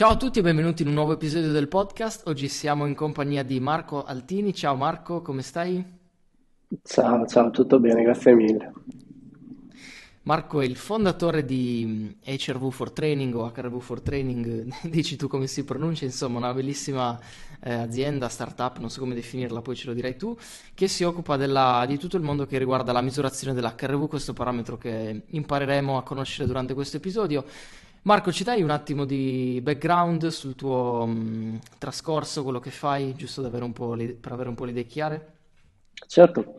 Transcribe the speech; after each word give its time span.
Ciao 0.00 0.12
a 0.12 0.16
tutti 0.16 0.38
e 0.38 0.42
benvenuti 0.42 0.80
in 0.80 0.88
un 0.88 0.94
nuovo 0.94 1.12
episodio 1.12 1.52
del 1.52 1.68
podcast. 1.68 2.26
Oggi 2.26 2.48
siamo 2.48 2.86
in 2.86 2.94
compagnia 2.94 3.42
di 3.42 3.60
Marco 3.60 4.02
Altini. 4.02 4.54
Ciao 4.54 4.74
Marco, 4.74 5.20
come 5.20 5.42
stai? 5.42 5.84
Ciao, 6.82 7.26
ciao, 7.26 7.50
tutto 7.50 7.78
bene, 7.78 8.02
grazie 8.02 8.34
mille. 8.34 8.72
Marco 10.22 10.62
è 10.62 10.64
il 10.64 10.76
fondatore 10.76 11.44
di 11.44 12.16
HRV 12.24 12.70
for 12.70 12.92
Training 12.92 13.34
o 13.34 13.52
HRV 13.54 13.78
for 13.78 14.00
Training, 14.00 14.72
dici 14.88 15.16
tu 15.16 15.28
come 15.28 15.46
si 15.46 15.64
pronuncia, 15.64 16.06
insomma 16.06 16.38
una 16.38 16.54
bellissima 16.54 17.18
eh, 17.62 17.70
azienda, 17.70 18.30
startup, 18.30 18.78
non 18.78 18.88
so 18.88 19.00
come 19.00 19.14
definirla, 19.14 19.60
poi 19.60 19.76
ce 19.76 19.88
lo 19.88 19.92
dirai 19.92 20.16
tu, 20.16 20.34
che 20.72 20.88
si 20.88 21.04
occupa 21.04 21.36
della, 21.36 21.84
di 21.86 21.98
tutto 21.98 22.16
il 22.16 22.22
mondo 22.22 22.46
che 22.46 22.56
riguarda 22.56 22.92
la 22.92 23.02
misurazione 23.02 23.52
dell'HRV, 23.52 24.08
questo 24.08 24.32
parametro 24.32 24.78
che 24.78 25.24
impareremo 25.26 25.98
a 25.98 26.02
conoscere 26.02 26.46
durante 26.46 26.72
questo 26.72 26.96
episodio. 26.96 27.44
Marco, 28.02 28.32
ci 28.32 28.44
dai 28.44 28.62
un 28.62 28.70
attimo 28.70 29.04
di 29.04 29.60
background 29.62 30.28
sul 30.28 30.54
tuo 30.54 31.04
mh, 31.06 31.58
trascorso, 31.78 32.42
quello 32.42 32.58
che 32.58 32.70
fai, 32.70 33.14
giusto 33.14 33.44
avere 33.44 33.64
le, 33.94 34.14
per 34.14 34.32
avere 34.32 34.48
un 34.48 34.54
po' 34.54 34.64
le 34.64 34.70
idee 34.70 34.86
chiare? 34.86 35.39
Certo, 36.06 36.56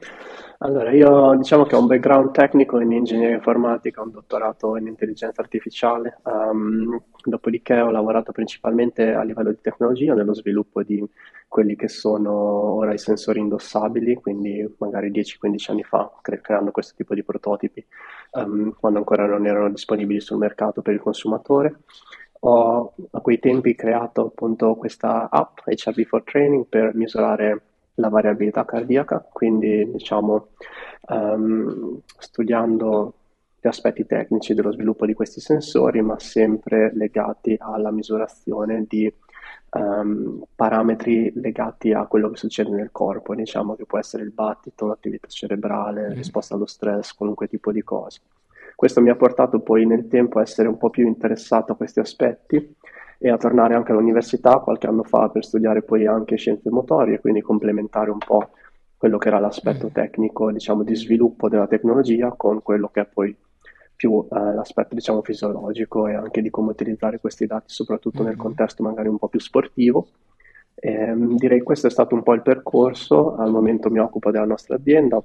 allora 0.60 0.92
io 0.92 1.36
diciamo 1.36 1.64
che 1.66 1.76
ho 1.76 1.80
un 1.80 1.88
background 1.88 2.32
tecnico 2.32 2.80
in 2.80 2.92
ingegneria 2.92 3.36
informatica, 3.36 4.02
un 4.02 4.12
dottorato 4.12 4.78
in 4.78 4.88
intelligenza 4.88 5.42
artificiale, 5.42 6.20
um, 6.24 7.02
dopodiché 7.26 7.80
ho 7.82 7.92
lavorato 7.92 8.32
principalmente 8.32 9.12
a 9.14 9.24
livello 9.24 9.50
di 9.50 9.60
tecnologia 9.62 10.14
nello 10.14 10.34
sviluppo 10.34 10.84
di 10.84 11.04
quelli 11.48 11.76
che 11.76 11.90
sono 11.90 12.32
ora 12.32 12.94
i 12.94 12.98
sensori 12.98 13.40
indossabili, 13.40 14.16
quindi 14.16 14.66
magari 14.78 15.12
10-15 15.12 15.72
anni 15.72 15.84
fa, 15.84 16.10
cre- 16.22 16.40
creando 16.40 16.72
questo 16.72 16.94
tipo 16.96 17.14
di 17.14 17.24
prototipi, 17.24 17.86
um, 18.32 18.74
quando 18.80 19.00
ancora 19.00 19.26
non 19.26 19.46
erano 19.46 19.70
disponibili 19.70 20.22
sul 20.22 20.38
mercato 20.38 20.82
per 20.82 20.94
il 20.94 21.02
consumatore. 21.02 21.80
Ho 22.44 22.94
a 23.12 23.20
quei 23.22 23.38
tempi 23.40 23.76
creato 23.76 24.28
appunto 24.28 24.76
questa 24.76 25.30
app, 25.30 25.60
HRV 25.66 26.04
for 26.06 26.24
Training, 26.24 26.66
per 26.68 26.96
misurare 26.96 27.62
la 27.96 28.10
variabilità 28.10 28.66
cardiaca, 28.66 29.20
quindi 29.32 29.90
diciamo 29.92 30.48
um, 31.10 32.00
studiando 32.18 33.14
gli 33.62 33.68
aspetti 33.68 34.06
tecnici 34.06 34.54
dello 34.54 34.72
sviluppo 34.72 35.06
di 35.06 35.14
questi 35.14 35.40
sensori, 35.40 36.02
ma 36.02 36.18
sempre 36.20 36.92
legati 36.96 37.56
alla 37.60 37.92
misurazione 37.92 38.86
di 38.88 39.14
um, 39.72 40.44
parametri 40.56 41.32
legati 41.36 41.94
a 41.94 42.06
quello 42.08 42.30
che 42.30 42.38
succede 42.38 42.72
nel 42.72 42.92
corpo, 42.92 43.36
diciamo 43.36 43.76
che 43.76 43.86
può 43.86 44.00
essere 44.00 44.24
il 44.24 44.32
battito, 44.32 44.88
l'attività 44.88 45.28
cerebrale, 45.28 46.10
mm. 46.10 46.14
risposta 46.14 46.56
allo 46.56 46.66
stress, 46.66 47.14
qualunque 47.14 47.48
tipo 47.48 47.72
di 47.72 47.84
cosa. 47.84 48.20
Questo 48.76 49.00
mi 49.00 49.12
ha 49.12 49.16
portato 49.16 49.60
poi 49.60 49.86
nel 49.86 50.08
tempo 50.08 50.40
a 50.40 50.42
essere 50.42 50.68
un 50.68 50.78
po' 50.78 50.90
più 50.90 51.06
interessato 51.06 51.74
a 51.74 51.76
questi 51.76 52.00
aspetti 52.00 52.76
e 53.24 53.30
a 53.30 53.38
tornare 53.38 53.76
anche 53.76 53.92
all'università 53.92 54.58
qualche 54.58 54.88
anno 54.88 55.04
fa 55.04 55.30
per 55.30 55.46
studiare 55.46 55.84
poi 55.84 56.08
anche 56.08 56.38
scienze 56.38 56.72
motorie, 56.72 57.20
quindi 57.20 57.42
complementare 57.42 58.10
un 58.10 58.18
po' 58.18 58.50
quello 58.98 59.20
che 59.20 59.28
era 59.28 59.38
l'aspetto 59.38 59.88
mm. 59.88 59.94
tecnico, 59.94 60.52
diciamo, 60.52 60.82
di 60.82 60.96
sviluppo 60.96 61.48
della 61.48 61.68
tecnologia 61.68 62.34
con 62.36 62.64
quello 62.64 62.90
che 62.92 63.02
è 63.02 63.06
poi 63.06 63.36
più 63.96 64.28
eh, 64.28 64.54
l'aspetto, 64.54 64.96
diciamo, 64.96 65.22
fisiologico 65.22 66.08
e 66.08 66.16
anche 66.16 66.42
di 66.42 66.50
come 66.50 66.72
utilizzare 66.72 67.20
questi 67.20 67.46
dati, 67.46 67.66
soprattutto 67.68 68.24
nel 68.24 68.34
mm. 68.34 68.40
contesto 68.40 68.82
magari 68.82 69.08
un 69.08 69.20
po' 69.20 69.28
più 69.28 69.40
sportivo. 69.40 70.08
E, 70.74 70.92
ehm, 70.92 71.36
direi 71.36 71.60
che 71.60 71.64
questo 71.64 71.86
è 71.86 71.92
stato 71.92 72.16
un 72.16 72.24
po' 72.24 72.34
il 72.34 72.42
percorso, 72.42 73.36
al 73.36 73.52
momento 73.52 73.92
mi 73.92 74.00
occupo 74.00 74.32
della 74.32 74.46
nostra 74.46 74.78
azienda, 74.78 75.22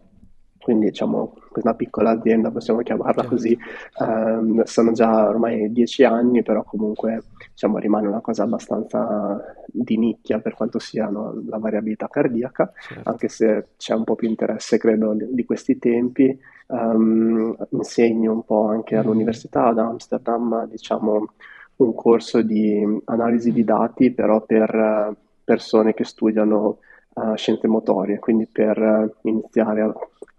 quindi 0.67 0.87
diciamo 0.87 1.35
una 1.63 1.75
piccola 1.75 2.11
azienda, 2.11 2.51
possiamo 2.51 2.81
chiamarla 2.81 3.23
certo. 3.23 3.29
così, 3.29 3.57
um, 4.01 4.65
sono 4.65 4.91
già 4.91 5.29
ormai 5.29 5.71
dieci 5.71 6.03
anni, 6.03 6.43
però 6.43 6.65
comunque 6.65 7.23
diciamo, 7.53 7.79
rimane 7.79 8.09
una 8.09 8.21
cosa 8.21 8.43
abbastanza 8.43 9.41
di 9.65 9.97
nicchia 9.97 10.41
per 10.41 10.55
quanto 10.55 10.81
sia 10.81 11.07
no, 11.07 11.41
la 11.47 11.59
variabilità 11.59 12.09
cardiaca, 12.09 12.73
certo. 12.81 13.09
anche 13.09 13.29
se 13.29 13.67
c'è 13.77 13.95
un 13.95 14.03
po' 14.03 14.17
più 14.17 14.29
interesse 14.29 14.77
credo 14.77 15.15
di, 15.15 15.45
questi 15.45 15.79
tempi. 15.79 16.37
Um, 16.67 17.55
insegno 17.71 18.33
un 18.33 18.45
po' 18.45 18.67
anche 18.67 18.97
mm. 18.97 18.99
all'università 18.99 19.67
ad 19.67 19.79
Amsterdam, 19.79 20.67
diciamo 20.67 21.29
un 21.77 21.95
corso 21.95 22.43
di 22.43 22.85
analisi 23.05 23.53
di 23.53 23.63
dati, 23.63 24.11
però 24.11 24.41
per 24.41 25.15
persone 25.45 25.95
che 25.95 26.03
studiano 26.03 26.79
uh, 27.15 27.37
scienze 27.37 27.69
motorie, 27.69 28.19
quindi 28.19 28.49
per 28.51 28.77
uh, 28.77 29.29
iniziare 29.29 29.83
a 29.83 29.95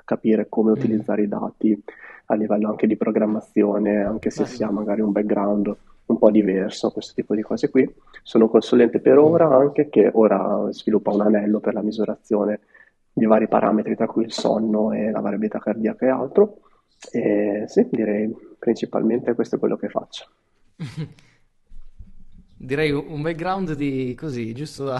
capire 0.08 0.48
come 0.48 0.72
mm. 0.72 0.74
utilizzare 0.74 1.24
i 1.24 1.28
dati 1.28 1.84
a 2.28 2.36
livello 2.36 2.70
anche 2.70 2.88
di 2.88 2.96
programmazione, 2.96 4.04
anche 4.04 4.30
se 4.30 4.46
si 4.46 4.64
ha 4.64 4.72
magari 4.72 5.02
un 5.02 5.12
background 5.12 5.76
un 6.06 6.18
po' 6.18 6.32
diverso, 6.32 6.92
questo 6.92 7.14
tipo 7.14 7.36
di 7.36 7.42
cose 7.42 7.70
qui. 7.70 7.88
Sono 8.24 8.48
consulente 8.48 9.00
per 9.00 9.18
ora 9.18 9.54
anche 9.54 9.90
che 9.90 10.10
ora 10.14 10.68
sviluppa 10.72 11.12
un 11.12 11.22
anello 11.22 11.60
per 11.60 11.74
la 11.74 11.82
misurazione 11.82 12.62
di 13.12 13.26
vari 13.26 13.48
parametri, 13.48 13.96
tra 13.96 14.08
cui 14.08 14.24
il 14.24 14.32
sonno 14.32 14.94
e 14.94 15.12
la 15.12 15.20
variabilità 15.20 15.60
cardiaca 15.60 16.06
e 16.06 16.10
altro. 16.10 16.60
E 17.12 17.66
sì, 17.68 17.88
direi 17.92 18.34
principalmente 18.58 19.34
questo 19.34 19.58
è 19.58 19.60
quello 19.60 19.76
che 19.76 19.90
faccio. 19.90 20.28
Direi 22.60 22.90
un 22.92 23.22
background 23.22 23.74
di 23.74 24.16
così, 24.18 24.52
giusto 24.54 24.86
da, 24.86 25.00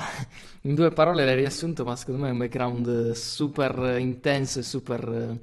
in 0.62 0.76
due 0.76 0.92
parole 0.92 1.26
l'hai 1.26 1.36
riassunto, 1.36 1.84
ma 1.84 1.96
secondo 1.96 2.22
me 2.22 2.28
è 2.28 2.32
un 2.32 2.38
background 2.38 3.12
super 3.14 3.98
intenso 4.00 4.60
e 4.60 4.62
super 4.62 5.10
eh, 5.10 5.40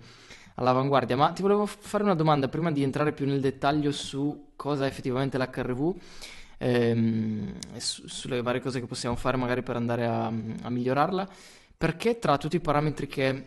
all'avanguardia. 0.54 1.16
Ma 1.16 1.32
ti 1.32 1.42
volevo 1.42 1.66
fare 1.66 2.04
una 2.04 2.14
domanda 2.14 2.46
prima 2.46 2.70
di 2.70 2.84
entrare 2.84 3.12
più 3.12 3.26
nel 3.26 3.40
dettaglio 3.40 3.90
su 3.90 4.52
cosa 4.54 4.84
è 4.84 4.88
effettivamente 4.88 5.38
l'HRV 5.38 5.94
ehm, 6.58 7.52
e 7.74 7.80
su, 7.80 8.06
sulle 8.06 8.42
varie 8.42 8.60
cose 8.60 8.78
che 8.78 8.86
possiamo 8.86 9.16
fare 9.16 9.36
magari 9.36 9.64
per 9.64 9.74
andare 9.74 10.06
a, 10.06 10.26
a 10.26 10.70
migliorarla. 10.70 11.28
Perché 11.76 12.20
tra 12.20 12.38
tutti 12.38 12.54
i 12.54 12.60
parametri 12.60 13.08
che 13.08 13.46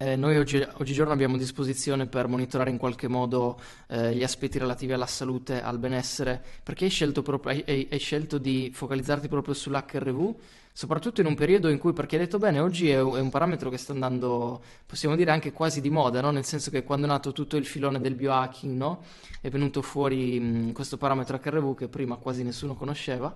eh, 0.00 0.14
noi 0.14 0.36
oggi, 0.36 0.64
oggigiorno 0.74 1.12
abbiamo 1.12 1.34
a 1.34 1.38
disposizione 1.38 2.06
per 2.06 2.28
monitorare 2.28 2.70
in 2.70 2.78
qualche 2.78 3.08
modo 3.08 3.60
eh, 3.88 4.14
gli 4.14 4.22
aspetti 4.22 4.56
relativi 4.56 4.92
alla 4.92 5.06
salute, 5.06 5.60
al 5.60 5.80
benessere, 5.80 6.40
perché 6.62 6.84
hai 6.84 6.90
scelto, 6.90 7.22
proprio, 7.22 7.60
hai, 7.66 7.88
hai 7.90 7.98
scelto 7.98 8.38
di 8.38 8.70
focalizzarti 8.72 9.26
proprio 9.26 9.54
sull'HRV, 9.54 10.36
soprattutto 10.72 11.20
in 11.20 11.26
un 11.26 11.34
periodo 11.34 11.68
in 11.68 11.78
cui, 11.78 11.92
perché 11.92 12.14
hai 12.14 12.22
detto 12.22 12.38
bene, 12.38 12.60
oggi 12.60 12.90
è, 12.90 12.98
è 12.98 13.00
un 13.00 13.28
parametro 13.28 13.70
che 13.70 13.76
sta 13.76 13.92
andando, 13.92 14.62
possiamo 14.86 15.16
dire, 15.16 15.32
anche 15.32 15.50
quasi 15.50 15.80
di 15.80 15.90
moda, 15.90 16.20
no? 16.20 16.30
nel 16.30 16.44
senso 16.44 16.70
che 16.70 16.84
quando 16.84 17.06
è 17.06 17.08
nato 17.08 17.32
tutto 17.32 17.56
il 17.56 17.66
filone 17.66 18.00
del 18.00 18.14
biohacking, 18.14 18.76
no? 18.76 19.02
è 19.40 19.48
venuto 19.48 19.82
fuori 19.82 20.38
mh, 20.38 20.72
questo 20.74 20.96
parametro 20.96 21.40
HRV 21.42 21.76
che 21.76 21.88
prima 21.88 22.14
quasi 22.14 22.44
nessuno 22.44 22.76
conosceva 22.76 23.34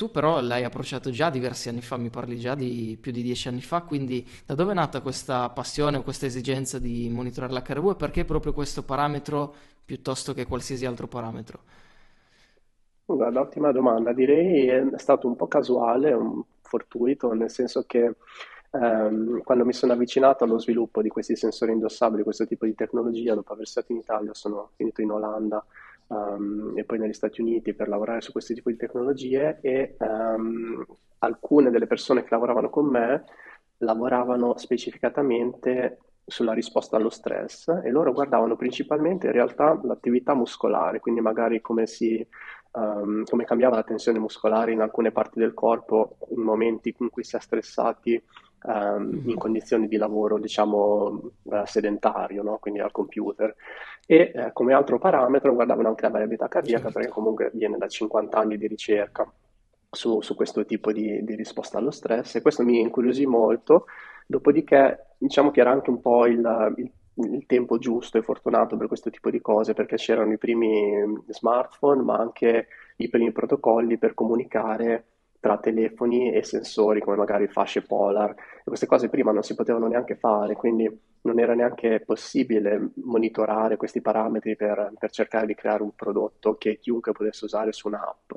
tu 0.00 0.10
però 0.10 0.40
l'hai 0.40 0.64
approcciato 0.64 1.10
già 1.10 1.28
diversi 1.28 1.68
anni 1.68 1.82
fa, 1.82 1.98
mi 1.98 2.08
parli 2.08 2.38
già 2.38 2.54
di 2.54 2.96
più 2.98 3.12
di 3.12 3.20
dieci 3.20 3.48
anni 3.48 3.60
fa, 3.60 3.82
quindi 3.82 4.26
da 4.46 4.54
dove 4.54 4.70
è 4.70 4.74
nata 4.74 5.02
questa 5.02 5.50
passione 5.50 5.98
o 5.98 6.02
questa 6.02 6.24
esigenza 6.24 6.78
di 6.78 7.10
monitorare 7.12 7.52
l'HRV 7.52 7.90
e 7.90 7.96
perché 7.96 8.24
proprio 8.24 8.54
questo 8.54 8.82
parametro 8.82 9.52
piuttosto 9.84 10.32
che 10.32 10.46
qualsiasi 10.46 10.86
altro 10.86 11.06
parametro? 11.06 11.60
Guarda, 13.04 13.40
ottima 13.40 13.72
domanda, 13.72 14.14
direi 14.14 14.68
è 14.68 14.86
stato 14.96 15.26
un 15.26 15.36
po' 15.36 15.48
casuale, 15.48 16.14
un 16.14 16.42
fortuito, 16.62 17.34
nel 17.34 17.50
senso 17.50 17.84
che 17.86 18.14
ehm, 18.70 19.42
quando 19.42 19.66
mi 19.66 19.74
sono 19.74 19.92
avvicinato 19.92 20.44
allo 20.44 20.58
sviluppo 20.58 21.02
di 21.02 21.10
questi 21.10 21.36
sensori 21.36 21.72
indossabili, 21.72 22.22
questo 22.22 22.46
tipo 22.46 22.64
di 22.64 22.74
tecnologia, 22.74 23.34
dopo 23.34 23.52
aver 23.52 23.66
stato 23.66 23.92
in 23.92 23.98
Italia, 23.98 24.32
sono 24.32 24.70
finito 24.76 25.02
in 25.02 25.10
Olanda 25.10 25.62
um, 26.10 26.72
e 26.76 26.84
poi 26.84 26.98
negli 26.98 27.12
Stati 27.12 27.40
Uniti 27.40 27.74
per 27.74 27.88
lavorare 27.88 28.20
su 28.20 28.32
questo 28.32 28.54
tipo 28.54 28.70
di 28.70 28.76
tecnologie 28.76 29.58
e 29.60 29.96
um, 29.98 30.84
alcune 31.18 31.70
delle 31.70 31.86
persone 31.86 32.22
che 32.22 32.28
lavoravano 32.30 32.70
con 32.70 32.86
me 32.86 33.24
lavoravano 33.78 34.56
specificatamente 34.58 35.98
sulla 36.24 36.52
risposta 36.52 36.96
allo 36.96 37.10
stress 37.10 37.68
e 37.82 37.90
loro 37.90 38.12
guardavano 38.12 38.56
principalmente 38.56 39.26
in 39.26 39.32
realtà 39.32 39.78
l'attività 39.82 40.34
muscolare, 40.34 41.00
quindi 41.00 41.20
magari 41.20 41.60
come, 41.60 41.86
si, 41.86 42.24
um, 42.72 43.24
come 43.24 43.44
cambiava 43.44 43.76
la 43.76 43.82
tensione 43.82 44.18
muscolare 44.18 44.72
in 44.72 44.80
alcune 44.80 45.12
parti 45.12 45.38
del 45.38 45.54
corpo 45.54 46.18
in 46.30 46.42
momenti 46.42 46.94
in 46.98 47.10
cui 47.10 47.24
si 47.24 47.36
è 47.36 47.40
stressati 47.40 48.22
um, 48.64 49.22
in 49.26 49.36
condizioni 49.36 49.88
di 49.88 49.96
lavoro, 49.96 50.38
diciamo, 50.38 51.20
uh, 51.42 51.64
sedentario, 51.64 52.42
no? 52.42 52.58
quindi 52.58 52.80
al 52.80 52.90
computer. 52.90 53.54
E 54.06 54.32
uh, 54.34 54.52
come 54.52 54.74
altro 54.74 54.98
parametro 54.98 55.54
guardavano 55.54 55.88
anche 55.88 56.02
la 56.02 56.10
variabilità 56.10 56.48
cardiaca, 56.48 56.84
certo. 56.84 56.98
perché 56.98 57.12
comunque 57.12 57.50
viene 57.54 57.76
da 57.78 57.88
50 57.88 58.38
anni 58.38 58.56
di 58.56 58.66
ricerca 58.66 59.30
su, 59.90 60.20
su 60.20 60.34
questo 60.34 60.64
tipo 60.64 60.92
di, 60.92 61.24
di, 61.24 61.34
risposta 61.34 61.78
allo 61.78 61.90
stress, 61.90 62.36
e 62.36 62.42
questo 62.42 62.62
mi 62.62 62.80
incuriosì 62.80 63.26
molto. 63.26 63.86
Dopodiché, 64.26 65.14
diciamo 65.18 65.50
che 65.50 65.60
era 65.60 65.70
anche 65.70 65.90
un 65.90 66.00
po' 66.00 66.26
il, 66.26 66.74
il 66.76 66.90
il 67.24 67.44
tempo 67.44 67.78
giusto 67.78 68.16
e 68.16 68.22
fortunato 68.22 68.76
per 68.76 68.86
questo 68.86 69.10
tipo 69.10 69.30
di 69.30 69.40
cose 69.40 69.74
perché 69.74 69.96
c'erano 69.96 70.32
i 70.32 70.38
primi 70.38 71.02
smartphone 71.28 72.02
ma 72.02 72.16
anche 72.16 72.68
i 72.96 73.08
primi 73.08 73.32
protocolli 73.32 73.98
per 73.98 74.14
comunicare 74.14 75.04
tra 75.40 75.58
telefoni 75.58 76.32
e 76.32 76.42
sensori 76.44 77.00
come 77.00 77.16
magari 77.16 77.48
fasce 77.48 77.82
polar 77.82 78.30
e 78.30 78.62
queste 78.64 78.86
cose 78.86 79.08
prima 79.08 79.32
non 79.32 79.42
si 79.42 79.54
potevano 79.54 79.88
neanche 79.88 80.16
fare, 80.16 80.54
quindi 80.54 80.88
non 81.22 81.38
era 81.40 81.54
neanche 81.54 82.00
possibile 82.04 82.90
monitorare 83.04 83.76
questi 83.76 84.00
parametri 84.00 84.54
per, 84.56 84.92
per 84.98 85.10
cercare 85.10 85.46
di 85.46 85.54
creare 85.54 85.82
un 85.82 85.94
prodotto 85.94 86.56
che 86.56 86.78
chiunque 86.78 87.12
potesse 87.12 87.44
usare 87.46 87.72
su 87.72 87.88
un'app. 87.88 88.32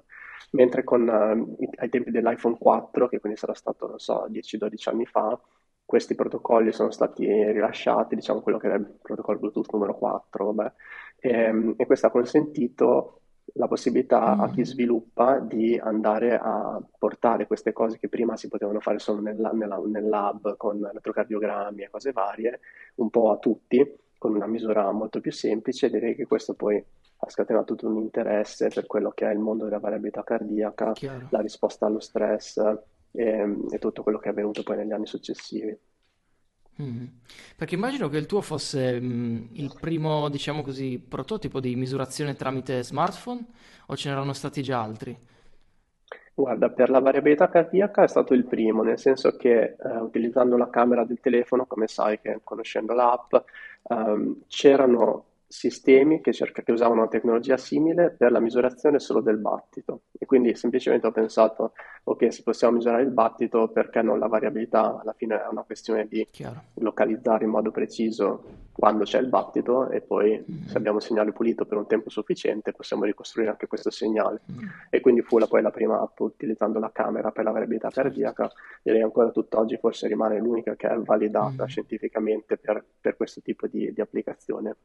mentre 0.51 0.83
con, 0.83 1.07
eh, 1.09 1.71
ai 1.77 1.89
tempi 1.89 2.11
dell'iPhone 2.11 2.57
4, 2.57 3.07
che 3.07 3.19
quindi 3.19 3.37
sarà 3.37 3.53
stato, 3.53 3.87
non 3.87 3.99
so, 3.99 4.27
10-12 4.29 4.89
anni 4.89 5.05
fa, 5.05 5.39
questi 5.85 6.15
protocolli 6.15 6.71
sono 6.71 6.91
stati 6.91 7.25
rilasciati, 7.25 8.15
diciamo 8.15 8.41
quello 8.41 8.57
che 8.57 8.67
era 8.67 8.75
il 8.75 8.85
protocollo 9.01 9.39
Bluetooth 9.39 9.71
numero 9.73 9.97
4, 9.97 10.51
vabbè, 10.53 10.73
e, 11.19 11.73
e 11.77 11.85
questo 11.85 12.07
ha 12.07 12.11
consentito 12.11 13.22
la 13.53 13.67
possibilità 13.67 14.35
a 14.37 14.49
chi 14.49 14.61
Mm. 14.61 14.63
sviluppa 14.63 15.39
di 15.39 15.77
andare 15.77 16.37
a 16.41 16.81
portare 16.97 17.45
queste 17.45 17.71
cose 17.71 17.99
che 17.99 18.09
prima 18.09 18.35
si 18.35 18.47
potevano 18.47 18.79
fare 18.79 18.97
solo 18.99 19.21
nella- 19.21 19.51
nella- 19.51 19.81
nel 19.85 20.07
lab 20.09 20.57
con 20.57 20.77
elettrocardiogrammi 20.83 21.83
e 21.83 21.89
cose 21.89 22.11
varie, 22.11 22.59
un 22.95 23.09
po' 23.11 23.31
a 23.31 23.37
tutti, 23.37 23.95
con 24.17 24.33
una 24.35 24.47
misura 24.47 24.89
molto 24.91 25.19
più 25.19 25.31
semplice. 25.31 25.89
Direi 25.89 26.15
che 26.15 26.25
questo 26.25 26.55
poi 26.55 26.83
ha 27.25 27.29
scatenato 27.29 27.75
tutto 27.75 27.87
un 27.93 28.01
interesse 28.01 28.69
per 28.69 28.87
quello 28.87 29.11
che 29.11 29.29
è 29.29 29.31
il 29.33 29.39
mondo 29.39 29.65
della 29.65 29.79
variabilità 29.79 30.23
cardiaca, 30.23 30.93
Chiaro. 30.93 31.27
la 31.29 31.39
risposta 31.39 31.85
allo 31.85 31.99
stress 31.99 32.57
e, 33.11 33.55
e 33.69 33.77
tutto 33.79 34.01
quello 34.01 34.17
che 34.17 34.29
è 34.29 34.31
avvenuto 34.31 34.63
poi 34.63 34.77
negli 34.77 34.91
anni 34.93 35.05
successivi. 35.05 35.77
Mm. 36.81 37.05
Perché 37.55 37.75
immagino 37.75 38.09
che 38.09 38.17
il 38.17 38.25
tuo 38.25 38.41
fosse 38.41 38.99
mm, 38.99 39.43
il 39.53 39.75
primo, 39.79 40.29
diciamo 40.29 40.63
così, 40.63 40.99
prototipo 40.99 41.59
di 41.59 41.75
misurazione 41.75 42.35
tramite 42.35 42.83
smartphone 42.83 43.45
o 43.87 43.95
ce 43.95 44.09
n'erano 44.09 44.33
stati 44.33 44.63
già 44.63 44.81
altri? 44.81 45.15
Guarda, 46.35 46.69
per 46.69 46.89
la 46.89 46.99
variabilità 46.99 47.47
cardiaca 47.47 48.01
è 48.01 48.07
stato 48.07 48.33
il 48.33 48.45
primo, 48.45 48.81
nel 48.81 48.97
senso 48.97 49.35
che 49.37 49.61
eh, 49.61 49.97
utilizzando 49.99 50.57
la 50.57 50.69
camera 50.69 51.05
del 51.05 51.19
telefono, 51.19 51.67
come 51.67 51.85
sai 51.85 52.19
che 52.19 52.39
conoscendo 52.43 52.93
l'app, 52.93 53.35
ehm, 53.89 54.41
c'erano 54.47 55.25
sistemi 55.53 56.19
che, 56.19 56.33
cerca- 56.33 56.63
che 56.63 56.71
usavano 56.71 57.01
una 57.01 57.09
tecnologia 57.09 57.57
simile 57.57 58.09
per 58.09 58.31
la 58.31 58.39
misurazione 58.39 58.97
solo 58.97 59.21
del 59.21 59.37
battito. 59.37 60.01
E 60.17 60.25
quindi 60.25 60.55
semplicemente 60.55 61.05
ho 61.05 61.11
pensato, 61.11 61.73
ok, 62.05 62.33
se 62.33 62.41
possiamo 62.41 62.77
misurare 62.77 63.03
il 63.03 63.11
battito, 63.11 63.67
perché 63.67 64.01
non 64.01 64.17
la 64.17 64.25
variabilità? 64.27 64.99
Alla 64.99 65.13
fine 65.13 65.39
è 65.39 65.47
una 65.47 65.61
questione 65.61 66.07
di 66.07 66.27
Chiaro. 66.31 66.59
localizzare 66.79 67.43
in 67.45 67.51
modo 67.51 67.69
preciso 67.69 68.61
quando 68.71 69.03
c'è 69.03 69.19
il 69.19 69.27
battito 69.27 69.91
e 69.91 70.01
poi 70.01 70.43
se 70.65 70.73
Mm. 70.73 70.75
abbiamo 70.77 70.95
un 70.97 71.03
segnale 71.03 71.31
pulito 71.31 71.65
per 71.65 71.77
un 71.77 71.85
tempo 71.85 72.09
sufficiente 72.09 72.71
possiamo 72.71 73.03
ricostruire 73.03 73.51
anche 73.51 73.67
questo 73.67 73.91
segnale. 73.91 74.41
Mm. 74.51 74.67
E 74.89 75.01
quindi 75.01 75.21
fu 75.21 75.37
la, 75.37 75.45
poi 75.45 75.61
la 75.61 75.69
prima 75.69 76.01
app 76.01 76.19
utilizzando 76.19 76.79
la 76.79 76.89
camera 76.91 77.29
per 77.29 77.43
la 77.43 77.51
variabilità 77.51 77.89
Certo. 77.91 78.09
cardiaca, 78.09 78.51
direi 78.81 79.03
ancora 79.03 79.29
tutt'oggi 79.29 79.77
forse 79.77 80.07
rimane 80.07 80.39
l'unica 80.39 80.75
che 80.75 80.87
è 80.87 80.97
validata 80.97 81.65
Mm. 81.65 81.67
scientificamente 81.67 82.57
per, 82.57 82.83
per 82.99 83.15
questo 83.15 83.39
tipo 83.41 83.67
di, 83.67 83.93
di 83.93 84.01
applicazione. 84.01 84.75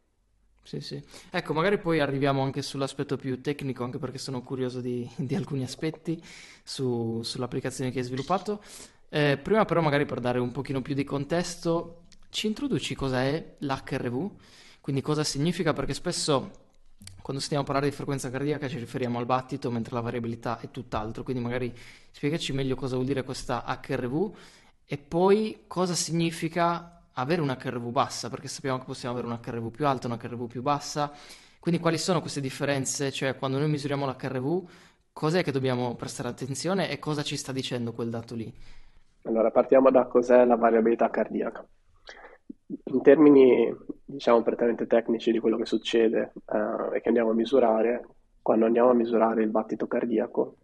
Sì, 0.68 0.82
sì. 0.82 1.02
Ecco, 1.30 1.54
magari 1.54 1.78
poi 1.78 1.98
arriviamo 1.98 2.42
anche 2.42 2.60
sull'aspetto 2.60 3.16
più 3.16 3.40
tecnico, 3.40 3.84
anche 3.84 3.96
perché 3.96 4.18
sono 4.18 4.42
curioso 4.42 4.82
di, 4.82 5.08
di 5.16 5.34
alcuni 5.34 5.62
aspetti 5.62 6.22
su- 6.62 7.22
sull'applicazione 7.22 7.90
che 7.90 8.00
hai 8.00 8.04
sviluppato. 8.04 8.62
Eh, 9.08 9.38
prima 9.42 9.64
però 9.64 9.80
magari 9.80 10.04
per 10.04 10.20
dare 10.20 10.38
un 10.38 10.52
pochino 10.52 10.82
più 10.82 10.92
di 10.94 11.04
contesto, 11.04 12.02
ci 12.28 12.48
introduci 12.48 12.94
cosa 12.94 13.22
è 13.22 13.54
l'HRV? 13.60 14.30
Quindi 14.82 15.00
cosa 15.00 15.24
significa? 15.24 15.72
Perché 15.72 15.94
spesso 15.94 16.50
quando 17.22 17.42
stiamo 17.42 17.62
a 17.62 17.66
parlare 17.66 17.88
di 17.88 17.94
frequenza 17.96 18.28
cardiaca 18.30 18.68
ci 18.68 18.78
riferiamo 18.78 19.18
al 19.18 19.24
battito, 19.24 19.70
mentre 19.70 19.94
la 19.94 20.02
variabilità 20.02 20.60
è 20.60 20.70
tutt'altro. 20.70 21.22
Quindi 21.22 21.42
magari 21.42 21.72
spiegaci 22.10 22.52
meglio 22.52 22.74
cosa 22.74 22.96
vuol 22.96 23.06
dire 23.06 23.22
questa 23.22 23.64
HRV 23.64 24.34
e 24.84 24.98
poi 24.98 25.64
cosa 25.66 25.94
significa 25.94 26.97
avere 27.18 27.40
una 27.40 27.58
HRV 27.60 27.90
bassa, 27.90 28.30
perché 28.30 28.48
sappiamo 28.48 28.78
che 28.78 28.84
possiamo 28.84 29.16
avere 29.16 29.32
una 29.32 29.40
HRV 29.44 29.70
più 29.70 29.86
alta, 29.86 30.06
una 30.06 30.18
HRV 30.20 30.46
più 30.46 30.62
bassa. 30.62 31.12
Quindi 31.60 31.80
quali 31.80 31.98
sono 31.98 32.20
queste 32.20 32.40
differenze? 32.40 33.10
Cioè, 33.10 33.36
quando 33.36 33.58
noi 33.58 33.68
misuriamo 33.68 34.06
la 34.06 34.16
HRV, 34.18 34.68
cos'è 35.12 35.42
che 35.42 35.50
dobbiamo 35.50 35.96
prestare 35.96 36.28
attenzione 36.28 36.90
e 36.90 36.98
cosa 36.98 37.22
ci 37.22 37.36
sta 37.36 37.52
dicendo 37.52 37.92
quel 37.92 38.10
dato 38.10 38.34
lì? 38.34 38.52
Allora, 39.24 39.50
partiamo 39.50 39.90
da 39.90 40.06
cos'è 40.06 40.44
la 40.44 40.56
variabilità 40.56 41.10
cardiaca. 41.10 41.66
In 42.84 43.02
termini, 43.02 43.74
diciamo, 44.04 44.42
prettamente 44.42 44.86
tecnici 44.86 45.32
di 45.32 45.40
quello 45.40 45.56
che 45.56 45.66
succede 45.66 46.32
eh, 46.46 46.96
e 46.96 47.00
che 47.00 47.08
andiamo 47.08 47.30
a 47.30 47.34
misurare, 47.34 48.06
quando 48.40 48.66
andiamo 48.66 48.90
a 48.90 48.94
misurare 48.94 49.42
il 49.42 49.50
battito 49.50 49.88
cardiaco, 49.88 50.56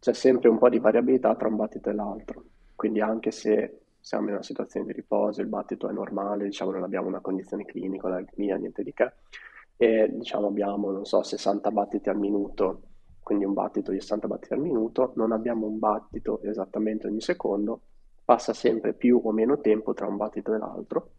c'è 0.00 0.14
sempre 0.14 0.48
un 0.48 0.58
po' 0.58 0.70
di 0.70 0.78
variabilità 0.78 1.34
tra 1.34 1.48
un 1.48 1.56
battito 1.56 1.90
e 1.90 1.94
l'altro. 1.94 2.44
Quindi 2.74 3.00
anche 3.00 3.30
se 3.30 3.83
siamo 4.04 4.26
in 4.26 4.34
una 4.34 4.42
situazione 4.42 4.84
di 4.84 4.92
riposo, 4.92 5.40
il 5.40 5.46
battito 5.46 5.88
è 5.88 5.92
normale, 5.92 6.44
diciamo, 6.44 6.72
non 6.72 6.82
abbiamo 6.82 7.08
una 7.08 7.20
condizione 7.20 7.64
clinica, 7.64 8.06
un'aritmia, 8.06 8.56
niente 8.56 8.82
di 8.82 8.92
che, 8.92 9.12
e 9.78 10.10
diciamo 10.12 10.46
abbiamo, 10.48 10.90
non 10.90 11.06
so, 11.06 11.22
60 11.22 11.70
battiti 11.70 12.10
al 12.10 12.18
minuto, 12.18 12.82
quindi 13.22 13.46
un 13.46 13.54
battito 13.54 13.92
di 13.92 14.00
60 14.00 14.26
battiti 14.26 14.52
al 14.52 14.60
minuto, 14.60 15.14
non 15.16 15.32
abbiamo 15.32 15.66
un 15.66 15.78
battito 15.78 16.42
esattamente 16.42 17.06
ogni 17.06 17.22
secondo, 17.22 17.80
passa 18.22 18.52
sempre 18.52 18.92
più 18.92 19.18
o 19.24 19.32
meno 19.32 19.58
tempo 19.62 19.94
tra 19.94 20.06
un 20.06 20.18
battito 20.18 20.52
e 20.52 20.58
l'altro 20.58 21.10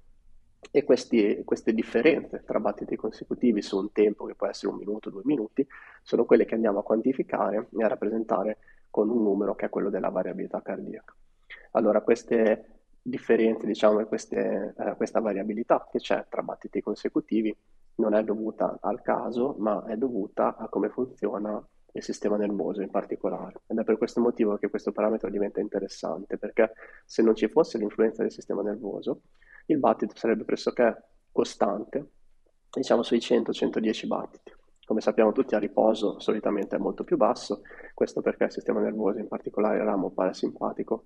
e 0.70 0.84
questi- 0.84 1.42
queste 1.44 1.74
differenze 1.74 2.44
tra 2.46 2.60
battiti 2.60 2.96
consecutivi 2.96 3.64
su 3.64 3.80
un 3.80 3.92
tempo 3.94 4.26
che 4.26 4.36
può 4.36 4.46
essere 4.46 4.72
un 4.72 4.78
minuto, 4.78 5.10
due 5.10 5.22
minuti, 5.26 5.68
sono 6.04 6.26
quelle 6.26 6.46
che 6.46 6.54
andiamo 6.54 6.80
a 6.80 6.84
quantificare 6.84 7.68
e 7.76 7.84
a 7.84 7.88
rappresentare 7.88 8.58
con 8.92 9.10
un 9.10 9.24
numero 9.24 9.56
che 9.56 9.66
è 9.66 9.70
quello 9.70 9.90
della 9.90 10.10
variabilità 10.10 10.62
cardiaca. 10.62 11.16
Allora, 11.72 12.02
queste 12.02 12.75
differenze, 13.08 13.68
diciamo, 13.68 14.00
e 14.00 14.06
queste, 14.06 14.74
eh, 14.76 14.96
questa 14.96 15.20
variabilità 15.20 15.88
che 15.92 16.00
c'è 16.00 16.26
tra 16.28 16.42
battiti 16.42 16.82
consecutivi 16.82 17.56
non 17.98 18.16
è 18.16 18.24
dovuta 18.24 18.80
al 18.82 19.02
caso, 19.04 19.56
ma 19.60 19.86
è 19.86 19.96
dovuta 19.96 20.56
a 20.58 20.68
come 20.68 20.90
funziona 20.90 21.64
il 21.92 22.04
sistema 22.04 22.36
nervoso 22.36 22.82
in 22.82 22.90
particolare. 22.90 23.62
Ed 23.68 23.78
è 23.78 23.84
per 23.84 23.98
questo 23.98 24.22
motivo 24.22 24.58
che 24.58 24.70
questo 24.70 24.92
parametro 24.92 25.30
diventa 25.30 25.60
interessante, 25.60 26.38
perché 26.40 26.74
se 27.06 27.22
non 27.22 27.36
ci 27.36 27.48
fosse 27.48 27.78
l'influenza 27.78 28.24
del 28.24 28.32
sistema 28.32 28.64
nervoso, 28.64 29.22
il 29.68 29.78
battito 29.78 30.16
sarebbe 30.16 30.44
pressoché 30.44 31.04
costante, 31.32 32.10
diciamo 32.72 33.04
sui 33.04 33.20
100-110 33.20 34.08
battiti. 34.08 34.52
Come 34.84 35.02
sappiamo 35.02 35.32
tutti 35.32 35.54
a 35.54 35.60
riposo 35.60 36.20
solitamente 36.20 36.76
è 36.76 36.80
molto 36.80 37.04
più 37.04 37.18
basso, 37.18 37.62
questo 37.94 38.22
perché 38.22 38.46
il 38.46 38.52
sistema 38.52 38.80
nervoso, 38.80 39.20
in 39.20 39.28
particolare 39.28 39.78
il 39.78 39.84
ramo 39.84 40.10
parasimpatico, 40.10 41.06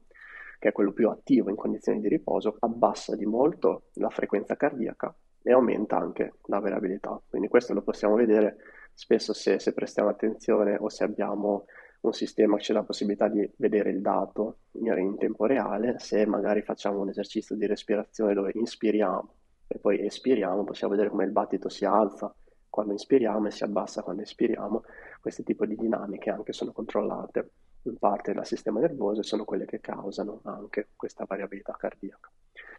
che 0.60 0.70
è 0.70 0.72
quello 0.74 0.92
più 0.92 1.10
attivo 1.10 1.50
in 1.50 1.56
condizioni 1.56 2.02
di 2.02 2.10
riposo, 2.10 2.58
abbassa 2.60 3.16
di 3.16 3.26
molto 3.26 3.84
la 3.94 4.10
frequenza 4.10 4.56
cardiaca 4.58 5.16
e 5.42 5.52
aumenta 5.54 5.98
anche 5.98 6.34
la 6.48 6.60
variabilità. 6.60 7.20
Quindi 7.28 7.48
questo 7.48 7.74
lo 7.74 7.82
possiamo 7.82 8.16
vedere 8.16 8.58
spesso 8.94 9.34
se, 9.34 9.58
se 9.60 9.74
prestiamo 9.74 10.10
attenzione 10.10 10.76
o 10.78 10.90
se 10.90 11.06
abbiamo 11.06 11.66
un 12.02 12.14
sistema 12.14 12.58
che 12.58 12.74
dà 12.74 12.80
la 12.80 12.86
possibilità 12.86 13.28
di 13.30 13.50
vedere 13.58 13.90
il 13.90 14.02
dato 14.02 14.60
in 14.74 15.18
tempo 15.18 15.46
reale, 15.46 15.98
se 16.00 16.26
magari 16.26 16.62
facciamo 16.62 17.00
un 17.00 17.10
esercizio 17.10 17.56
di 17.56 17.66
respirazione 17.66 18.34
dove 18.34 18.52
inspiriamo 18.54 19.34
e 19.68 19.80
poi 19.80 20.06
espiriamo, 20.06 20.64
possiamo 20.64 20.94
vedere 20.94 21.10
come 21.10 21.26
il 21.26 21.32
battito 21.32 21.70
si 21.70 21.86
alza 21.86 22.34
quando 22.70 22.94
inspiriamo 22.94 23.48
e 23.48 23.52
si 23.52 23.64
abbassa 23.64 24.02
quando 24.02 24.22
espiriamo. 24.22 24.84
Questi 25.22 25.44
tipi 25.44 25.68
di 25.68 25.76
dinamiche 25.76 26.30
anche 26.30 26.54
sono 26.54 26.72
controllate 26.72 27.52
in 27.84 27.98
parte 27.98 28.34
dal 28.34 28.46
sistema 28.46 28.80
nervoso 28.80 29.22
e 29.22 29.24
sono 29.24 29.46
quelle 29.46 29.66
che 29.66 29.80
causano 29.80 30.42
anche 30.44 30.90
questa 30.96 31.26
variabilità 31.28 31.76
cardiaca. 31.78 32.30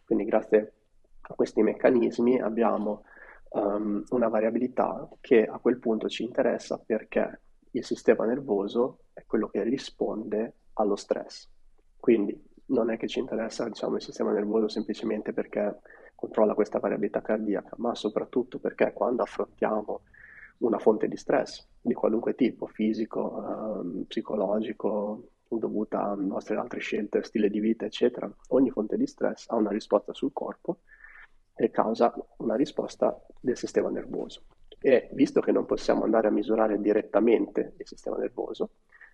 Quindi 0.05 0.25
grazie 0.25 0.73
a 1.21 1.35
questi 1.35 1.63
meccanismi 1.63 2.41
abbiamo 2.41 3.05
um, 3.51 4.03
una 4.11 4.29
variabilità 4.29 5.09
che 5.21 5.45
a 5.47 5.59
quel 5.59 5.79
punto 5.79 6.09
ci 6.09 6.25
interessa 6.25 6.79
perché 6.85 7.41
il 7.73 7.85
sistema 7.85 8.25
nervoso 8.25 9.05
è 9.13 9.25
quello 9.27 9.49
che 9.49 9.63
risponde 9.63 10.55
allo 10.75 10.97
stress. 10.97 11.49
Quindi 11.99 12.49
non 12.67 12.91
è 12.91 12.97
che 12.97 13.09
ci 13.09 13.19
interessa 13.19 13.69
diciamo, 13.69 13.97
il 13.97 14.03
sistema 14.03 14.33
nervoso 14.33 14.69
semplicemente 14.69 15.33
perché 15.33 15.81
controlla 16.15 16.55
questa 16.55 16.79
variabilità 16.79 17.23
cardiaca, 17.23 17.75
ma 17.79 17.95
soprattutto 17.95 18.59
perché 18.59 18.93
quando 18.93 19.23
affrontiamo 19.23 20.03
una 20.61 20.79
fonte 20.79 21.09
di 21.09 21.17
stress 21.17 21.67
di 21.81 21.95
qualunque 21.95 22.35
tipo, 22.35 22.67
fisico, 22.67 23.83
eh, 23.83 24.05
psicologico, 24.07 25.31
dovuta 25.49 26.03
a 26.03 26.15
nostre 26.15 26.57
altre 26.57 26.81
scelte, 26.81 27.23
stile 27.23 27.51
di 27.51 27.61
vita, 27.61 27.85
eccetera, 27.85 28.31
ogni 28.49 28.71
fonte 28.71 28.97
di 28.97 29.07
stress 29.07 29.47
ha 29.49 29.57
una 29.57 29.71
risposta 29.71 30.13
sul 30.13 30.33
corpo 30.33 30.81
e 31.55 31.71
causa 31.71 32.15
una 32.39 32.55
risposta 32.55 33.21
del 33.41 33.57
sistema 33.57 33.91
nervoso. 33.91 34.43
E 34.79 35.11
visto 35.13 35.41
che 35.41 35.53
non 35.53 35.67
possiamo 35.67 36.05
andare 36.05 36.29
a 36.29 36.31
misurare 36.31 36.81
direttamente 36.81 37.75
il 37.77 37.87
sistema 37.87 38.17
nervoso, 38.17 38.71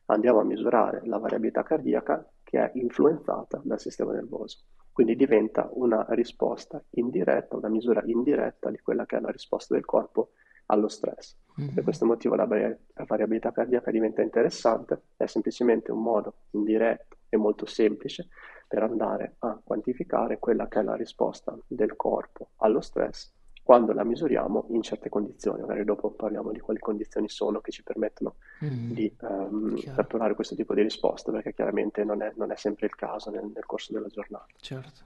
andiamo 0.06 0.40
a 0.40 0.44
misurare 0.44 1.00
la 1.04 1.18
variabilità 1.18 1.62
cardiaca 1.62 2.28
che 2.42 2.60
è 2.60 2.70
influenzata 2.74 3.60
dal 3.64 3.80
sistema 3.80 4.12
nervoso. 4.12 4.58
Quindi 4.92 5.16
diventa 5.16 5.68
una 5.72 6.06
risposta 6.10 6.82
indiretta, 6.90 7.56
una 7.56 7.68
misura 7.68 8.02
indiretta 8.04 8.70
di 8.70 8.78
quella 8.78 9.04
che 9.06 9.16
è 9.16 9.20
la 9.20 9.30
risposta 9.30 9.74
del 9.74 9.84
corpo 9.84 10.30
allo 10.66 10.88
stress. 10.88 11.36
Mm-hmm. 11.60 11.74
Per 11.74 11.84
questo 11.84 12.04
motivo 12.04 12.34
la, 12.34 12.46
la 12.46 13.04
variabilità 13.06 13.52
cardiaca 13.52 13.90
diventa 13.90 14.22
interessante, 14.22 15.00
è 15.16 15.26
semplicemente 15.26 15.90
un 15.90 16.02
modo 16.02 16.34
indiretto 16.50 17.16
e 17.28 17.36
molto 17.36 17.66
semplice 17.66 18.28
per 18.68 18.82
andare 18.82 19.36
a 19.38 19.58
quantificare 19.62 20.38
quella 20.38 20.68
che 20.68 20.80
è 20.80 20.82
la 20.82 20.96
risposta 20.96 21.56
del 21.66 21.96
corpo 21.96 22.50
allo 22.56 22.80
stress 22.80 23.32
quando 23.62 23.92
la 23.92 24.04
misuriamo 24.04 24.66
in 24.70 24.82
certe 24.82 25.08
condizioni. 25.08 25.60
Magari 25.62 25.84
dopo 25.84 26.10
parliamo 26.10 26.52
di 26.52 26.60
quali 26.60 26.78
condizioni 26.78 27.28
sono 27.28 27.60
che 27.60 27.72
ci 27.72 27.82
permettono 27.82 28.36
Mm, 28.64 28.92
di 28.92 29.14
chiaro, 29.14 29.94
catturare 29.94 30.34
questo 30.34 30.54
tipo 30.54 30.72
di 30.72 30.82
risposta, 30.82 31.30
perché 31.30 31.52
chiaramente 31.52 32.04
non 32.04 32.22
è, 32.22 32.32
non 32.36 32.50
è 32.50 32.56
sempre 32.56 32.86
il 32.86 32.94
caso 32.94 33.30
nel, 33.30 33.50
nel 33.52 33.66
corso 33.66 33.92
della 33.92 34.06
giornata. 34.06 34.46
certo. 34.60 35.04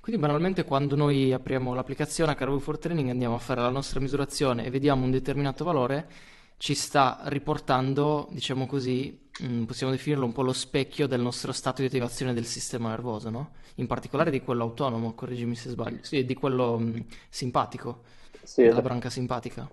Quindi 0.00 0.20
banalmente 0.20 0.64
quando 0.64 0.96
noi 0.96 1.32
apriamo 1.32 1.74
l'applicazione 1.74 2.34
HRV 2.34 2.58
for 2.60 2.78
Training 2.78 3.10
andiamo 3.10 3.34
a 3.34 3.38
fare 3.38 3.60
la 3.60 3.68
nostra 3.68 4.00
misurazione 4.00 4.64
e 4.64 4.70
vediamo 4.70 5.04
un 5.04 5.10
determinato 5.10 5.64
valore, 5.64 6.08
ci 6.56 6.74
sta 6.74 7.20
riportando, 7.24 8.28
diciamo 8.32 8.66
così, 8.66 9.28
mm, 9.42 9.64
possiamo 9.64 9.92
definirlo 9.92 10.24
un 10.24 10.32
po' 10.32 10.42
lo 10.42 10.52
specchio 10.52 11.06
del 11.06 11.20
nostro 11.20 11.52
stato 11.52 11.82
di 11.82 11.88
attivazione 11.88 12.34
del 12.34 12.46
sistema 12.46 12.88
nervoso, 12.90 13.30
no? 13.30 13.52
In 13.76 13.86
particolare 13.86 14.30
di 14.30 14.40
quello 14.42 14.64
autonomo, 14.64 15.14
correggimi 15.14 15.54
se 15.54 15.70
sbaglio, 15.70 15.98
sì, 16.02 16.24
di 16.24 16.34
quello 16.34 16.78
mm, 16.78 16.96
simpatico, 17.28 18.02
Sì, 18.42 18.62
della 18.64 18.80
esatto. 18.80 18.82
branca 18.82 19.10
simpatica. 19.10 19.70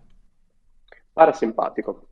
Parasimpatico. 1.13 2.07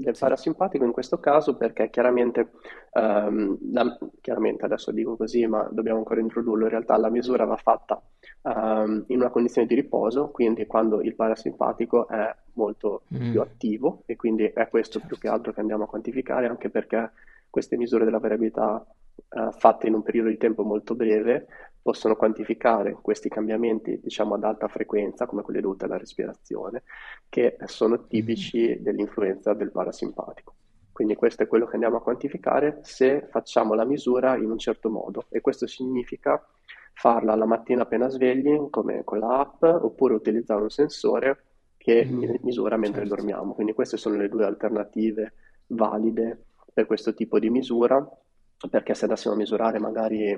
Del 0.00 0.16
parasimpatico 0.16 0.84
in 0.84 0.92
questo 0.92 1.18
caso 1.18 1.56
perché 1.56 1.90
chiaramente, 1.90 2.50
ehm, 2.92 3.58
la- 3.72 3.98
chiaramente 4.20 4.64
adesso 4.64 4.92
dico 4.92 5.16
così, 5.16 5.44
ma 5.46 5.68
dobbiamo 5.72 5.98
ancora 5.98 6.20
introdurlo, 6.20 6.64
in 6.64 6.70
realtà 6.70 6.96
la 6.96 7.10
misura 7.10 7.44
va 7.44 7.56
fatta 7.56 8.00
ehm, 8.42 9.04
in 9.08 9.18
una 9.20 9.30
condizione 9.30 9.66
di 9.66 9.74
riposo, 9.74 10.30
quindi 10.30 10.66
quando 10.66 11.00
il 11.02 11.14
parasimpatico 11.16 12.06
è 12.08 12.32
molto 12.54 13.02
più 13.28 13.40
Mm, 13.40 13.42
attivo 13.42 14.02
e 14.06 14.14
quindi 14.16 14.44
è 14.44 14.68
questo 14.68 15.00
più 15.00 15.18
che 15.18 15.28
certo. 15.28 15.28
altro 15.28 15.52
che 15.52 15.60
andiamo 15.60 15.84
a 15.84 15.88
quantificare, 15.88 16.46
anche 16.46 16.70
perché 16.70 17.10
queste 17.50 17.76
misure 17.76 18.04
della 18.04 18.18
variabilità 18.18 18.84
eh, 19.30 19.48
fatte 19.58 19.86
in 19.88 19.94
un 19.94 20.02
periodo 20.02 20.28
di 20.28 20.36
tempo 20.36 20.62
molto 20.62 20.94
breve 20.94 21.46
possono 21.82 22.16
quantificare 22.16 22.92
questi 23.00 23.28
cambiamenti, 23.28 24.00
diciamo, 24.02 24.34
ad 24.34 24.44
alta 24.44 24.68
frequenza, 24.68 25.26
come 25.26 25.42
quelli 25.42 25.60
dovuti 25.60 25.84
alla 25.84 25.96
respirazione 25.98 26.82
che 27.28 27.56
sono 27.66 28.06
Mm, 28.08 28.08
tipici 28.08 28.80
dell'influenza 28.80 29.54
del 29.54 29.70
parasimpatico. 29.70 30.54
Quindi 30.92 31.14
questo 31.14 31.44
è 31.44 31.46
quello 31.46 31.66
che 31.66 31.74
andiamo 31.74 31.96
a 31.96 32.02
quantificare 32.02 32.80
se 32.82 33.26
facciamo 33.30 33.74
la 33.74 33.84
misura 33.84 34.36
in 34.36 34.50
un 34.50 34.58
certo 34.58 34.90
modo 34.90 35.26
e 35.30 35.40
questo 35.40 35.66
significa 35.66 36.44
farla 36.92 37.34
la 37.36 37.46
mattina 37.46 37.82
appena 37.82 38.08
svegli, 38.08 38.68
come 38.70 39.04
con 39.04 39.18
l'app, 39.20 39.62
oppure 39.62 40.14
utilizzare 40.14 40.60
un 40.62 40.70
sensore 40.70 41.44
che 41.76 42.04
mi- 42.10 42.38
misura 42.42 42.76
mentre 42.76 43.06
certo. 43.06 43.06
dormiamo. 43.06 43.54
Quindi 43.54 43.72
queste 43.72 43.96
sono 43.96 44.16
le 44.16 44.28
due 44.28 44.44
alternative 44.44 45.32
valide 45.68 46.46
per 46.72 46.86
questo 46.86 47.14
tipo 47.14 47.38
di 47.38 47.50
misura, 47.50 48.04
perché 48.68 48.94
se 48.94 49.04
andassimo 49.04 49.34
a 49.34 49.36
misurare 49.36 49.78
magari, 49.78 50.36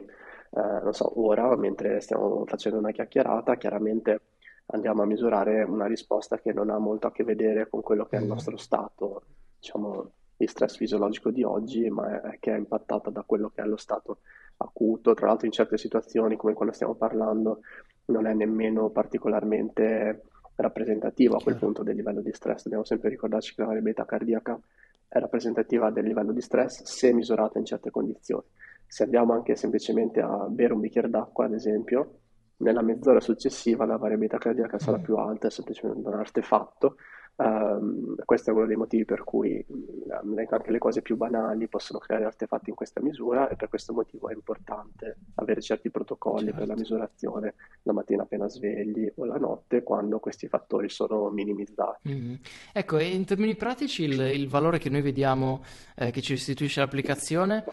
eh, 0.50 0.80
non 0.82 0.92
so, 0.92 1.20
ora, 1.20 1.54
mentre 1.56 2.00
stiamo 2.00 2.44
facendo 2.46 2.78
una 2.78 2.90
chiacchierata, 2.90 3.56
chiaramente 3.56 4.20
andiamo 4.66 5.02
a 5.02 5.06
misurare 5.06 5.62
una 5.62 5.86
risposta 5.86 6.38
che 6.38 6.52
non 6.52 6.70
ha 6.70 6.78
molto 6.78 7.06
a 7.08 7.12
che 7.12 7.24
vedere 7.24 7.68
con 7.68 7.82
quello 7.82 8.06
che 8.06 8.16
è 8.16 8.20
il 8.20 8.26
Mm, 8.26 8.28
nostro 8.28 8.56
stato, 8.56 9.22
diciamo, 9.58 10.12
di 10.36 10.46
stress 10.46 10.76
fisiologico 10.76 11.30
di 11.30 11.42
oggi, 11.42 11.88
ma 11.90 12.20
è, 12.32 12.38
che 12.38 12.52
è 12.54 12.56
impattata 12.58 13.10
da 13.10 13.22
quello 13.22 13.50
che 13.50 13.62
è 13.62 13.66
lo 13.66 13.76
stato 13.76 14.18
acuto. 14.58 15.14
Tra 15.14 15.26
l'altro 15.26 15.46
in 15.46 15.52
certe 15.52 15.76
situazioni, 15.78 16.36
come 16.36 16.54
quando 16.54 16.74
stiamo 16.74 16.94
parlando, 16.94 17.60
non 18.06 18.26
è 18.26 18.32
nemmeno 18.34 18.90
particolarmente 18.90 20.24
rappresentativo 20.56 21.36
a 21.36 21.42
quel 21.42 21.56
chiaro. 21.56 21.58
punto 21.58 21.82
del 21.82 21.96
livello 21.96 22.20
di 22.20 22.32
stress. 22.32 22.62
Dobbiamo 22.64 22.84
sempre 22.84 23.08
ricordarci 23.08 23.54
che 23.54 23.60
la 23.60 23.68
variabilità 23.68 24.04
cardiaca 24.04 24.58
è 25.08 25.18
rappresentativa 25.18 25.90
del 25.90 26.04
livello 26.04 26.32
di 26.32 26.40
stress 26.40 26.82
se 26.84 27.12
misurata 27.12 27.58
in 27.58 27.64
certe 27.64 27.90
condizioni. 27.90 28.44
Se 28.90 29.04
andiamo 29.04 29.34
anche 29.34 29.54
semplicemente 29.54 30.20
a 30.20 30.48
bere 30.48 30.72
un 30.72 30.80
bicchiere 30.80 31.08
d'acqua, 31.08 31.44
ad 31.44 31.52
esempio, 31.52 32.14
nella 32.56 32.82
mezz'ora 32.82 33.20
successiva 33.20 33.84
la 33.84 33.96
variabilità 33.96 34.36
cardiaca 34.38 34.80
sarà 34.80 34.98
Mm, 34.98 35.02
più 35.02 35.14
alta, 35.16 35.46
è 35.46 35.50
semplicemente 35.50 36.08
un 36.08 36.14
artefatto. 36.14 36.96
Ehm, 37.36 38.16
questo 38.24 38.50
è 38.50 38.52
uno 38.52 38.66
dei 38.66 38.74
motivi 38.76 39.04
per 39.04 39.22
cui 39.22 39.64
mh, 39.64 40.44
anche 40.50 40.72
le 40.72 40.78
cose 40.78 41.02
più 41.02 41.16
banali 41.16 41.68
possono 41.68 42.00
creare 42.00 42.24
artefatti 42.24 42.68
in 42.68 42.74
questa 42.74 43.00
misura 43.00 43.48
e 43.48 43.54
per 43.54 43.68
questo 43.68 43.94
motivo 43.94 44.28
è 44.28 44.34
importante 44.34 45.18
avere 45.36 45.62
certi 45.62 45.88
protocolli 45.88 46.50
per 46.50 46.66
la 46.66 46.74
certo. 46.74 46.80
misurazione 46.80 47.54
la 47.84 47.92
mattina 47.92 48.24
appena 48.24 48.48
svegli 48.48 49.10
o 49.14 49.24
la 49.24 49.36
notte 49.36 49.84
quando 49.84 50.18
questi 50.18 50.48
fattori 50.48 50.88
sono 50.88 51.30
minimizzati. 51.30 52.12
Mhm. 52.12 52.38
Ecco, 52.72 52.98
in 52.98 53.24
termini 53.24 53.54
pratici 53.54 54.02
il, 54.02 54.20
il 54.20 54.48
valore 54.48 54.78
che 54.78 54.90
noi 54.90 55.00
vediamo 55.00 55.62
eh, 55.94 56.10
che 56.10 56.20
ci 56.20 56.32
restituisce 56.34 56.80
l'applicazione, 56.80 57.64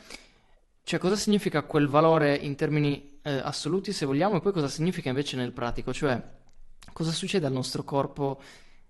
cioè 0.87 0.99
cosa 0.99 1.17
significa 1.17 1.63
quel 1.63 1.89
valore 1.89 2.33
in 2.33 2.55
termini 2.55 3.19
eh, 3.21 3.41
assoluti 3.43 3.91
se 3.91 4.05
vogliamo 4.05 4.37
e 4.37 4.39
poi 4.39 4.53
cosa 4.53 4.69
significa 4.69 5.09
invece 5.09 5.35
nel 5.35 5.51
pratico, 5.51 5.91
cioè 5.91 6.17
cosa 6.93 7.11
succede 7.11 7.45
al 7.45 7.51
nostro 7.51 7.83
corpo 7.83 8.39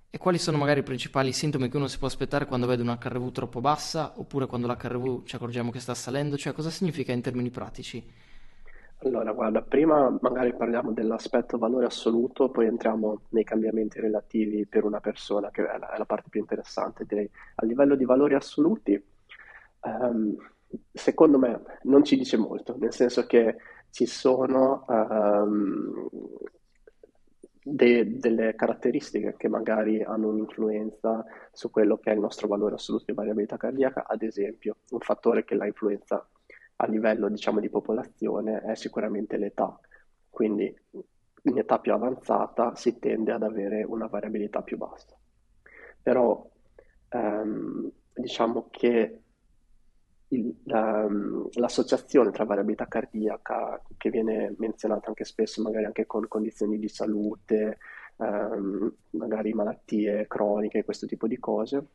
e 0.08 0.20
quali 0.20 0.38
sono 0.38 0.58
magari 0.58 0.82
i 0.82 0.84
principali 0.84 1.34
sintomi 1.34 1.70
che 1.70 1.76
uno 1.76 1.88
si 1.88 1.98
può 1.98 2.06
aspettare 2.06 2.46
quando 2.46 2.68
vede 2.68 2.84
una 2.84 3.00
HRV 3.02 3.32
troppo 3.32 3.62
bassa 3.62 4.14
oppure 4.18 4.46
quando 4.46 4.68
la 4.68 4.78
HRV 4.80 5.24
ci 5.24 5.38
accorgiamo 5.38 5.72
che 5.72 5.80
sta 5.80 5.96
salendo, 5.96 6.38
cioè 6.38 6.54
cosa 6.54 6.70
significa 6.70 7.14
in 7.14 7.22
termini 7.24 7.50
pratici? 7.50 8.08
Allora, 9.00 9.32
guarda, 9.32 9.64
prima 9.64 10.16
magari 10.22 10.54
parliamo 10.54 10.92
dell'aspetto 10.92 11.58
valore 11.58 11.88
assoluto, 11.88 12.52
poi 12.52 12.68
entriamo 12.68 13.22
nei 13.30 13.44
cambiamenti 13.44 14.00
relativi 14.00 14.68
per 14.68 14.84
una 14.84 15.00
persona, 15.00 15.50
che 15.50 15.68
è 15.68 15.78
la, 15.80 15.94
è 15.94 15.98
la 15.98 16.06
parte 16.06 16.30
più 16.30 16.42
interessante, 16.42 17.06
direi. 17.08 17.28
A 17.56 17.66
livello 17.66 17.96
di 17.96 18.06
valori 18.06 18.36
assoluti, 18.36 19.04
ehm, 19.82 20.36
secondo 20.92 21.38
me 21.38 21.62
non 21.84 22.04
ci 22.04 22.18
dice 22.18 22.38
molto, 22.38 22.76
nel 22.78 22.94
senso 22.94 23.26
che 23.26 23.56
ci 23.90 24.06
sono 24.06 24.86
ehm, 24.88 26.10
de- 27.64 28.18
delle 28.18 28.56
caratteristiche 28.56 29.36
che 29.38 29.48
magari 29.48 30.02
hanno 30.02 30.30
un'influenza 30.30 31.26
su 31.52 31.70
quello 31.70 31.98
che 31.98 32.12
è 32.12 32.14
il 32.14 32.20
nostro 32.20 32.48
valore 32.48 32.76
assoluto 32.76 33.06
di 33.08 33.14
variabilità 33.14 33.58
cardiaca, 33.58 34.06
ad 34.08 34.22
esempio, 34.22 34.78
un 34.92 35.00
fattore 35.00 35.44
che 35.44 35.56
la 35.56 35.66
influenza 35.66 36.26
a 36.78 36.86
livello, 36.88 37.28
diciamo, 37.30 37.60
di 37.60 37.70
popolazione 37.70 38.62
è 38.62 38.76
sicuramente 38.76 39.38
l'età. 39.38 39.80
Quindi 40.30 40.74
in 41.44 41.58
età 41.58 41.80
più 41.80 41.94
avanzata 41.94 42.76
si 42.76 43.00
tende 43.00 43.32
ad 43.32 43.44
avere 43.44 43.84
una 43.84 44.08
variabilità 44.08 44.62
più 44.62 44.78
bassa. 44.78 45.16
Però 46.02 46.48
ehm, 47.10 47.92
diciamo 48.14 48.68
che 48.70 49.22
il- 50.30 50.56
la- 50.66 51.08
l'associazione 51.54 52.32
tra 52.32 52.44
variabilità 52.46 52.88
cardiaca, 52.88 53.82
che 53.98 54.10
viene 54.10 54.54
menzionata 54.58 55.08
anche 55.08 55.24
spesso, 55.26 55.62
magari 55.62 55.86
anche 55.86 56.06
con 56.06 56.28
condizioni 56.28 56.78
di 56.80 56.88
salute, 56.90 57.78
ehm, 58.18 58.94
magari 59.12 59.54
malattie 59.54 60.28
croniche, 60.28 60.84
questo 60.84 61.06
tipo 61.08 61.28
di 61.28 61.38
cose, 61.40 61.86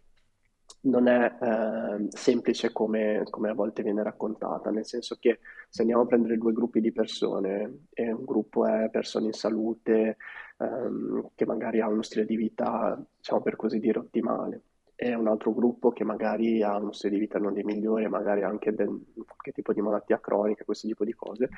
non 0.83 1.07
è 1.07 1.37
ehm, 1.41 2.09
semplice 2.09 2.73
come, 2.73 3.23
come 3.31 3.51
a 3.51 3.55
volte 3.55 3.83
viene 3.83 4.03
raccontata, 4.03 4.71
nel 4.71 4.85
senso 4.87 5.17
che 5.21 5.39
se 5.69 5.83
andiamo 5.83 6.03
a 6.03 6.07
prendere 6.07 6.39
due 6.39 6.53
gruppi 6.53 6.81
di 6.81 6.93
persone 6.93 7.87
e 7.93 8.11
un 8.13 8.25
gruppo 8.25 8.67
è 8.67 8.89
persone 8.91 9.27
in 9.27 9.33
salute, 9.33 10.17
ehm, 10.59 11.31
che 11.35 11.47
magari 11.47 11.81
ha 11.81 11.89
uno 11.89 12.03
stile 12.03 12.25
di 12.25 12.37
vita, 12.37 13.01
diciamo 13.17 13.43
per 13.43 13.57
così 13.57 13.79
dire, 13.79 13.99
ottimale, 14.01 14.63
e 15.03 15.17
un 15.17 15.27
altro 15.27 15.53
gruppo 15.53 15.91
che 15.91 16.05
magari 16.05 16.63
ha 16.63 16.77
uno 16.77 16.93
stile 16.93 17.15
di 17.15 17.19
vita 17.19 17.41
non 17.41 17.53
dei 17.53 17.65
migliori, 17.65 18.07
magari 18.07 18.45
anche 18.45 18.73
del, 18.73 18.87
qualche 19.27 19.51
tipo 19.51 19.73
di 19.73 19.81
malattia 19.81 20.21
cronica, 20.21 20.63
questo 20.63 20.87
tipo 20.87 21.05
di 21.05 21.13
cose, 21.13 21.49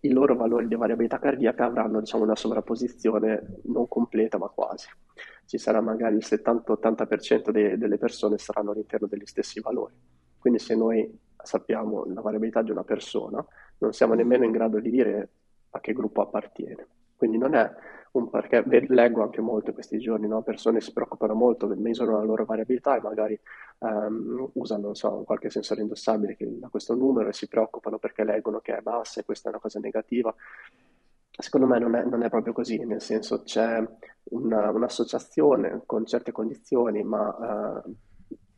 i 0.00 0.10
loro 0.10 0.34
valori 0.34 0.66
di 0.66 0.74
variabilità 0.74 1.20
cardiaca 1.20 1.66
avranno, 1.66 2.00
diciamo, 2.00 2.24
una 2.24 2.34
sovrapposizione 2.34 3.60
non 3.66 3.86
completa, 3.86 4.38
ma 4.38 4.48
quasi. 4.48 4.88
Ci 5.46 5.56
sarà 5.56 5.80
magari 5.80 6.16
il 6.16 6.24
70-80% 6.26 7.50
de- 7.52 7.78
delle 7.78 7.96
persone 7.96 8.38
saranno 8.38 8.72
all'interno 8.72 9.06
degli 9.06 9.26
stessi 9.26 9.60
valori. 9.60 9.94
Quindi 10.36 10.58
se 10.58 10.74
noi 10.74 11.16
sappiamo 11.40 12.04
la 12.06 12.22
variabilità 12.22 12.60
di 12.62 12.72
una 12.72 12.82
persona, 12.82 13.44
non 13.78 13.92
siamo 13.92 14.14
nemmeno 14.14 14.42
in 14.42 14.50
grado 14.50 14.80
di 14.80 14.90
dire 14.90 15.28
a 15.70 15.78
che 15.78 15.92
gruppo 15.92 16.22
appartiene. 16.22 16.88
Quindi 17.14 17.38
non 17.38 17.54
è 17.54 17.70
perché 18.30 18.62
leggo 18.88 19.22
anche 19.22 19.40
molto 19.40 19.72
questi 19.72 19.98
giorni, 19.98 20.28
no? 20.28 20.42
Persone 20.42 20.80
si 20.80 20.92
preoccupano 20.92 21.34
molto, 21.34 21.66
misurano 21.66 22.18
la 22.18 22.24
loro 22.24 22.44
variabilità 22.44 22.96
e 22.96 23.00
magari 23.00 23.38
ehm, 23.80 24.50
usano, 24.54 24.94
so, 24.94 25.22
qualche 25.24 25.50
sensore 25.50 25.82
indossabile 25.82 26.36
che 26.36 26.46
dà 26.58 26.68
questo 26.68 26.94
numero 26.94 27.28
e 27.28 27.32
si 27.32 27.48
preoccupano 27.48 27.98
perché 27.98 28.22
leggono 28.24 28.60
che 28.60 28.76
è 28.76 28.80
bassa 28.80 29.20
e 29.20 29.24
questa 29.24 29.48
è 29.48 29.52
una 29.52 29.60
cosa 29.60 29.80
negativa. 29.80 30.32
Secondo 31.36 31.66
me 31.66 31.78
non 31.80 31.96
è, 31.96 32.04
non 32.04 32.22
è 32.22 32.28
proprio 32.30 32.52
così, 32.52 32.78
nel 32.84 33.00
senso 33.02 33.42
c'è 33.42 33.84
una- 34.30 34.70
un'associazione 34.70 35.82
con 35.84 36.06
certe 36.06 36.30
condizioni, 36.30 37.02
ma 37.02 37.82
eh, 37.84 37.90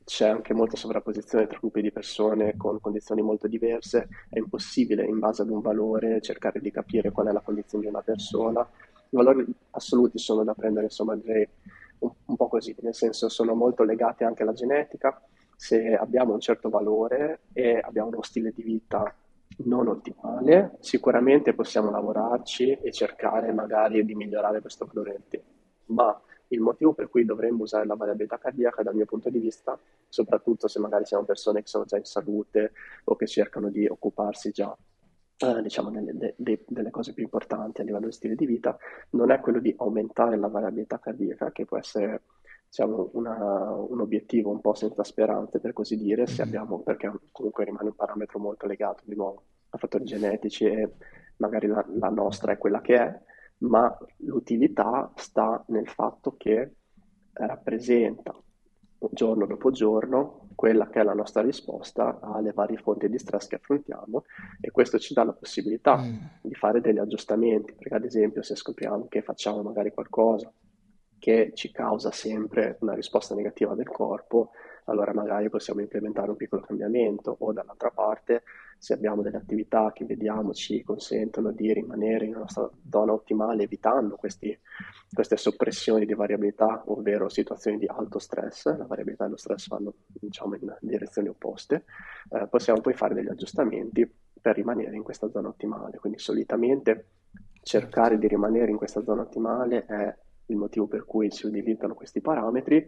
c'è 0.04 0.28
anche 0.28 0.52
molta 0.54 0.76
sovrapposizione 0.76 1.46
tra 1.46 1.58
gruppi 1.58 1.80
di 1.80 1.90
persone 1.90 2.56
con 2.56 2.78
condizioni 2.80 3.22
molto 3.22 3.48
diverse. 3.48 4.08
È 4.28 4.38
impossibile, 4.38 5.04
in 5.06 5.18
base 5.18 5.42
ad 5.42 5.48
un 5.50 5.60
valore, 5.60 6.20
cercare 6.20 6.60
di 6.60 6.70
capire 6.70 7.10
qual 7.10 7.28
è 7.28 7.32
la 7.32 7.40
condizione 7.40 7.84
di 7.84 7.90
una 7.90 8.02
persona. 8.02 8.68
I 9.10 9.16
valori 9.16 9.46
assoluti 9.70 10.18
sono 10.18 10.44
da 10.44 10.54
prendere, 10.54 10.86
insomma, 10.86 11.14
direi 11.16 11.48
un, 12.00 12.10
un 12.26 12.36
po' 12.36 12.48
così, 12.48 12.74
nel 12.80 12.94
senso 12.94 13.28
sono 13.28 13.54
molto 13.54 13.84
legati 13.84 14.24
anche 14.24 14.42
alla 14.42 14.52
genetica. 14.52 15.20
Se 15.56 15.94
abbiamo 15.94 16.34
un 16.34 16.40
certo 16.40 16.68
valore 16.68 17.40
e 17.52 17.78
abbiamo 17.82 18.08
uno 18.08 18.22
stile 18.22 18.52
di 18.54 18.62
vita 18.62 19.14
non 19.58 19.88
ottimale, 19.88 20.76
sicuramente 20.80 21.54
possiamo 21.54 21.90
lavorarci 21.90 22.72
e 22.82 22.92
cercare 22.92 23.52
magari 23.52 24.04
di 24.04 24.14
migliorare 24.14 24.60
questo 24.60 24.84
valore 24.84 25.22
ma 25.86 26.20
il 26.48 26.60
motivo 26.60 26.92
per 26.92 27.08
cui 27.08 27.24
dovremmo 27.24 27.62
usare 27.62 27.86
la 27.86 27.94
variabilità 27.94 28.38
cardiaca 28.38 28.82
dal 28.82 28.94
mio 28.94 29.06
punto 29.06 29.30
di 29.30 29.38
vista, 29.38 29.78
soprattutto 30.08 30.68
se 30.68 30.78
magari 30.78 31.04
siamo 31.04 31.24
persone 31.24 31.62
che 31.62 31.68
sono 31.68 31.84
già 31.84 31.96
in 31.96 32.04
salute 32.04 32.72
o 33.04 33.16
che 33.16 33.26
cercano 33.26 33.68
di 33.68 33.86
occuparsi 33.86 34.50
già 34.50 34.76
eh, 35.38 35.62
diciamo 35.62 35.90
delle, 35.90 36.12
de- 36.16 36.34
de- 36.36 36.64
delle 36.66 36.90
cose 36.90 37.12
più 37.12 37.22
importanti 37.22 37.80
a 37.80 37.84
livello 37.84 38.06
di 38.06 38.12
stile 38.12 38.34
di 38.34 38.46
vita, 38.46 38.76
non 39.10 39.30
è 39.30 39.40
quello 39.40 39.60
di 39.60 39.74
aumentare 39.78 40.36
la 40.36 40.48
variabilità 40.48 40.98
cardiaca, 40.98 41.52
che 41.52 41.64
può 41.64 41.78
essere 41.78 42.22
diciamo, 42.68 43.10
una- 43.14 43.72
un 43.74 44.00
obiettivo 44.00 44.50
un 44.50 44.60
po' 44.60 44.74
senza 44.74 45.04
speranze, 45.04 45.60
per 45.60 45.72
così 45.72 45.96
dire, 45.96 46.26
se 46.26 46.42
Mhm. 46.42 46.48
abbiamo, 46.48 46.80
perché 46.80 47.10
comunque 47.32 47.64
rimane 47.64 47.88
un 47.88 47.94
parametro 47.94 48.38
molto 48.38 48.66
legato 48.66 49.02
di 49.06 49.14
nuovo 49.14 49.42
a 49.70 49.78
fattori 49.78 50.04
genetici 50.04 50.64
e 50.64 50.92
magari 51.36 51.66
la, 51.66 51.84
la 51.98 52.08
nostra 52.08 52.52
è 52.52 52.58
quella 52.58 52.80
che 52.80 52.94
è, 52.96 53.20
ma 53.58 53.96
l'utilità 54.18 55.12
sta 55.16 55.62
nel 55.68 55.88
fatto 55.88 56.34
che 56.36 56.72
rappresenta 57.32 58.34
giorno 59.10 59.46
dopo 59.46 59.70
giorno 59.70 60.45
quella 60.56 60.88
che 60.88 61.00
è 61.00 61.04
la 61.04 61.12
nostra 61.12 61.42
risposta 61.42 62.18
alle 62.20 62.52
varie 62.52 62.78
fonti 62.78 63.08
di 63.08 63.18
stress 63.18 63.46
che 63.46 63.56
affrontiamo 63.56 64.24
e 64.60 64.70
questo 64.72 64.98
ci 64.98 65.14
dà 65.14 65.22
la 65.22 65.32
possibilità 65.34 65.98
Mm. 65.98 66.16
di 66.42 66.54
fare 66.54 66.80
degli 66.80 66.98
aggiustamenti, 66.98 67.74
perché 67.74 67.94
ad 67.94 68.04
esempio 68.04 68.42
se 68.42 68.56
scopriamo 68.56 69.06
che 69.08 69.22
facciamo 69.22 69.62
magari 69.62 69.92
qualcosa 69.92 70.50
che 71.18 71.52
ci 71.54 71.70
causa 71.70 72.10
sempre 72.10 72.76
una 72.80 72.94
risposta 72.94 73.34
negativa 73.34 73.74
del 73.74 73.88
corpo, 73.88 74.50
allora 74.86 75.12
magari 75.12 75.48
possiamo 75.48 75.80
implementare 75.80 76.30
un 76.30 76.36
piccolo 76.36 76.62
cambiamento 76.62 77.36
o 77.38 77.52
dall'altra 77.52 77.90
parte 77.90 78.42
se 78.78 78.92
abbiamo 78.92 79.22
delle 79.22 79.38
attività 79.38 79.90
che 79.92 80.04
vediamo 80.04 80.52
ci 80.52 80.82
consentono 80.82 81.50
di 81.50 81.72
rimanere 81.72 82.26
nella 82.26 82.40
nostra 82.40 82.70
zona 82.90 83.12
ottimale 83.12 83.64
evitando 83.64 84.16
questi- 84.16 84.56
queste 85.12 85.36
soppressioni 85.36 86.04
di 86.04 86.14
variabilità, 86.14 86.82
ovvero 86.86 87.28
situazioni 87.28 87.78
di 87.78 87.86
alto 87.86 88.18
stress, 88.18 88.66
la 88.76 88.84
variabilità 88.84 89.26
e 89.26 89.28
lo 89.28 89.36
stress 89.36 89.68
vanno 89.68 89.94
diciamo 90.06 90.56
in 90.56 90.76
direzioni 90.80 91.28
opposte, 91.28 91.84
eh, 92.30 92.46
possiamo 92.48 92.80
poi 92.80 92.94
fare 92.94 93.14
degli 93.14 93.28
aggiustamenti 93.28 94.10
per 94.40 94.56
rimanere 94.56 94.94
in 94.94 95.02
questa 95.02 95.30
zona 95.30 95.48
ottimale. 95.48 95.98
Quindi 95.98 96.18
solitamente 96.18 97.06
cercare 97.62 98.18
di 98.18 98.28
rimanere 98.28 98.70
in 98.70 98.76
questa 98.76 99.02
zona 99.02 99.22
ottimale 99.22 99.86
è 99.86 100.16
il 100.46 100.56
motivo 100.56 100.86
per 100.86 101.04
cui 101.04 101.30
si 101.30 101.46
utilizzano 101.46 101.94
questi 101.94 102.20
parametri, 102.20 102.86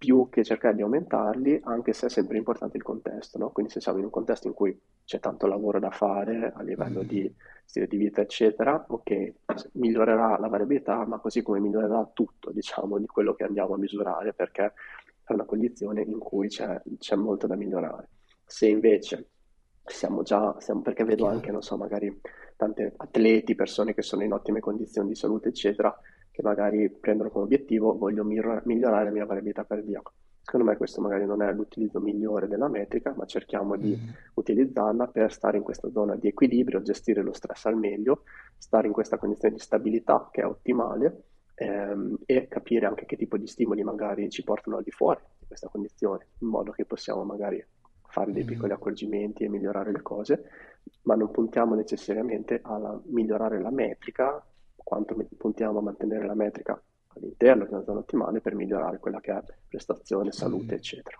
più 0.00 0.28
che 0.30 0.42
cercare 0.44 0.74
di 0.74 0.80
aumentarli, 0.82 1.60
anche 1.64 1.92
se 1.92 2.06
è 2.06 2.08
sempre 2.08 2.38
importante 2.38 2.78
il 2.78 2.82
contesto, 2.82 3.36
no? 3.36 3.50
Quindi 3.50 3.70
se 3.70 3.80
siamo 3.80 3.98
in 3.98 4.04
un 4.04 4.10
contesto 4.10 4.46
in 4.46 4.54
cui 4.54 4.74
c'è 5.04 5.20
tanto 5.20 5.46
lavoro 5.46 5.78
da 5.78 5.90
fare 5.90 6.52
a 6.54 6.62
livello 6.62 7.02
Mm. 7.02 7.06
di 7.06 7.34
stile 7.66 7.86
di 7.86 7.98
vita, 7.98 8.22
eccetera, 8.22 8.82
ok, 8.88 9.32
migliorerà 9.72 10.38
la 10.38 10.48
variabilità, 10.48 11.04
ma 11.06 11.18
così 11.18 11.42
come 11.42 11.60
migliorerà 11.60 12.08
tutto, 12.14 12.50
diciamo, 12.50 12.98
di 12.98 13.06
quello 13.06 13.34
che 13.34 13.44
andiamo 13.44 13.74
a 13.74 13.78
misurare, 13.78 14.32
perché 14.32 14.72
è 15.24 15.32
una 15.34 15.44
condizione 15.44 16.00
in 16.02 16.18
cui 16.18 16.48
c'è 16.48 16.80
c'è 16.98 17.16
molto 17.16 17.46
da 17.46 17.56
migliorare. 17.56 18.08
Se 18.44 18.66
invece 18.68 19.28
siamo 19.84 20.22
già, 20.22 20.56
siamo- 20.60 20.80
perché 20.82 21.04
vedo 21.04 21.26
anche, 21.26 21.50
non 21.52 21.62
so, 21.62 21.76
magari 21.76 22.20
tanti 22.56 22.82
atleti, 22.96 23.54
persone 23.54 23.92
che 23.94 24.02
sono 24.02 24.22
in 24.24 24.32
ottime 24.32 24.60
condizioni 24.60 25.08
di 25.08 25.14
salute, 25.14 25.48
eccetera, 25.48 25.94
che 26.40 26.46
magari 26.46 26.90
prendono 26.90 27.30
come 27.30 27.44
obiettivo 27.44 27.96
voglio 27.96 28.24
miglior- 28.24 28.62
migliorare 28.64 29.04
la 29.04 29.10
mia 29.10 29.26
variabilità 29.26 29.64
cardiaca. 29.66 30.10
Secondo 30.42 30.66
me 30.70 30.76
questo 30.76 31.00
magari 31.00 31.26
non 31.26 31.42
è 31.42 31.52
l'utilizzo 31.52 32.00
migliore 32.00 32.48
della 32.48 32.68
metrica, 32.68 33.14
ma 33.16 33.24
cerchiamo 33.26 33.76
di 33.76 33.96
Mm. 33.96 34.08
utilizzarla 34.34 35.06
per 35.08 35.30
stare 35.32 35.58
in 35.58 35.62
questa 35.62 35.90
zona 35.90 36.16
di 36.16 36.28
equilibrio, 36.28 36.82
gestire 36.82 37.22
lo 37.22 37.32
stress 37.32 37.66
al 37.66 37.76
meglio, 37.76 38.24
stare 38.56 38.86
in 38.86 38.92
questa 38.92 39.18
condizione 39.18 39.54
di 39.54 39.60
stabilità 39.60 40.28
che 40.32 40.40
è 40.40 40.46
ottimale 40.46 41.24
ehm, 41.60 42.16
e 42.24 42.48
capire 42.48 42.86
anche 42.86 43.04
che 43.04 43.16
tipo 43.16 43.36
di 43.36 43.46
stimoli 43.46 43.82
magari 43.84 44.30
ci 44.30 44.42
portano 44.42 44.78
al 44.78 44.82
di 44.82 44.90
fuori 44.90 45.20
di 45.38 45.46
questa 45.46 45.68
condizione, 45.68 46.28
in 46.38 46.48
modo 46.48 46.70
che 46.72 46.86
possiamo 46.86 47.22
magari 47.22 47.62
fare 48.08 48.32
dei 48.32 48.42
Mm. 48.42 48.46
piccoli 48.46 48.72
accorgimenti 48.72 49.44
e 49.44 49.48
migliorare 49.50 49.92
le 49.92 50.00
cose, 50.02 50.42
ma 51.02 51.14
non 51.16 51.30
puntiamo 51.30 51.74
necessariamente 51.74 52.60
a 52.62 52.98
migliorare 53.08 53.60
la 53.60 53.70
metrica, 53.70 54.42
quanto 54.90 55.14
puntiamo 55.38 55.78
a 55.78 55.82
mantenere 55.82 56.26
la 56.26 56.34
metrica 56.34 56.82
all'interno 57.14 57.64
di 57.64 57.72
una 57.72 57.84
zona 57.84 58.00
ottimale 58.00 58.40
per 58.40 58.56
migliorare 58.56 58.98
quella 58.98 59.20
che 59.20 59.32
è 59.32 59.40
prestazione, 59.68 60.32
salute, 60.32 60.74
Mm. 60.74 60.74
eccetera. 60.74 61.16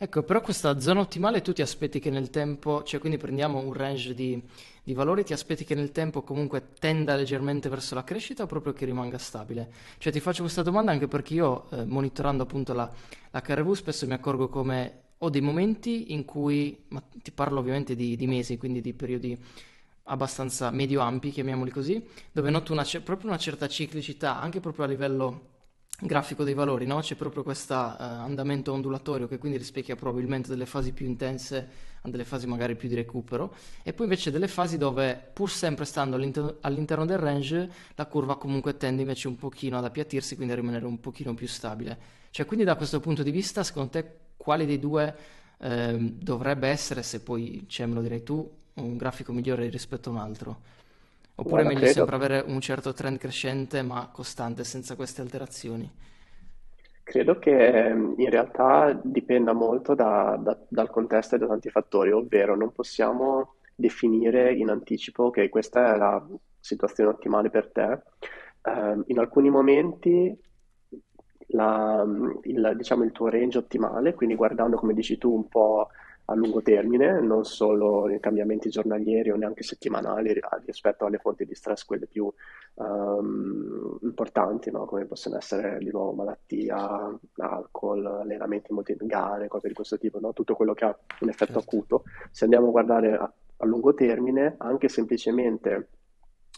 Ecco, 0.00 0.22
però 0.22 0.40
questa 0.40 0.78
zona 0.80 1.00
ottimale 1.00 1.42
tu 1.42 1.52
ti 1.52 1.60
aspetti 1.62 1.98
che 1.98 2.10
nel 2.10 2.30
tempo, 2.30 2.82
cioè 2.84 3.00
quindi 3.00 3.18
prendiamo 3.18 3.58
un 3.58 3.72
range 3.72 4.14
di, 4.14 4.40
di 4.82 4.94
valori, 4.94 5.24
ti 5.24 5.32
aspetti 5.32 5.64
che 5.64 5.74
nel 5.74 5.90
tempo 5.90 6.22
comunque 6.22 6.68
tenda 6.78 7.16
leggermente 7.16 7.68
verso 7.68 7.94
la 7.96 8.04
crescita 8.04 8.44
o 8.44 8.46
proprio 8.46 8.72
che 8.72 8.84
rimanga 8.84 9.18
stabile? 9.18 9.68
Cioè 9.98 10.12
ti 10.12 10.20
faccio 10.20 10.42
questa 10.42 10.62
domanda 10.62 10.92
anche 10.92 11.08
perché 11.08 11.34
io, 11.34 11.68
eh, 11.70 11.84
monitorando 11.84 12.44
appunto 12.44 12.72
la, 12.74 12.88
la 13.30 13.40
KRV, 13.40 13.72
spesso 13.72 14.06
mi 14.06 14.12
accorgo 14.12 14.48
come 14.48 15.02
ho 15.18 15.30
dei 15.30 15.40
momenti 15.40 16.12
in 16.12 16.24
cui, 16.24 16.84
ma 16.88 17.02
ti 17.20 17.32
parlo 17.32 17.58
ovviamente 17.58 17.96
di, 17.96 18.14
di 18.16 18.26
mesi, 18.28 18.56
quindi 18.56 18.80
di 18.80 18.94
periodi 18.94 19.36
abbastanza 20.08 20.70
medio-ampi, 20.70 21.30
chiamiamoli 21.30 21.70
così, 21.70 22.04
dove 22.32 22.50
noto 22.50 22.72
una 22.72 22.84
proprio 23.04 23.28
una 23.28 23.38
certa 23.38 23.68
ciclicità, 23.68 24.40
anche 24.40 24.60
proprio 24.60 24.84
a 24.84 24.88
livello 24.88 25.46
grafico 26.00 26.44
dei 26.44 26.54
valori, 26.54 26.86
no? 26.86 27.00
C'è 27.00 27.16
proprio 27.16 27.42
questo 27.42 27.74
andamento 27.74 28.72
ondulatorio 28.72 29.26
che 29.26 29.38
quindi 29.38 29.58
rispecchia 29.58 29.96
probabilmente 29.96 30.48
delle 30.48 30.66
fasi 30.66 30.92
più 30.92 31.06
intense 31.06 31.86
delle 32.08 32.24
fasi 32.24 32.46
magari 32.46 32.74
più 32.74 32.88
di 32.88 32.94
recupero, 32.94 33.54
e 33.82 33.92
poi 33.92 34.06
invece 34.06 34.30
delle 34.30 34.48
fasi 34.48 34.78
dove, 34.78 35.30
pur 35.32 35.50
sempre 35.50 35.84
stando 35.84 36.16
all'inter- 36.16 36.56
all'interno 36.62 37.04
del 37.04 37.18
range, 37.18 37.70
la 37.96 38.06
curva 38.06 38.38
comunque 38.38 38.78
tende 38.78 39.02
invece 39.02 39.28
un 39.28 39.36
pochino 39.36 39.76
ad 39.76 39.84
appiattirsi, 39.84 40.34
quindi 40.34 40.54
a 40.54 40.56
rimanere 40.56 40.86
un 40.86 41.00
pochino 41.00 41.34
più 41.34 41.46
stabile. 41.46 41.98
Cioè, 42.30 42.46
quindi 42.46 42.64
da 42.64 42.76
questo 42.76 43.00
punto 43.00 43.22
di 43.22 43.30
vista, 43.30 43.62
secondo 43.62 43.90
te, 43.90 44.10
quale 44.38 44.64
dei 44.64 44.78
due 44.78 45.14
ehm, 45.58 46.12
dovrebbe 46.12 46.68
essere, 46.68 47.02
se 47.02 47.20
poi 47.20 47.64
ce 47.66 47.84
me 47.84 47.94
lo 47.94 48.00
direi 48.00 48.22
tu, 48.22 48.50
un 48.80 48.96
grafico 48.96 49.32
migliore 49.32 49.68
rispetto 49.68 50.08
a 50.10 50.12
un 50.12 50.18
altro? 50.18 50.60
Oppure 51.36 51.62
è 51.62 51.64
Guarda, 51.64 51.66
meglio 51.66 51.86
sempre 51.86 52.14
credo, 52.14 52.16
avere 52.16 52.42
un 52.46 52.60
certo 52.60 52.92
trend 52.92 53.18
crescente 53.18 53.82
ma 53.82 54.08
costante, 54.12 54.64
senza 54.64 54.96
queste 54.96 55.20
alterazioni? 55.22 55.90
Credo 57.02 57.38
che 57.38 57.86
ehm, 57.88 58.14
in 58.18 58.28
realtà 58.30 58.92
dipenda 59.02 59.52
molto 59.54 59.94
da- 59.94 60.36
da- 60.40 60.58
dal 60.68 60.90
contesto 60.90 61.34
e 61.36 61.38
da 61.38 61.46
tanti 61.46 61.70
fattori, 61.70 62.12
ovvero 62.12 62.54
non 62.54 62.70
possiamo 62.72 63.54
definire 63.74 64.52
in 64.54 64.68
anticipo 64.68 65.30
che 65.30 65.48
questa 65.48 65.94
è 65.94 65.96
la 65.98 66.24
situazione 66.60 67.10
ottimale 67.10 67.48
per 67.50 67.70
te. 67.72 68.02
Ehm, 68.62 69.04
in 69.06 69.18
alcuni 69.18 69.48
momenti 69.50 70.36
la- 71.48 72.04
il, 72.42 72.74
diciamo, 72.76 73.04
il 73.04 73.12
tuo 73.12 73.28
range 73.28 73.58
ottimale, 73.58 74.14
quindi 74.14 74.34
guardando 74.34 74.76
come 74.76 74.92
dici 74.94 75.16
tu 75.18 75.34
un 75.34 75.48
po' 75.48 75.88
a 76.30 76.34
lungo 76.34 76.60
termine, 76.62 77.20
non 77.20 77.44
solo 77.44 78.08
i 78.10 78.20
cambiamenti 78.20 78.68
giornalieri 78.68 79.30
o 79.30 79.36
neanche 79.36 79.62
settimanali 79.62 80.34
ri- 80.34 80.40
rispetto 80.66 81.06
alle 81.06 81.18
fonti 81.18 81.44
di 81.46 81.54
stress, 81.54 81.84
quelle 81.84 82.06
più 82.06 82.30
ehm, 82.76 83.98
importanti, 84.02 84.70
no? 84.70 84.84
Come 84.84 85.06
possono 85.06 85.36
essere 85.36 85.78
di 85.78 85.90
nuovo 85.90 86.12
malattia, 86.12 87.18
alcol, 87.36 88.04
allenamenti 88.06 88.72
molto 88.72 88.92
in 88.92 88.98
gare, 89.06 89.48
cose 89.48 89.68
di 89.68 89.74
questo 89.74 89.98
tipo, 89.98 90.18
no? 90.20 90.32
Tutto 90.32 90.54
quello 90.54 90.74
che 90.74 90.84
ha 90.84 90.98
un 91.20 91.28
effetto 91.28 91.58
Certo. 91.58 91.58
acuto. 91.60 92.04
Se 92.30 92.44
andiamo 92.44 92.68
a 92.68 92.70
guardare 92.70 93.14
a, 93.16 93.32
a 93.56 93.66
lungo 93.66 93.94
termine, 93.94 94.54
anche 94.58 94.88
semplicemente 94.88 95.88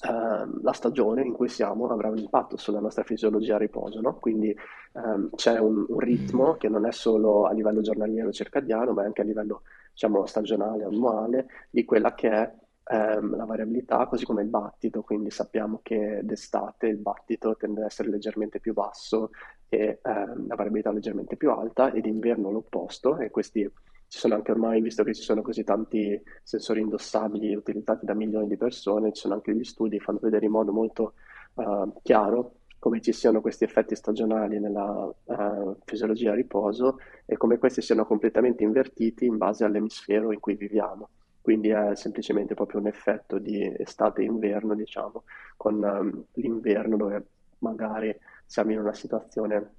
ehm, 0.03 0.63
la 0.63 0.73
stagione 0.73 1.23
in 1.23 1.33
cui 1.33 1.49
siamo 1.49 1.87
avrà 1.89 2.09
un 2.09 2.19
impatto 2.19 2.57
sulla 2.57 2.81
nostra 2.81 3.03
fisiologia 3.05 3.57
a 3.57 3.59
riposo, 3.59 4.01
no? 4.01 4.19
Quindi 4.19 4.55
ehm, 4.95 5.31
c'è 5.35 5.59
un, 5.59 5.85
un 5.89 5.99
Mm, 6.01 6.01
ritmo 6.01 6.57
che 6.57 6.69
non 6.69 6.87
è 6.87 6.93
solo 6.93 7.45
a 7.47 7.53
livello 7.53 7.81
giornaliero 7.81 8.31
circadiano, 8.33 8.93
ma 8.93 9.03
anche 9.05 9.21
a 9.23 9.25
livello, 9.25 9.63
diciamo, 9.93 10.27
stagionale, 10.27 10.85
annuale, 10.85 11.47
di 11.71 11.85
quella 11.85 12.15
che 12.15 12.31
è 12.31 12.55
ehm, 12.93 13.37
la 13.37 13.45
variabilità, 13.45 14.07
così 14.07 14.25
come 14.25 14.43
il 14.43 14.49
battito. 14.49 15.03
Quindi 15.03 15.31
sappiamo 15.31 15.81
che 15.83 16.21
d'estate 16.23 16.87
il 16.89 16.97
battito 16.99 17.57
tende 17.57 17.81
ad 17.81 17.87
essere 17.87 18.09
leggermente 18.11 18.61
più 18.61 18.73
basso 18.73 19.31
e 19.69 20.01
ehm, 20.03 20.47
la 20.49 20.55
variabilità 20.55 20.91
leggermente 20.93 21.37
più 21.37 21.51
alta, 21.51 21.93
ed 21.93 22.03
d'inverno 22.05 22.51
l'opposto, 22.51 23.19
e 23.19 23.31
questi 23.31 23.69
ci 24.11 24.19
sono 24.19 24.35
anche 24.35 24.51
ormai, 24.51 24.81
visto 24.81 25.05
che 25.05 25.15
ci 25.15 25.23
sono 25.23 25.41
così 25.41 25.63
tanti 25.63 26.21
sensori 26.43 26.81
indossabili 26.81 27.55
utilizzati 27.55 28.05
da 28.05 28.13
milioni 28.13 28.49
di 28.49 28.57
persone, 28.57 29.13
ci 29.13 29.21
sono 29.21 29.35
anche 29.35 29.53
degli 29.53 29.63
studi 29.63 29.99
che 29.99 30.05
fanno 30.05 30.19
vedere 30.21 30.47
in 30.47 30.51
modo 30.51 30.73
molto 30.73 31.15
eh, 31.55 31.93
chiaro 32.03 32.55
come 32.81 33.01
ci 33.01 33.13
siano 33.13 33.41
questi 33.41 33.63
effetti 33.63 33.95
stagionali 33.95 34.59
nella 34.59 35.15
eh, 35.27 35.77
fisiologia 35.85 36.33
a 36.33 36.35
riposo 36.35 36.99
e 37.25 37.37
come 37.37 37.59
questi 37.59 37.83
siano 37.83 38.05
completamente 38.05 38.65
invertiti 38.65 39.27
in 39.27 39.37
base 39.37 39.65
all'emisfero 39.65 40.33
in 40.33 40.41
cui 40.41 40.57
viviamo. 40.57 41.11
Quindi 41.41 41.69
è 41.69 41.95
semplicemente 41.95 42.55
proprio 42.55 42.81
un 42.81 42.89
effetto 42.89 43.39
di 43.39 43.63
estate 43.79 44.23
e 44.23 44.25
inverno, 44.25 44.75
diciamo, 44.75 45.23
con 45.57 45.85
ehm, 45.85 46.25
l'inverno 46.35 46.97
dove 46.97 47.27
magari 47.59 48.19
siamo 48.45 48.73
in 48.73 48.81
una 48.81 48.95
situazione 48.95 49.75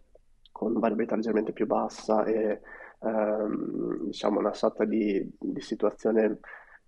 con 0.52 0.74
variabilità 0.74 1.16
leggermente 1.16 1.52
più 1.52 1.66
bassa 1.66 2.24
e 2.24 2.62
ehm, 3.02 4.06
diciamo 4.06 4.40
una 4.40 4.54
sorta 4.54 4.86
di, 4.86 5.30
di 5.40 5.62
situazione 5.62 6.40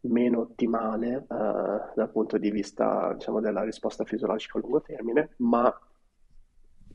meno 0.02 0.42
ottimale 0.42 1.16
eh, 1.16 1.26
dal 1.96 2.10
punto 2.12 2.38
di 2.38 2.52
vista, 2.52 3.14
diciamo, 3.14 3.40
della 3.40 3.64
risposta 3.64 4.04
fisiologica 4.04 4.58
a 4.58 4.62
lungo 4.62 4.82
termine, 4.82 5.30
ma 5.38 5.74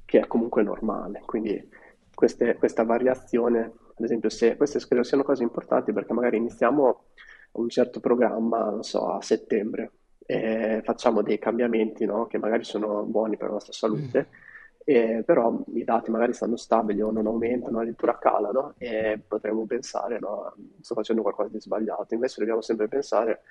che 0.05 0.21
è 0.21 0.27
comunque 0.27 0.63
normale. 0.63 1.23
Quindi 1.25 1.69
queste- 2.15 2.57
questa 2.57 2.85
variazione, 2.85 3.61
ad 3.97 4.05
esempio, 4.05 4.29
se 4.31 4.57
queste 4.57 4.79
credo 4.81 5.03
siano 5.03 5.23
cose 5.23 5.43
importanti 5.43 5.93
perché 5.93 6.13
magari 6.13 6.37
iniziamo 6.39 7.05
un 7.53 7.69
certo 7.69 8.01
programma, 8.01 8.71
non 8.71 8.83
so, 8.83 9.09
a 9.13 9.23
settembre 9.23 9.93
e 10.27 10.81
facciamo 10.85 11.23
dei 11.23 11.39
cambiamenti, 11.39 12.05
no, 12.05 12.27
che 12.27 12.39
magari 12.39 12.65
sono 12.65 13.03
buoni 13.05 13.37
per 13.37 13.47
la 13.49 13.55
nostra 13.55 13.73
Mm, 13.89 14.48
salute, 14.89 15.19
e 15.19 15.23
però 15.23 15.63
i 15.75 15.85
dati 15.85 16.11
magari 16.11 16.33
stanno 16.33 16.57
stabili 16.57 17.03
o 17.03 17.11
non 17.11 17.27
aumentano, 17.27 17.79
addirittura 17.79 18.19
calano 18.19 18.75
e 18.79 19.21
potremmo 19.27 19.67
pensare, 19.67 20.19
no, 20.19 20.55
sto 20.81 20.95
facendo 20.95 21.23
qualcosa 21.23 21.51
di 21.51 21.61
sbagliato. 21.61 22.15
Invece 22.15 22.37
dobbiamo 22.41 22.63
sempre 22.63 22.89
pensare 22.89 23.43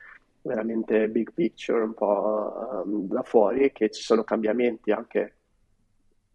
veramente 0.42 1.08
big 1.10 1.32
picture, 1.34 1.84
un 1.84 1.94
po' 1.94 2.84
ehm, 2.84 3.08
da 3.08 3.24
fuori, 3.24 3.72
che 3.72 3.90
ci 3.92 4.02
sono 4.02 4.24
cambiamenti 4.24 4.92
anche 4.92 5.34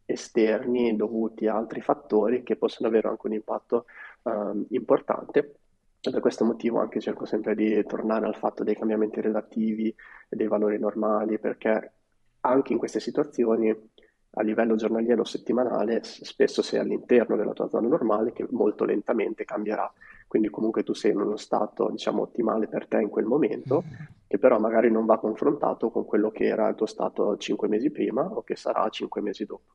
esterni 0.05 0.95
dovuti 0.97 1.47
a 1.47 1.57
altri 1.57 1.81
fattori 1.81 2.43
che 2.43 2.57
possono 2.57 2.89
avere 2.89 3.09
anche 3.09 3.27
un 3.27 3.33
impatto 3.35 3.87
ehm, 4.25 4.67
importante. 4.71 5.57
Per 6.01 6.21
questo 6.21 6.45
motivo 6.45 6.81
anche 6.81 7.01
cerco 7.01 7.25
sempre 7.25 7.55
di 7.55 7.85
tornare 7.87 8.27
al 8.27 8.35
fatto 8.35 8.65
dei 8.65 8.77
cambiamenti 8.77 9.21
relativi 9.21 9.89
e 10.29 10.37
dei 10.37 10.49
valori 10.49 10.79
normali, 10.79 11.39
perché 11.39 11.93
anche 12.41 12.73
in 12.73 12.79
queste 12.79 12.99
situazioni 12.99 13.91
a 14.35 14.43
livello 14.43 14.77
giornaliero 14.77 15.25
settimanale, 15.25 16.01
spesso 16.03 16.63
sei 16.63 16.81
all'interno 16.81 17.37
della 17.37 17.53
tua 17.53 17.69
zona 17.69 17.89
normale 17.89 18.33
che 18.33 18.47
molto 18.51 18.85
lentamente 18.85 19.45
cambierà. 19.45 19.93
Quindi 20.27 20.49
comunque 20.49 20.83
tu 20.83 20.95
sei 20.95 21.11
in 21.11 21.21
uno 21.21 21.37
stato, 21.37 21.91
diciamo, 21.91 22.23
ottimale 22.23 22.67
per 22.67 22.87
te 22.87 23.01
in 23.01 23.11
quel 23.11 23.27
momento, 23.27 23.85
mm, 23.87 24.05
che 24.27 24.39
però 24.39 24.59
magari 24.59 24.91
non 24.91 25.05
va 25.05 25.19
confrontato 25.19 25.91
con 25.91 26.07
quello 26.07 26.31
che 26.31 26.45
era 26.45 26.69
il 26.69 26.75
tuo 26.75 26.87
stato 26.87 27.37
cinque 27.37 27.69
mesi 27.69 27.91
prima 27.91 28.23
o 28.23 28.43
che 28.43 28.57
sarà 28.57 28.89
cinque 28.89 29.21
mesi 29.21 29.45
dopo. 29.45 29.75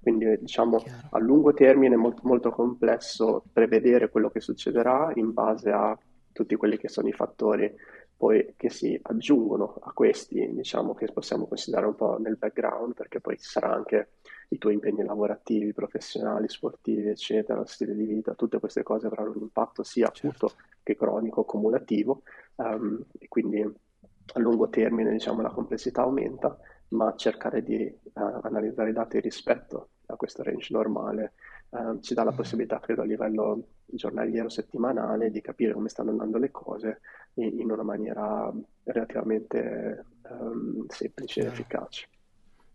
Quindi 0.00 0.38
diciamo 0.38 0.78
chiaro. 0.78 1.08
a 1.10 1.18
lungo 1.20 1.52
termine 1.52 1.94
è 1.94 1.98
molto, 1.98 2.22
molto 2.24 2.50
complesso 2.50 3.44
prevedere 3.52 4.08
quello 4.08 4.30
che 4.30 4.40
succederà 4.40 5.12
in 5.14 5.32
base 5.32 5.70
a 5.70 5.96
tutti 6.32 6.54
quelli 6.56 6.76
che 6.76 6.88
sono 6.88 7.08
i 7.08 7.12
fattori 7.12 7.72
poi 8.16 8.54
che 8.56 8.70
si 8.70 8.98
aggiungono 9.02 9.76
a 9.82 9.92
questi, 9.92 10.52
diciamo 10.54 10.94
che 10.94 11.12
possiamo 11.12 11.46
considerare 11.46 11.86
un 11.88 11.94
po' 11.94 12.18
nel 12.18 12.36
background, 12.36 12.94
perché 12.94 13.20
poi 13.20 13.36
ci 13.38 13.48
sarà 13.48 13.72
anche 13.72 14.12
i 14.48 14.58
tuoi 14.58 14.74
impegni 14.74 15.04
lavorativi, 15.04 15.72
professionali, 15.72 16.48
sportivi, 16.48 17.08
eccetera, 17.08 17.64
stile 17.66 17.94
di 17.94 18.04
vita, 18.04 18.34
tutte 18.34 18.58
queste 18.58 18.82
cose 18.82 19.06
avranno 19.06 19.32
un 19.32 19.42
impatto 19.42 19.82
sia 19.82 20.08
Certo. 20.10 20.46
acuto 20.46 20.54
che 20.82 20.96
cronico, 20.96 21.44
cumulativo, 21.44 22.22
ehm, 22.56 23.04
e 23.18 23.28
quindi 23.28 23.60
a 23.60 24.38
lungo 24.38 24.68
termine, 24.68 25.10
diciamo, 25.10 25.42
la 25.42 25.50
complessità 25.50 26.02
aumenta, 26.02 26.56
ma 26.88 27.14
cercare 27.16 27.62
di 27.62 27.82
eh, 27.82 27.98
analizzare 28.14 28.90
i 28.90 28.92
dati 28.92 29.20
rispetto 29.20 29.90
a 30.06 30.16
questo 30.16 30.42
range 30.42 30.68
normale 30.70 31.32
eh, 31.70 31.98
ci 32.02 32.14
dà 32.14 32.24
la 32.24 32.32
Mm. 32.32 32.34
possibilità, 32.34 32.80
credo, 32.80 33.02
a 33.02 33.04
livello 33.04 33.68
giornaliero, 33.84 34.48
settimanale, 34.48 35.30
di 35.30 35.40
capire 35.40 35.72
come 35.72 35.88
stanno 35.88 36.10
andando 36.10 36.38
le 36.38 36.50
cose 36.50 37.00
in, 37.34 37.60
in 37.60 37.70
una 37.70 37.82
maniera 37.82 38.52
relativamente 38.84 40.06
ehm, 40.22 40.86
semplice 40.88 41.42
Chiaro. 41.42 41.46
efficace. 41.46 42.08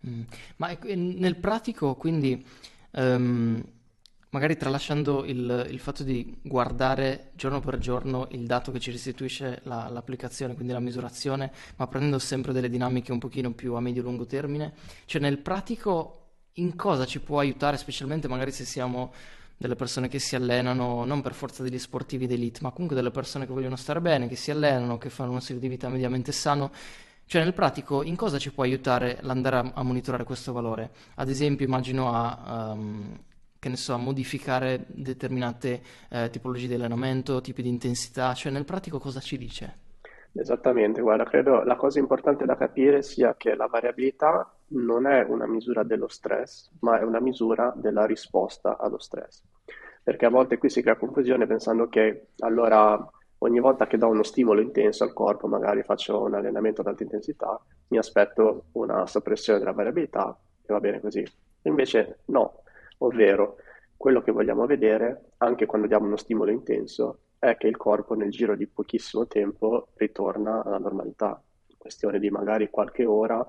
Mm. 0.07 0.21
Ma 0.57 0.71
ecco, 0.71 0.87
e 0.87 0.95
nel 0.95 1.37
pratico, 1.37 1.95
quindi, 1.95 2.43
ehm, 2.91 3.63
magari 4.29 4.57
tralasciando 4.57 5.25
il, 5.25 5.67
il 5.69 5.79
fatto 5.79 6.03
di 6.03 6.39
guardare 6.41 7.31
giorno 7.35 7.59
per 7.59 7.77
giorno 7.77 8.27
il 8.31 8.45
dato 8.47 8.71
che 8.71 8.79
ci 8.79 8.91
restituisce 8.91 9.59
la- 9.63 9.89
l'applicazione, 9.89 10.55
quindi 10.55 10.73
la 10.73 10.79
misurazione, 10.79 11.51
ma 11.77 11.87
prendendo 11.87 12.17
sempre 12.19 12.53
delle 12.53 12.69
dinamiche 12.69 13.11
un 13.11 13.19
pochino 13.19 13.51
più 13.53 13.73
a 13.75 13.81
medio-lungo 13.81 14.25
termine, 14.25 14.73
cioè 15.05 15.21
nel 15.21 15.37
pratico 15.39 16.20
in 16.55 16.75
cosa 16.75 17.05
ci 17.05 17.19
può 17.19 17.39
aiutare, 17.39 17.77
specialmente 17.77 18.27
magari 18.27 18.51
se 18.51 18.65
siamo 18.65 19.13
delle 19.57 19.75
persone 19.75 20.07
che 20.07 20.17
si 20.17 20.35
allenano, 20.35 21.05
non 21.05 21.21
per 21.21 21.33
forza 21.33 21.61
degli 21.61 21.77
sportivi 21.77 22.25
d'elite, 22.25 22.59
ma 22.63 22.71
comunque 22.71 22.95
delle 22.95 23.11
persone 23.11 23.45
che 23.45 23.53
vogliono 23.53 23.75
stare 23.75 24.01
bene, 24.01 24.27
che 24.27 24.35
si 24.35 24.49
allenano, 24.49 24.97
che 24.97 25.09
fanno 25.09 25.29
uno 25.29 25.39
stile 25.39 25.59
di 25.59 25.67
vita 25.67 25.87
mediamente 25.87 26.31
sano. 26.31 26.71
Cioè, 27.25 27.43
nel 27.43 27.53
pratico, 27.53 28.01
in 28.03 28.15
cosa 28.15 28.39
ci 28.39 28.51
può 28.51 28.63
aiutare 28.63 29.19
l'andare 29.21 29.57
a, 29.57 29.71
a 29.75 29.83
monitorare 29.83 30.23
questo 30.23 30.51
valore? 30.51 30.91
Ad 31.15 31.29
esempio, 31.29 31.65
immagino 31.65 32.11
a, 32.11 32.71
ehm, 32.73 33.19
che 33.59 33.69
ne 33.69 33.77
so, 33.77 33.93
a 33.93 33.97
modificare 33.97 34.85
determinate 34.87 35.81
eh, 36.09 36.29
tipologie 36.31 36.67
di 36.67 36.73
allenamento, 36.73 37.39
tipi 37.39 37.61
di 37.61 37.69
intensità. 37.69 38.33
Cioè, 38.33 38.51
nel 38.51 38.65
pratico 38.65 38.97
cosa 38.97 39.19
ci 39.19 39.37
dice? 39.37 39.90
Esattamente, 40.33 41.01
guarda, 41.01 41.25
credo 41.25 41.63
la 41.63 41.75
cosa 41.75 41.99
importante 41.99 42.45
da 42.45 42.55
capire 42.55 43.01
sia 43.01 43.35
che 43.35 43.53
la 43.55 43.67
variabilità 43.67 44.49
non 44.67 45.05
è 45.05 45.23
una 45.23 45.45
misura 45.45 45.83
dello 45.83 46.07
stress, 46.07 46.71
ma 46.79 46.99
è 46.99 47.03
una 47.03 47.19
misura 47.19 47.73
della 47.75 48.05
risposta 48.05 48.77
allo 48.77 48.97
stress. 48.97 49.43
Perché 50.03 50.25
a 50.25 50.29
volte 50.29 50.57
qui 50.57 50.69
si 50.69 50.81
crea 50.81 50.95
confusione 50.95 51.47
pensando 51.47 51.87
che 51.89 52.27
allora 52.39 52.97
ogni 53.39 53.59
volta 53.59 53.87
che 53.87 53.97
do 53.97 54.07
uno 54.07 54.23
stimolo 54.23 54.61
intenso 54.61 55.03
al 55.03 55.13
corpo, 55.13 55.47
magari 55.47 55.83
faccio 55.83 56.21
un 56.21 56.33
allenamento 56.33 56.81
ad 56.81 56.87
alta 56.87 57.03
intensità, 57.03 57.59
mi 57.89 57.97
aspetto 57.97 58.65
una 58.73 59.05
soppressione 59.05 59.59
della 59.59 59.73
variabilità 59.73 60.37
e 60.65 60.73
va 60.73 60.79
bene 60.79 61.01
così. 61.01 61.23
Invece 61.63 62.19
no, 62.25 62.63
ovvero 62.99 63.57
quello 63.97 64.21
che 64.21 64.31
vogliamo 64.31 64.65
vedere, 64.65 65.31
anche 65.37 65.65
quando 65.65 65.87
diamo 65.87 66.05
uno 66.05 66.17
stimolo 66.17 66.51
intenso, 66.51 67.19
è 67.41 67.57
che 67.57 67.65
il 67.65 67.75
corpo 67.75 68.13
nel 68.13 68.29
giro 68.29 68.55
di 68.55 68.67
pochissimo 68.67 69.25
tempo 69.25 69.87
ritorna 69.95 70.63
alla 70.63 70.77
normalità. 70.77 71.41
Questione 71.75 72.19
di 72.19 72.29
magari 72.29 72.69
qualche 72.69 73.03
ora, 73.03 73.43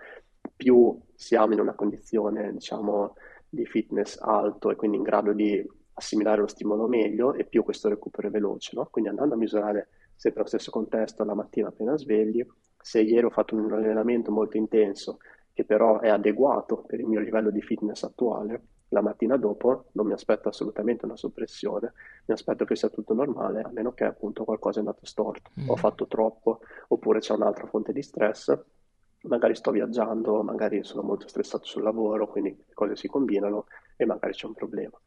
più 0.56 0.98
siamo 1.14 1.52
in 1.52 1.60
una 1.60 1.74
condizione, 1.74 2.52
diciamo, 2.54 3.14
di 3.46 3.66
fitness 3.66 4.16
alto 4.18 4.70
e 4.70 4.76
quindi 4.76 4.96
in 4.96 5.02
grado 5.02 5.34
di 5.34 5.62
assimilare 5.92 6.40
lo 6.40 6.46
stimolo 6.46 6.88
meglio 6.88 7.34
e 7.34 7.44
più 7.44 7.62
questo 7.62 7.90
recupero 7.90 8.28
è 8.28 8.30
veloce, 8.30 8.74
no? 8.76 8.88
Quindi 8.90 9.10
andando 9.10 9.34
a 9.34 9.36
misurare 9.36 9.88
sempre 10.14 10.42
nello 10.42 10.56
stesso 10.56 10.70
contesto 10.70 11.22
la 11.24 11.34
mattina 11.34 11.68
appena 11.68 11.94
svegli, 11.98 12.42
se 12.80 13.02
ieri 13.02 13.26
ho 13.26 13.30
fatto 13.30 13.54
un 13.54 13.70
allenamento 13.70 14.32
molto 14.32 14.56
intenso 14.56 15.18
che 15.52 15.66
però 15.66 16.00
è 16.00 16.08
adeguato 16.08 16.78
per 16.78 16.98
il 16.98 17.06
mio 17.06 17.20
livello 17.20 17.50
di 17.50 17.60
fitness 17.60 18.04
attuale, 18.04 18.62
la 18.92 19.00
mattina 19.02 19.36
dopo 19.36 19.86
non 19.92 20.06
mi 20.06 20.12
aspetto 20.12 20.48
assolutamente 20.48 21.04
una 21.04 21.16
soppressione, 21.16 21.92
mi 22.26 22.34
aspetto 22.34 22.64
che 22.64 22.76
sia 22.76 22.88
tutto 22.90 23.14
normale, 23.14 23.62
a 23.62 23.70
meno 23.72 23.92
che 23.92 24.04
appunto 24.04 24.44
qualcosa 24.44 24.78
è 24.78 24.80
andato 24.80 25.06
storto, 25.06 25.50
ho 25.64 25.76
Mm, 25.76 25.76
fatto 25.76 26.06
troppo, 26.06 26.60
oppure 26.88 27.20
c'è 27.20 27.34
un'altra 27.34 27.66
fonte 27.66 27.92
di 27.92 28.02
stress, 28.02 28.56
magari 29.22 29.54
sto 29.54 29.70
viaggiando, 29.70 30.42
magari 30.42 30.82
sono 30.84 31.02
molto 31.02 31.28
stressato 31.28 31.64
sul 31.64 31.82
lavoro, 31.82 32.28
quindi 32.28 32.50
le 32.50 32.74
cose 32.74 32.96
si 32.96 33.08
combinano 33.08 33.66
e 33.96 34.04
magari 34.04 34.32
c'è 34.32 34.46
un 34.46 34.54
problema. 34.54 35.00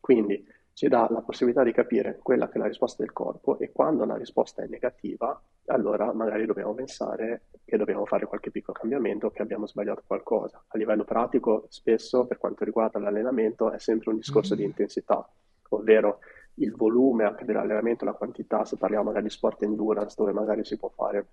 Quindi 0.00 0.44
ci 0.76 0.88
dà 0.88 1.06
la 1.08 1.22
possibilità 1.22 1.62
di 1.62 1.72
capire 1.72 2.18
quella 2.22 2.50
che 2.50 2.56
è 2.56 2.58
la 2.58 2.66
risposta 2.66 3.02
del 3.02 3.14
corpo 3.14 3.58
e 3.58 3.72
quando 3.72 4.04
la 4.04 4.18
risposta 4.18 4.62
è 4.62 4.66
negativa, 4.66 5.40
allora 5.68 6.12
magari 6.12 6.44
dobbiamo 6.44 6.74
pensare 6.74 7.44
che 7.64 7.78
dobbiamo 7.78 8.04
fare 8.04 8.26
qualche 8.26 8.50
piccolo 8.50 8.78
cambiamento, 8.78 9.30
che 9.30 9.40
abbiamo 9.40 9.66
sbagliato 9.66 10.02
qualcosa. 10.06 10.62
A 10.68 10.76
livello 10.76 11.04
pratico, 11.04 11.64
spesso 11.70 12.26
per 12.26 12.36
quanto 12.36 12.62
riguarda 12.62 12.98
l'allenamento 12.98 13.72
è 13.72 13.78
sempre 13.78 14.10
un 14.10 14.16
discorso 14.16 14.54
di 14.54 14.64
mm, 14.64 14.66
intensità, 14.66 15.26
ovvero 15.70 16.18
il 16.56 16.76
volume 16.76 17.24
anche 17.24 17.46
dell'allenamento, 17.46 18.04
la 18.04 18.12
quantità, 18.12 18.66
se 18.66 18.76
parliamo 18.76 19.04
magari 19.04 19.24
di 19.24 19.30
sport 19.30 19.62
endurance 19.62 20.14
dove 20.14 20.32
magari 20.32 20.62
si 20.62 20.76
può 20.76 20.90
fare 20.90 21.26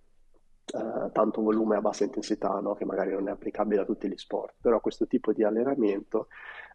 eh, 0.67 1.11
tanto 1.11 1.41
volume 1.41 1.75
a 1.75 1.81
bassa 1.81 2.05
intensità, 2.05 2.61
no? 2.61 2.75
Che 2.75 2.85
magari 2.85 3.11
non 3.11 3.27
è 3.27 3.31
applicabile 3.31 3.81
a 3.81 3.85
tutti 3.85 4.07
gli 4.07 4.15
sport, 4.15 4.53
però 4.61 4.79
questo 4.79 5.05
tipo 5.05 5.33
di 5.33 5.43
allenamento 5.43 6.27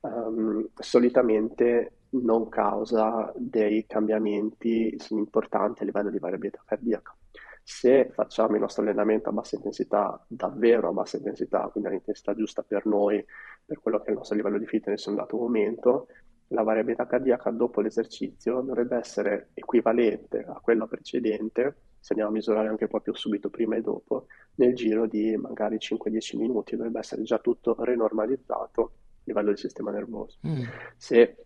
ehm, 0.02 0.68
solitamente 0.74 1.92
non 2.10 2.48
causa 2.48 3.32
dei 3.36 3.84
cambiamenti 3.86 4.96
importanti 5.10 5.82
a 5.82 5.84
livello 5.84 6.10
di 6.10 6.18
variabilità 6.18 6.62
cardiaca. 6.64 7.14
Se 7.62 8.08
facciamo 8.12 8.54
il 8.54 8.60
nostro 8.62 8.82
allenamento 8.82 9.28
a 9.28 9.32
bassa 9.32 9.56
intensità, 9.56 10.24
davvero 10.26 10.88
a 10.88 10.92
bassa 10.92 11.18
intensità, 11.18 11.68
quindi 11.70 11.90
all'intensità 11.90 12.34
giusta 12.34 12.62
per 12.62 12.86
noi, 12.86 13.22
per 13.64 13.80
quello 13.80 13.98
che 13.98 14.06
è 14.06 14.10
il 14.10 14.16
nostro 14.16 14.36
livello 14.36 14.58
di 14.58 14.66
fitness 14.66 15.04
in 15.04 15.12
un 15.12 15.18
dato 15.18 15.36
momento, 15.36 16.06
la 16.48 16.62
variabilità 16.62 17.06
cardiaca 17.06 17.50
dopo 17.50 17.82
l'esercizio 17.82 18.62
dovrebbe 18.62 18.96
essere 18.96 19.50
equivalente 19.52 20.46
a 20.48 20.58
quella 20.62 20.86
precedente, 20.86 21.76
se 22.00 22.14
andiamo 22.14 22.30
a 22.30 22.34
misurare 22.34 22.68
anche 22.68 22.86
proprio 22.86 23.14
subito 23.14 23.50
prima 23.50 23.76
e 23.76 23.82
dopo, 23.82 24.28
nel 24.54 24.74
giro 24.74 25.06
di 25.06 25.36
magari 25.36 25.76
5-10 25.76 26.38
minuti, 26.38 26.74
dovrebbe 26.74 27.00
essere 27.00 27.22
già 27.22 27.38
tutto 27.38 27.76
renormalizzato 27.78 28.92
livello 29.28 29.48
del 29.48 29.58
sistema 29.58 29.90
nervoso. 29.90 30.38
mm, 30.46 30.62
Se, 30.96 31.36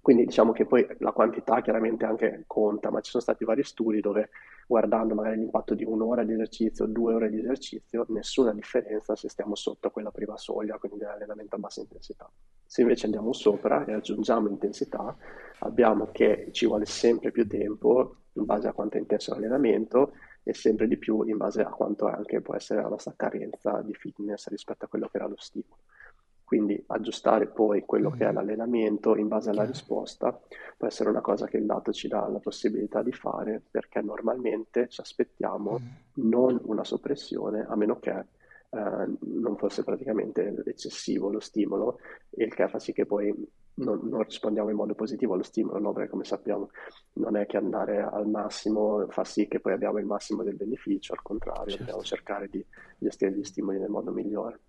quindi 0.00 0.24
diciamo 0.24 0.52
che 0.52 0.66
poi 0.66 0.86
la 0.98 1.12
quantità 1.12 1.60
chiaramente 1.62 2.04
anche 2.04 2.44
conta, 2.46 2.90
ma 2.90 3.00
ci 3.00 3.10
sono 3.10 3.22
stati 3.22 3.44
vari 3.44 3.62
studi 3.62 4.00
dove 4.00 4.30
guardando 4.66 5.14
magari 5.14 5.38
l'impatto 5.38 5.74
di 5.74 5.84
un'ora 5.84 6.24
di 6.24 6.32
esercizio, 6.32 6.86
due 6.86 7.14
ore 7.14 7.30
di 7.30 7.38
esercizio, 7.38 8.04
nessuna 8.08 8.52
differenza 8.52 9.14
se 9.14 9.28
stiamo 9.28 9.54
sotto 9.54 9.90
quella 9.90 10.10
prima 10.10 10.36
soglia, 10.36 10.76
quindi 10.78 10.98
dell'allenamento 10.98 11.54
a 11.56 11.58
bassa 11.58 11.80
intensità. 11.80 12.30
Se 12.64 12.80
invece 12.80 13.06
andiamo 13.06 13.32
sopra 13.32 13.84
e 13.84 13.92
aggiungiamo 13.92 14.48
intensità, 14.48 15.16
abbiamo 15.60 16.10
che 16.10 16.48
ci 16.50 16.66
vuole 16.66 16.84
sempre 16.84 17.30
più 17.30 17.46
tempo, 17.46 18.16
in 18.32 18.44
base 18.44 18.66
a 18.68 18.72
quanto 18.72 18.96
è 18.96 19.00
intenso 19.00 19.32
l'allenamento, 19.32 20.12
e 20.42 20.52
sempre 20.52 20.86
di 20.86 20.96
più 20.96 21.22
in 21.22 21.36
base 21.36 21.62
a 21.62 21.70
quanto 21.70 22.06
anche 22.06 22.40
può 22.40 22.54
essere 22.54 22.80
la 22.80 22.88
nostra 22.88 23.14
carenza 23.16 23.82
di 23.82 23.92
fitness 23.94 24.48
rispetto 24.48 24.84
a 24.84 24.88
quello 24.88 25.08
che 25.08 25.16
era 25.16 25.26
lo 25.26 25.34
stimolo. 25.36 25.78
Quindi 26.46 26.80
aggiustare 26.86 27.48
poi 27.48 27.84
quello 27.84 28.10
che 28.10 28.24
è 28.28 28.30
Mm, 28.30 28.34
l'allenamento 28.34 29.16
in 29.16 29.26
base 29.26 29.50
alla 29.50 29.64
risposta 29.64 30.38
può 30.76 30.86
essere 30.86 31.10
una 31.10 31.20
cosa 31.20 31.46
che 31.48 31.56
il 31.56 31.66
dato 31.66 31.92
ci 31.92 32.06
dà 32.06 32.28
la 32.28 32.38
possibilità 32.38 33.02
di 33.02 33.10
fare 33.12 33.60
perché 33.68 34.00
normalmente 34.00 34.88
ci 34.88 35.00
aspettiamo 35.00 35.82
Mm, 36.18 36.28
non 36.28 36.60
una 36.64 36.84
soppressione 36.84 37.66
a 37.68 37.74
meno 37.74 37.98
che 37.98 38.10
eh, 38.70 39.16
non 39.20 39.56
fosse 39.56 39.82
praticamente 39.84 40.62
eccessivo 40.66 41.30
lo 41.30 41.40
stimolo, 41.40 41.98
il 42.30 42.54
che 42.54 42.68
fa 42.68 42.78
sì 42.78 42.92
che 42.92 43.06
poi 43.06 43.34
non, 43.74 44.00
non 44.04 44.22
rispondiamo 44.22 44.70
in 44.70 44.76
modo 44.76 44.94
positivo 44.94 45.34
allo 45.34 45.42
stimolo, 45.42 45.78
no? 45.78 45.92
Perché 45.92 46.10
come 46.10 46.24
sappiamo 46.24 46.70
non 47.14 47.36
è 47.36 47.46
che 47.46 47.56
andare 47.56 48.02
al 48.02 48.28
massimo 48.28 49.06
fa 49.08 49.24
sì 49.24 49.48
che 49.48 49.60
poi 49.60 49.72
abbiamo 49.72 49.98
il 49.98 50.06
massimo 50.06 50.42
del 50.42 50.56
beneficio, 50.56 51.12
al 51.12 51.22
contrario, 51.22 51.76
dobbiamo 51.76 52.02
certo. 52.02 52.16
cercare 52.16 52.48
di 52.48 52.64
gestire 52.98 53.32
gli 53.32 53.44
stimoli 53.44 53.78
nel 53.78 53.90
modo 53.90 54.12
migliore. 54.12 54.60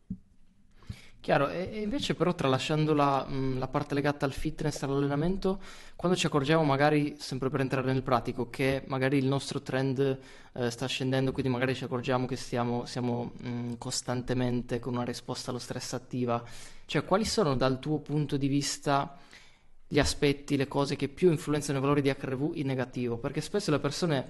Chiaro, 1.19 1.49
e 1.49 1.81
invece 1.81 2.15
però 2.15 2.33
tralasciando 2.33 2.93
la, 2.93 3.27
la 3.29 3.67
parte 3.67 3.93
legata 3.93 4.25
al 4.25 4.31
fitness 4.31 4.81
all'allenamento, 4.83 5.59
quando 5.97 6.17
ci 6.17 6.25
accorgiamo 6.25 6.63
magari, 6.63 7.15
sempre 7.19 7.49
per 7.49 7.59
entrare 7.59 7.91
nel 7.91 8.01
pratico, 8.01 8.49
che 8.49 8.83
magari 8.87 9.17
il 9.17 9.25
nostro 9.25 9.61
trend 9.61 10.19
eh, 10.53 10.69
sta 10.69 10.85
scendendo, 10.85 11.33
quindi 11.33 11.51
magari 11.51 11.75
ci 11.75 11.83
accorgiamo 11.83 12.25
che 12.25 12.37
stiamo, 12.37 12.85
siamo 12.85 13.33
mh, 13.41 13.73
costantemente 13.77 14.79
con 14.79 14.93
una 14.93 15.03
risposta 15.03 15.49
allo 15.49 15.59
stress 15.59 15.93
attiva, 15.93 16.41
cioè 16.85 17.03
quali 17.03 17.25
sono 17.25 17.57
dal 17.57 17.79
tuo 17.79 17.99
punto 17.99 18.37
di 18.37 18.47
vista 18.47 19.17
gli 19.85 19.99
aspetti, 19.99 20.55
le 20.55 20.67
cose 20.67 20.95
che 20.95 21.09
più 21.09 21.29
influenzano 21.29 21.77
i 21.77 21.81
valori 21.81 22.01
di 22.01 22.09
HRV 22.09 22.51
in 22.55 22.67
negativo? 22.67 23.17
Perché 23.17 23.41
spesso 23.41 23.71
le 23.71 23.79
persone 23.79 24.29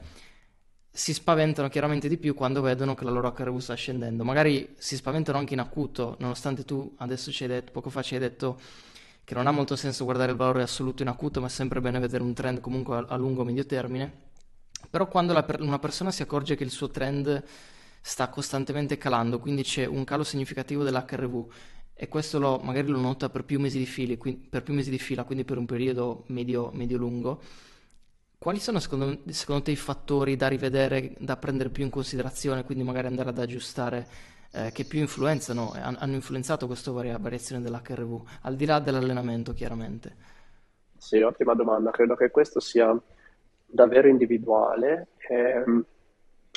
si 0.98 1.14
spaventano 1.14 1.70
chiaramente 1.70 2.08
di 2.08 2.18
più 2.18 2.34
quando 2.34 2.60
vedono 2.60 2.96
che 2.96 3.04
la 3.04 3.12
loro 3.12 3.32
HRV 3.32 3.60
sta 3.60 3.76
scendendo. 3.76 4.24
Magari 4.24 4.74
si 4.80 4.96
spaventano 4.96 5.38
anche 5.38 5.54
in 5.54 5.60
acuto, 5.60 6.16
nonostante 6.18 6.66
tu 6.66 6.96
adesso 6.98 7.32
ci 7.32 7.44
hai 7.44 7.50
detto, 7.50 7.72
poco 7.72 7.92
fa 7.92 8.02
ci 8.02 8.16
hai 8.16 8.20
detto 8.20 8.60
che 9.24 9.36
non 9.36 9.46
ha 9.46 9.52
molto 9.52 9.76
senso 9.76 10.06
guardare 10.06 10.32
il 10.32 10.38
valore 10.38 10.64
assoluto 10.64 11.04
in 11.04 11.10
acuto, 11.10 11.40
ma 11.40 11.46
è 11.46 11.50
sempre 11.52 11.82
bene 11.82 12.00
vedere 12.00 12.24
un 12.24 12.34
trend 12.34 12.62
comunque 12.62 13.06
a, 13.08 13.16
lungo 13.16 13.42
o 13.42 13.46
medio 13.46 13.64
termine. 13.68 14.12
Però 14.90 15.08
quando 15.08 15.40
per- 15.44 15.62
una 15.62 15.78
persona 15.78 16.10
si 16.10 16.24
accorge 16.24 16.56
che 16.56 16.64
il 16.64 16.72
suo 16.72 16.90
trend 16.90 17.44
sta 18.02 18.30
costantemente 18.30 18.98
calando, 18.98 19.38
quindi 19.38 19.62
c'è 19.62 19.86
un 19.86 20.04
calo 20.04 20.24
significativo 20.24 20.84
dell'HRV 20.84 21.46
e 21.94 22.08
questo 22.08 22.40
lo, 22.40 22.58
magari 22.58 22.88
lo 22.88 23.00
nota 23.00 23.30
per 23.30 23.44
più 23.44 23.60
mesi 23.60 23.78
di 23.78 23.86
fila, 23.86 24.16
per 24.50 24.64
più 24.64 24.74
mesi 24.74 24.90
di 24.90 24.98
fila, 24.98 25.26
quindi 25.26 25.44
per 25.44 25.60
un 25.60 25.68
periodo 25.68 26.24
medio, 26.30 26.72
medio-lungo, 26.74 27.40
quali 28.39 28.60
sono 28.60 28.80
secondo, 28.80 29.19
secondo 29.32 29.63
te 29.63 29.71
i 29.71 29.76
fattori 29.76 30.36
da 30.36 30.47
rivedere, 30.47 31.13
da 31.19 31.38
prendere 31.38 31.69
più 31.69 31.84
in 31.84 31.89
considerazione, 31.89 32.63
quindi 32.63 32.84
magari 32.84 33.08
andare 33.08 33.30
ad 33.30 33.39
aggiustare, 33.39 34.08
eh, 34.52 34.71
che 34.71 34.86
più 34.86 35.00
influenzano, 35.00 35.73
eh, 35.76 35.80
han- 35.80 35.97
hanno 36.00 36.13
influenzato 36.15 36.67
questa 36.67 36.91
varia- 36.91 37.17
variazione 37.17 37.62
dell'HRV, 37.62 38.23
al 38.41 38.56
di 38.56 38.65
là 38.65 38.80
dell'allenamento 38.80 39.54
chiaramente? 39.54 40.15
Sì, 40.97 41.21
ottima 41.21 41.54
domanda. 41.54 41.91
Credo 41.91 42.15
che 42.15 42.32
questo 42.32 42.60
sia 42.60 42.95
davvero 43.65 44.08
individuale. 44.08 45.10
Ehm, 45.30 45.86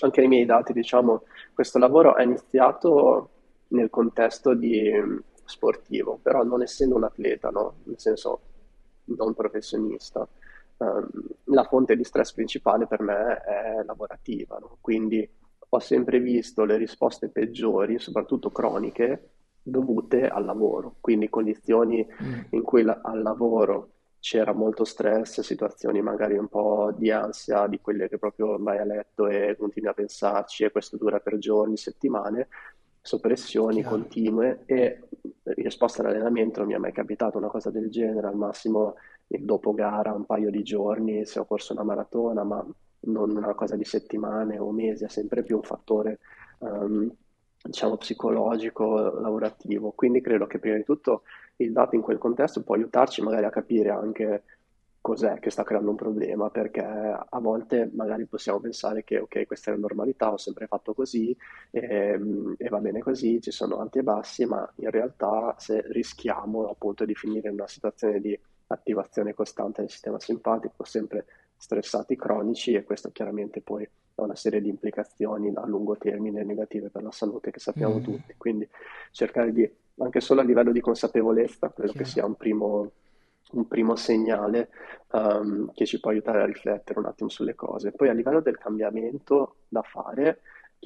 anche 0.03 0.21
nei 0.21 0.29
miei 0.29 0.45
dati, 0.47 0.73
diciamo, 0.73 1.25
questo 1.53 1.79
lavoro 1.79 2.17
è 2.17 2.23
iniziato 2.23 3.31
nel 3.69 3.91
contesto 3.91 4.55
di 4.55 4.91
sportivo, 5.45 6.19
però 6.23 6.43
non 6.43 6.63
essendo 6.63 6.97
un 6.97 7.05
atleta, 7.05 7.51
no? 7.51 7.75
Nel 7.85 7.99
senso 7.99 8.41
non 9.05 9.35
professionista, 9.35 10.27
ehm, 10.81 11.09
la 11.47 11.65
fonte 11.65 11.97
di 11.97 12.05
stress 12.05 12.33
principale 12.35 12.87
per 12.87 13.01
me 13.03 13.39
è 13.43 13.83
lavorativa, 13.85 14.59
no? 14.59 14.79
Quindi 14.81 15.29
ho 15.73 15.79
sempre 15.79 16.21
visto 16.21 16.65
le 16.65 16.77
risposte 16.77 17.29
peggiori, 17.31 17.99
soprattutto 17.99 18.51
croniche, 18.51 19.31
dovute 19.63 20.29
al 20.29 20.45
lavoro, 20.45 20.97
quindi 21.01 21.29
condizioni 21.29 22.07
Mm, 22.21 22.45
in 22.51 22.63
cui 22.63 22.83
la- 22.83 23.01
al 23.03 23.23
lavoro 23.23 23.93
c'era 24.19 24.53
molto 24.53 24.85
stress, 24.85 25.41
situazioni 25.41 26.03
magari 26.03 26.37
un 26.37 26.49
po' 26.49 26.93
di 26.97 27.11
ansia, 27.11 27.67
di 27.67 27.81
quelle 27.81 28.09
che 28.09 28.19
proprio 28.19 28.59
vai 28.59 28.79
a 28.79 28.85
letto 28.85 29.27
e 29.29 29.57
continui 29.59 29.89
a 29.91 29.95
pensarci 29.95 30.65
e 30.65 30.71
questo 30.71 30.97
dura 30.99 31.21
per 31.21 31.39
giorni, 31.39 31.77
settimane, 31.77 32.49
soppressioni 33.03 33.83
chiaro. 33.83 33.85
continue 33.85 34.63
e 34.67 35.01
in 35.45 35.63
risposta 35.65 36.03
all'allenamento 36.03 36.61
non 36.61 36.69
mi 36.69 36.75
è 36.75 36.79
mai 36.79 36.93
capitato 36.93 37.39
una 37.39 37.49
cosa 37.49 37.71
del 37.71 37.89
genere, 37.91 38.27
al 38.27 38.37
massimo 38.37 38.95
dopo 39.39 39.73
gara 39.73 40.13
un 40.13 40.25
paio 40.25 40.51
di 40.51 40.63
giorni 40.63 41.25
se 41.25 41.39
ho 41.39 41.45
corso 41.45 41.73
una 41.73 41.85
maratona, 41.85 42.43
ma 42.43 42.65
non 43.03 43.37
una 43.37 43.55
cosa 43.55 43.77
di 43.77 43.85
settimane 43.85 44.59
o 44.59 44.71
mesi, 44.73 45.05
è 45.05 45.09
sempre 45.09 45.43
più 45.43 45.57
un 45.57 45.63
fattore 45.63 46.19
ehm, 46.59 47.11
diciamo 47.63 47.97
psicologico, 47.97 49.21
lavorativo. 49.21 49.93
Quindi 49.93 50.21
credo 50.21 50.47
che 50.47 50.59
prima 50.59 50.77
di 50.77 50.85
tutto 50.85 51.23
il 51.57 51.73
dato 51.73 51.95
in 51.95 52.03
quel 52.03 52.19
contesto 52.19 52.63
può 52.63 52.75
aiutarci 52.75 53.23
magari 53.23 53.45
a 53.45 53.51
capire 53.51 53.91
anche 53.91 54.43
cos'è 55.01 55.39
che 55.39 55.51
sta 55.51 55.63
creando 55.63 55.91
un 55.91 55.97
problema, 55.97 56.51
perché 56.51 56.83
a 56.83 57.39
volte 57.41 57.91
magari 57.95 58.27
possiamo 58.27 58.61
pensare 58.61 59.03
che 59.03 59.19
ok, 59.19 59.47
questa 59.47 59.71
è 59.71 59.75
la 59.75 59.81
normalità, 59.81 60.33
ho 60.33 60.37
sempre 60.37 60.67
fatto 60.67 60.93
così 60.93 61.35
e, 61.71 62.21
e 62.59 62.69
va 62.69 62.79
bene 62.79 63.01
così, 63.01 63.41
ci 63.41 63.51
sono 63.51 63.81
alti 63.81 63.99
e 63.99 64.03
bassi, 64.03 64.45
ma 64.45 64.71
in 64.77 64.91
realtà 64.91 65.55
se 65.59 65.83
rischiamo 65.89 66.69
appunto 66.69 67.05
di 67.07 67.15
finire 67.15 67.49
in 67.49 67.55
una 67.55 67.69
situazione 67.69 68.21
di 68.21 68.39
attivazione 68.73 69.35
costante 69.35 69.81
del 69.81 69.91
sistema 69.91 70.19
simpatico, 70.21 70.85
sempre 70.85 71.27
stressati 71.57 72.17
cronici 72.17 72.75
e 72.75 72.85
questo 72.85 73.11
chiaramente 73.11 73.61
poi 73.61 73.89
ha 74.15 74.23
una 74.23 74.35
serie 74.35 74.61
di 74.61 74.69
implicazioni 74.69 75.53
a 75.55 75.67
lungo 75.67 75.97
termine 75.97 76.43
negative 76.45 76.89
per 76.89 77.03
la 77.03 77.11
salute 77.11 77.51
che 77.51 77.59
sappiamo 77.59 77.99
Mm, 77.99 78.03
tutti. 78.03 78.35
Quindi 78.37 78.69
cercare 79.11 79.53
di, 79.53 79.71
anche 79.99 80.21
solo 80.21 80.41
a 80.41 80.45
livello 80.45 80.73
di 80.73 80.81
consapevolezza, 80.81 81.71
credo 81.73 81.93
che 81.93 82.05
sia 82.05 82.25
un 82.25 82.35
primo, 82.37 82.91
un 83.53 83.67
primo 83.67 83.97
segnale 83.97 84.71
ehm, 85.13 85.73
che 85.75 85.87
ci 85.87 86.01
può 86.01 86.11
aiutare 86.11 86.43
a 86.43 86.47
riflettere 86.47 86.99
un 86.99 87.07
attimo 87.07 87.29
sulle 87.29 87.55
cose. 87.55 87.93
Poi 87.93 88.09
a 88.09 88.13
livello 88.13 88.41
del 88.41 88.59
cambiamento 88.59 89.57
da 89.69 89.83
fare 89.83 90.41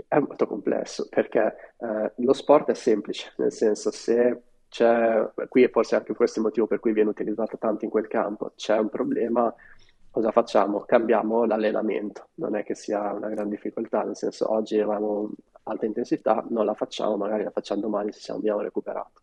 è 0.09 0.19
molto 0.19 0.47
complesso 0.47 1.07
perché 1.09 1.55
eh, 1.79 2.13
lo 2.17 2.33
sport 2.33 2.71
è 2.71 2.75
semplice, 2.75 3.33
nel 3.37 3.53
senso 3.53 3.91
se 3.93 4.43
c'è, 4.75 5.31
qui 5.49 5.63
è 5.63 5.71
forse 5.71 5.95
anche 5.95 6.15
questo 6.15 6.41
il 6.41 6.47
motivo 6.47 6.67
per 6.67 6.81
cui 6.81 6.93
viene 6.93 7.11
utilizzato 7.11 7.57
tanto 7.59 7.85
in 7.85 7.93
quel 7.93 8.09
campo, 8.09 8.55
c'è 8.57 8.77
un 8.77 8.89
problema, 8.89 9.55
cosa 10.11 10.33
facciamo? 10.33 10.81
Cambiamo 10.81 11.45
l'allenamento, 11.45 12.31
non 12.35 12.57
è 12.57 12.65
che 12.65 12.75
sia 12.75 13.13
una 13.13 13.29
gran 13.29 13.49
difficoltà, 13.49 14.03
nel 14.03 14.17
senso 14.17 14.51
oggi 14.53 14.75
avevamo 14.81 15.31
alta 15.63 15.87
intensità, 15.87 16.45
non 16.49 16.65
la 16.65 16.75
facciamo, 16.75 17.17
magari 17.17 17.45
la 17.45 17.53
facciamo 17.53 17.83
domani 17.83 18.11
se 18.11 18.19
siamo- 18.19 18.41
abbiamo 18.41 18.63
recuperato. 18.63 19.23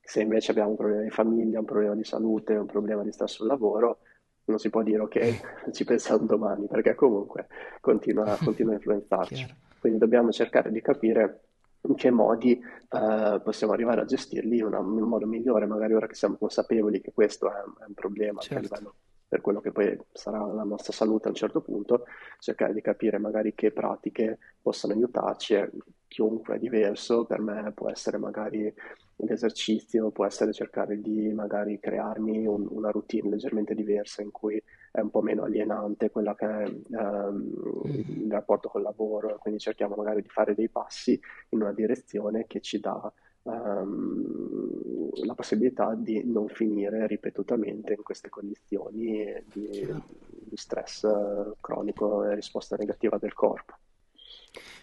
Se 0.00 0.20
invece 0.20 0.50
abbiamo 0.50 0.70
un 0.70 0.76
problema 0.76 1.02
di 1.02 1.10
famiglia, 1.10 1.60
un 1.60 1.64
problema 1.64 1.94
di 1.94 2.02
salute, 2.02 2.54
un 2.56 2.66
problema 2.66 3.04
di 3.04 3.12
stress 3.12 3.34
sul 3.34 3.46
lavoro, 3.46 3.98
non 4.46 4.58
si 4.58 4.68
può 4.68 4.82
dire 4.82 4.98
ok, 5.02 5.70
ci 5.70 5.84
pensiamo 5.84 6.26
domani, 6.26 6.66
perché 6.66 6.96
comunque 6.96 7.46
continua, 7.80 8.36
continua 8.42 8.72
a 8.72 8.76
influenzarci. 8.76 9.46
Quindi 9.78 10.00
dobbiamo 10.00 10.32
cercare 10.32 10.72
di 10.72 10.80
capire 10.80 11.47
in 11.82 11.94
che 11.94 12.10
modi 12.10 12.52
eh, 12.52 13.40
possiamo 13.42 13.72
arrivare 13.72 14.00
a 14.00 14.04
gestirli 14.04 14.58
in, 14.58 14.64
una- 14.64 14.78
in 14.78 14.84
un 15.02 15.08
modo 15.08 15.26
migliore, 15.26 15.66
magari 15.66 15.94
ora 15.94 16.06
che 16.06 16.14
siamo 16.14 16.36
consapevoli 16.36 17.00
che 17.00 17.12
questo 17.12 17.48
è, 17.50 17.62
un 17.64 17.74
è 17.80 17.84
un 17.86 17.94
problema 17.94 18.40
anche 18.40 18.54
a 18.54 18.60
Certo. 18.60 18.74
livello 18.74 18.94
per 19.28 19.40
quello 19.40 19.60
che 19.60 19.72
poi 19.72 19.96
sarà 20.12 20.44
la 20.46 20.62
nostra 20.64 20.92
salute 20.92 21.26
a 21.28 21.30
un 21.30 21.36
certo 21.36 21.60
punto, 21.60 22.04
cercare 22.38 22.72
di 22.72 22.80
capire 22.80 23.18
magari 23.18 23.54
che 23.54 23.70
pratiche 23.72 24.38
possono 24.60 24.94
aiutarci. 24.94 25.54
e 25.54 25.70
Chiunque 26.08 26.56
è 26.56 26.58
diverso, 26.58 27.26
per 27.26 27.40
me 27.40 27.70
può 27.74 27.90
essere 27.90 28.16
magari 28.16 28.72
l'esercizio, 29.16 30.10
può 30.10 30.24
essere 30.24 30.52
cercare 30.52 31.00
di 31.00 31.32
magari 31.32 31.78
crearmi 31.80 32.46
un- 32.46 32.66
una 32.70 32.90
routine 32.90 33.28
leggermente 33.30 33.74
diversa 33.74 34.22
in 34.22 34.30
cui 34.30 34.62
è 34.92 35.00
un 35.00 35.10
po' 35.10 35.20
meno 35.22 35.42
alienante 35.44 36.10
quella 36.10 36.34
che 36.34 36.46
è 36.46 36.70
Mm, 37.00 38.24
il 38.24 38.30
rapporto 38.30 38.68
col 38.68 38.82
lavoro, 38.82 39.36
quindi 39.38 39.60
cerchiamo 39.60 39.94
magari 39.96 40.22
di 40.22 40.28
fare 40.28 40.54
dei 40.54 40.68
passi 40.68 41.18
in 41.50 41.60
una 41.60 41.72
direzione 41.72 42.46
che 42.46 42.60
ci 42.60 42.80
dà 42.80 43.12
ehm, 43.48 45.24
la 45.24 45.34
possibilità 45.34 45.94
di 45.94 46.22
non 46.24 46.48
finire 46.48 47.06
ripetutamente 47.06 47.94
in 47.94 48.02
queste 48.02 48.28
condizioni 48.28 49.42
di, 49.52 49.86
di 50.30 50.56
stress 50.56 51.04
eh, 51.04 51.52
cronico 51.60 52.24
e 52.24 52.34
risposta 52.34 52.76
negativa 52.76 53.18
del 53.18 53.32
corpo. 53.32 53.74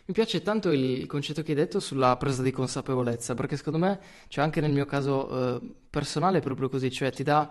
Mi 0.08 0.14
piace 0.14 0.44
tanto 0.44 0.72
il, 0.72 1.08
concetto 1.08 1.42
che 1.42 1.52
hai 1.52 1.58
detto 1.58 1.80
sulla 1.80 2.16
presa 2.18 2.44
di 2.44 2.52
consapevolezza, 2.52 3.34
perché 3.34 3.58
secondo 3.58 3.80
me, 3.80 4.00
cioè 4.28 4.44
anche 4.44 4.62
nel 4.62 4.72
mio 4.72 4.86
caso 4.86 5.58
eh, 5.58 5.76
personale 5.90 6.38
è 6.38 6.42
proprio 6.42 6.70
così, 6.70 6.92
cioè 6.92 7.12
ti 7.12 7.24
dà, 7.24 7.50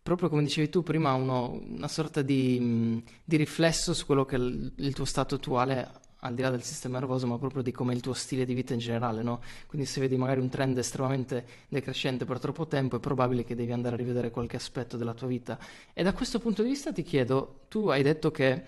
proprio 0.00 0.28
come 0.28 0.44
dicevi 0.44 0.68
tu 0.68 0.84
prima, 0.84 1.14
uno- 1.14 1.50
una 1.50 1.88
sorta 1.88 2.22
di, 2.22 2.60
mh, 2.60 3.02
di 3.24 3.36
riflesso 3.36 3.92
su 3.92 4.06
quello 4.06 4.24
che 4.24 4.36
è 4.36 4.38
il, 4.38 4.72
il 4.76 4.94
tuo 4.94 5.04
stato 5.04 5.34
attuale, 5.34 5.90
al 6.24 6.34
di 6.34 6.42
là 6.42 6.50
del 6.50 6.62
sistema 6.62 6.98
nervoso, 6.98 7.26
ma 7.26 7.38
proprio 7.38 7.62
di 7.62 7.70
come 7.70 7.92
il 7.94 8.00
tuo 8.00 8.14
stile 8.14 8.44
di 8.44 8.54
vita 8.54 8.72
in 8.72 8.78
generale, 8.78 9.22
no? 9.22 9.40
Quindi 9.66 9.86
se 9.86 10.00
vedi 10.00 10.16
magari 10.16 10.40
un 10.40 10.48
trend 10.48 10.76
estremamente 10.78 11.44
decrescente 11.68 12.24
per 12.24 12.38
troppo 12.38 12.66
tempo, 12.66 12.96
è 12.96 13.00
probabile 13.00 13.44
che 13.44 13.54
devi 13.54 13.72
andare 13.72 13.94
a 13.94 13.98
rivedere 13.98 14.30
qualche 14.30 14.56
aspetto 14.56 14.96
della 14.96 15.14
tua 15.14 15.26
vita. 15.26 15.58
E 15.92 16.02
da 16.02 16.12
questo 16.12 16.38
punto 16.38 16.62
di 16.62 16.70
vista 16.70 16.92
ti 16.92 17.02
chiedo, 17.02 17.60
tu 17.68 17.88
hai 17.88 18.02
detto 18.02 18.30
che 18.30 18.64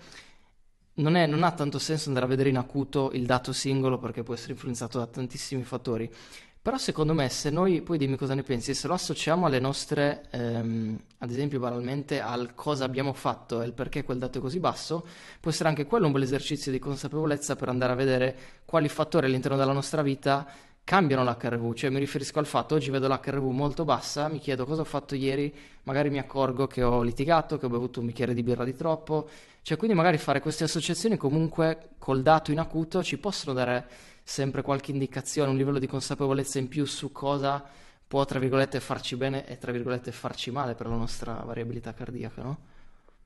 non 0.95 1.15
è- 1.15 1.27
non 1.27 1.43
ha 1.43 1.51
tanto 1.51 1.77
senso 1.79 2.07
andare 2.07 2.25
a 2.25 2.29
vedere 2.29 2.49
in 2.49 2.57
acuto 2.57 3.11
il 3.13 3.25
dato 3.25 3.53
singolo 3.53 3.99
perché 3.99 4.23
può 4.23 4.33
essere 4.33 4.53
influenzato 4.53 4.97
da 4.97 5.05
tantissimi 5.05 5.63
fattori. 5.63 6.09
Però 6.67 6.77
secondo 6.77 7.13
me 7.13 7.29
se 7.29 7.49
noi, 7.49 7.81
poi 7.81 7.97
dimmi 7.97 8.17
cosa 8.17 8.33
ne 8.33 8.43
pensi, 8.43 8.73
se 8.73 8.87
lo 8.87 8.93
associamo 8.93 9.45
alle 9.45 9.61
nostre, 9.61 10.25
ehm, 10.31 10.99
ad 11.19 11.31
esempio 11.31 11.61
banalmente 11.61 12.19
al 12.19 12.55
cosa 12.55 12.83
abbiamo 12.83 13.13
fatto 13.13 13.61
e 13.61 13.65
il 13.67 13.71
perché 13.71 14.03
quel 14.03 14.17
dato 14.17 14.39
è 14.39 14.41
così 14.41 14.59
basso, 14.59 15.07
può 15.39 15.49
essere 15.49 15.69
anche 15.69 15.85
quello 15.85 16.07
un 16.07 16.11
bel 16.11 16.23
esercizio 16.23 16.69
di 16.69 16.77
consapevolezza 16.77 17.55
per 17.55 17.69
andare 17.69 17.93
a 17.93 17.95
vedere 17.95 18.37
quali 18.65 18.89
fattori 18.89 19.27
all'interno 19.27 19.55
della 19.55 19.71
nostra 19.71 20.01
vita 20.01 20.45
cambiano 20.83 21.23
l'HRV, 21.23 21.73
cioè 21.73 21.89
mi 21.89 21.99
riferisco 21.99 22.39
al 22.39 22.45
fatto, 22.45 22.75
oggi 22.75 22.89
vedo 22.89 23.07
l'HRV 23.07 23.45
molto 23.45 23.85
bassa, 23.85 24.27
mi 24.27 24.39
chiedo 24.39 24.65
cosa 24.65 24.81
ho 24.81 24.85
fatto 24.85 25.15
ieri, 25.15 25.53
magari 25.83 26.09
mi 26.09 26.19
accorgo 26.19 26.67
che 26.67 26.83
ho 26.83 27.01
litigato, 27.01 27.57
che 27.57 27.65
ho 27.65 27.69
bevuto 27.69 28.01
un 28.01 28.07
bicchiere 28.07 28.33
di 28.33 28.43
birra 28.43 28.65
di 28.65 28.75
troppo, 28.75 29.29
cioè 29.61 29.77
quindi 29.77 29.95
magari 29.95 30.17
fare 30.17 30.41
queste 30.41 30.65
associazioni 30.65 31.15
comunque 31.15 31.91
col 31.97 32.21
dato 32.21 32.51
in 32.51 32.59
acuto 32.59 33.01
ci 33.03 33.17
possono 33.17 33.53
dare 33.53 34.15
sempre 34.27 34.61
qualche 34.61 34.91
indicazione, 34.91 35.49
un 35.49 35.55
livello 35.55 35.79
di 35.79 35.87
consapevolezza 35.87 36.59
in 36.59 36.67
più 36.67 36.83
su 36.83 37.13
cosa 37.13 37.63
può, 38.05 38.25
tra 38.25 38.39
virgolette, 38.39 38.81
farci 38.81 39.15
bene 39.15 39.47
e, 39.47 39.57
tra 39.57 39.71
virgolette, 39.71 40.11
farci 40.11 40.51
male 40.51 40.75
per 40.75 40.87
la 40.87 40.97
nostra 40.97 41.41
variabilità 41.45 41.93
cardiaca, 41.93 42.41
no? 42.43 42.57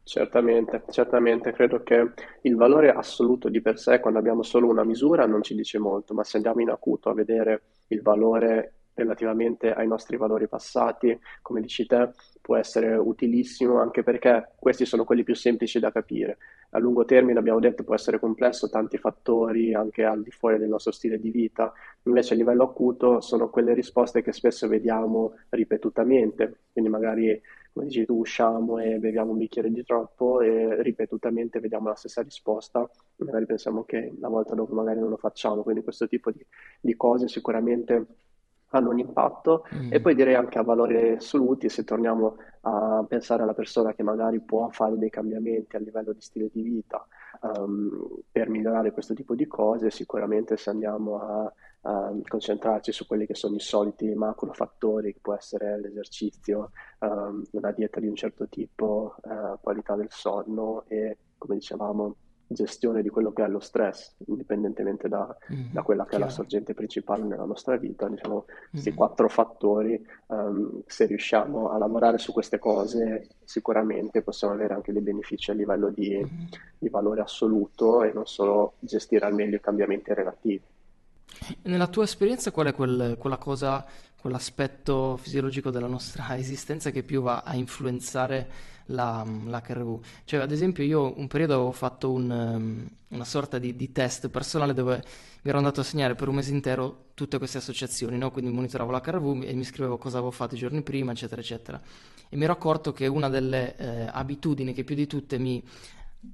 Certamente, 0.03 0.83
certamente, 0.91 1.53
credo 1.53 1.81
che 1.81 2.11
il 2.41 2.55
valore 2.55 2.91
assoluto 2.91 3.49
di 3.49 3.61
per 3.61 3.79
sé, 3.79 3.99
quando 3.99 4.19
abbiamo 4.19 4.43
solo 4.43 4.67
una 4.67 4.83
misura, 4.83 5.25
non 5.25 5.41
ci 5.41 5.55
dice 5.55 5.79
molto, 5.79 6.13
ma 6.13 6.23
se 6.23 6.37
andiamo 6.37 6.61
in 6.61 6.69
acuto 6.69 7.09
a 7.09 7.15
vedere 7.15 7.61
il 7.87 8.03
valore 8.03 8.73
relativamente 8.93 9.73
ai 9.73 9.87
nostri 9.87 10.17
valori 10.17 10.47
passati, 10.47 11.17
come 11.41 11.61
dici 11.61 11.85
te, 11.85 12.11
può 12.41 12.57
essere 12.57 12.95
utilissimo 12.95 13.79
anche 13.79 14.03
perché 14.03 14.49
questi 14.55 14.85
sono 14.85 15.03
quelli 15.05 15.23
più 15.23 15.35
semplici 15.35 15.79
da 15.79 15.91
capire. 15.91 16.37
A 16.71 16.79
lungo 16.79 17.05
termine, 17.05 17.39
abbiamo 17.39 17.59
detto, 17.59 17.83
può 17.83 17.95
essere 17.95 18.19
complesso, 18.19 18.69
tanti 18.69 18.97
fattori 18.97 19.73
anche 19.73 20.03
al 20.03 20.23
di 20.23 20.31
fuori 20.31 20.57
del 20.57 20.69
nostro 20.69 20.91
stile 20.91 21.19
di 21.19 21.29
vita, 21.29 21.71
invece 22.03 22.33
a 22.33 22.37
livello 22.37 22.63
acuto 22.63 23.21
sono 23.21 23.49
quelle 23.49 23.73
risposte 23.73 24.21
che 24.21 24.31
spesso 24.31 24.67
vediamo 24.67 25.35
ripetutamente, 25.49 26.55
quindi 26.71 26.89
magari 26.89 27.41
come 27.73 27.85
dici 27.85 28.05
tu, 28.05 28.17
usciamo 28.17 28.79
e 28.79 28.97
beviamo 28.99 29.31
un 29.31 29.37
bicchiere 29.37 29.71
di 29.71 29.83
troppo 29.83 30.41
e 30.41 30.81
ripetutamente 30.81 31.59
vediamo 31.59 31.87
la 31.87 31.95
stessa 31.95 32.21
risposta, 32.21 32.89
magari 33.17 33.45
pensiamo 33.45 33.83
che 33.83 34.13
la 34.19 34.27
volta 34.27 34.55
dopo 34.55 34.73
magari 34.73 34.99
non 34.99 35.09
lo 35.09 35.17
facciamo, 35.17 35.63
quindi 35.63 35.81
questo 35.81 36.07
tipo 36.07 36.31
di, 36.31 36.45
di 36.81 36.95
cose 36.97 37.27
sicuramente 37.29 38.05
hanno 38.71 38.89
un 38.89 38.99
impatto 38.99 39.63
e 39.89 39.99
Mm. 39.99 40.01
poi 40.01 40.15
direi 40.15 40.35
anche 40.35 40.57
a 40.59 40.63
valori 40.63 41.11
assoluti, 41.11 41.69
se 41.69 41.83
torniamo 41.83 42.37
a 42.61 43.03
pensare 43.07 43.43
alla 43.43 43.53
persona 43.53 43.93
che 43.93 44.03
magari 44.03 44.39
può 44.39 44.69
fare 44.69 44.97
dei 44.97 45.09
cambiamenti 45.09 45.75
a 45.75 45.79
livello 45.79 46.13
di 46.13 46.21
stile 46.21 46.49
di 46.51 46.61
vita, 46.61 47.05
ehm, 47.43 48.21
per 48.31 48.49
migliorare 48.49 48.91
questo 48.91 49.13
tipo 49.13 49.35
di 49.35 49.47
cose, 49.47 49.89
sicuramente 49.89 50.57
se 50.57 50.69
andiamo 50.69 51.19
a, 51.19 51.53
a 51.83 52.13
concentrarci 52.27 52.91
su 52.91 53.05
quelli 53.07 53.25
che 53.25 53.33
sono 53.35 53.55
i 53.55 53.59
soliti 53.59 54.13
macrofattori, 54.13 55.13
che 55.13 55.19
può 55.21 55.33
essere 55.35 55.79
l'esercizio, 55.79 56.71
ehm, 56.99 57.43
una 57.51 57.71
dieta 57.71 57.99
di 57.99 58.07
un 58.07 58.15
certo 58.15 58.47
tipo, 58.47 59.15
eh, 59.23 59.57
qualità 59.61 59.95
del 59.95 60.09
sonno 60.11 60.83
e, 60.87 61.17
come 61.37 61.55
dicevamo, 61.55 62.15
gestione 62.53 63.01
di 63.01 63.09
quello 63.09 63.31
che 63.31 63.43
è 63.43 63.47
lo 63.47 63.59
stress, 63.59 64.15
indipendentemente 64.27 65.07
da, 65.07 65.35
da 65.69 65.79
Mhm. 65.79 65.83
quella 65.83 66.05
che 66.05 66.15
è 66.15 66.19
la 66.19 66.25
Chiaro. 66.25 66.31
sorgente 66.31 66.73
principale 66.73 67.23
nella 67.23 67.45
nostra 67.45 67.77
vita, 67.77 68.07
diciamo, 68.07 68.45
questi 68.69 68.89
Mhm. 68.89 68.95
quattro 68.95 69.29
fattori, 69.29 69.99
ehm, 70.29 70.83
se 70.85 71.05
riusciamo 71.05 71.69
a 71.71 71.77
lavorare 71.77 72.17
su 72.17 72.31
queste 72.33 72.59
cose, 72.59 73.27
sicuramente 73.43 74.21
possiamo 74.21 74.53
avere 74.53 74.73
anche 74.73 74.91
dei 74.93 75.01
benefici 75.01 75.51
a 75.51 75.53
livello 75.53 75.89
di, 75.89 76.15
Mhm. 76.15 76.47
di 76.77 76.89
valore 76.89 77.21
assoluto 77.21 78.03
e 78.03 78.11
non 78.13 78.25
solo 78.25 78.73
gestire 78.79 79.25
al 79.25 79.33
meglio 79.33 79.55
i 79.57 79.61
cambiamenti 79.61 80.13
relativi. 80.13 80.61
Nella 81.63 81.87
tua 81.87 82.03
esperienza, 82.03 82.51
qual 82.51 82.67
è 82.67 82.73
quel- 82.73 83.15
quella 83.17 83.37
cosa, 83.37 83.85
quell'aspetto 84.19 85.17
fisiologico 85.17 85.71
della 85.71 85.87
nostra 85.87 86.35
esistenza 86.37 86.91
che 86.91 87.03
più 87.03 87.21
va 87.21 87.41
a 87.43 87.55
influenzare 87.55 88.47
la, 88.87 89.23
l'HRV? 89.25 89.99
Cioè, 90.25 90.41
ad 90.41 90.51
esempio, 90.51 90.83
io 90.83 91.17
un 91.17 91.27
periodo 91.27 91.53
avevo 91.55 91.71
fatto 91.71 92.11
un, 92.11 92.31
ehm, 92.31 92.89
una 93.09 93.25
sorta 93.25 93.57
di, 93.57 93.75
di 93.75 93.91
test 93.91 94.29
personale 94.29 94.73
dove 94.73 95.03
mi 95.43 95.49
ero 95.49 95.57
andato 95.57 95.81
a 95.81 95.83
segnare 95.83 96.15
per 96.15 96.27
un 96.27 96.35
mese 96.35 96.51
intero 96.51 97.05
tutte 97.13 97.37
queste 97.37 97.57
associazioni, 97.57 98.17
no? 98.17 98.31
Quindi 98.31 98.51
monitoravo 98.51 98.91
l'HRV 98.91 99.43
e 99.43 99.53
mi 99.53 99.63
scrivevo 99.63 99.97
cosa 99.97 100.17
avevo 100.17 100.31
fatto 100.31 100.55
i 100.55 100.57
giorni 100.57 100.81
prima, 100.81 101.11
eccetera, 101.11 101.41
eccetera. 101.41 101.81
E 102.29 102.35
mi 102.37 102.43
ero 102.43 102.53
accorto 102.53 102.91
che 102.93 103.07
una 103.07 103.29
delle 103.29 103.75
eh, 103.75 104.07
abitudini 104.11 104.73
che 104.73 104.83
più 104.83 104.95
di 104.95 105.07
tutte 105.07 105.37
mi 105.37 105.63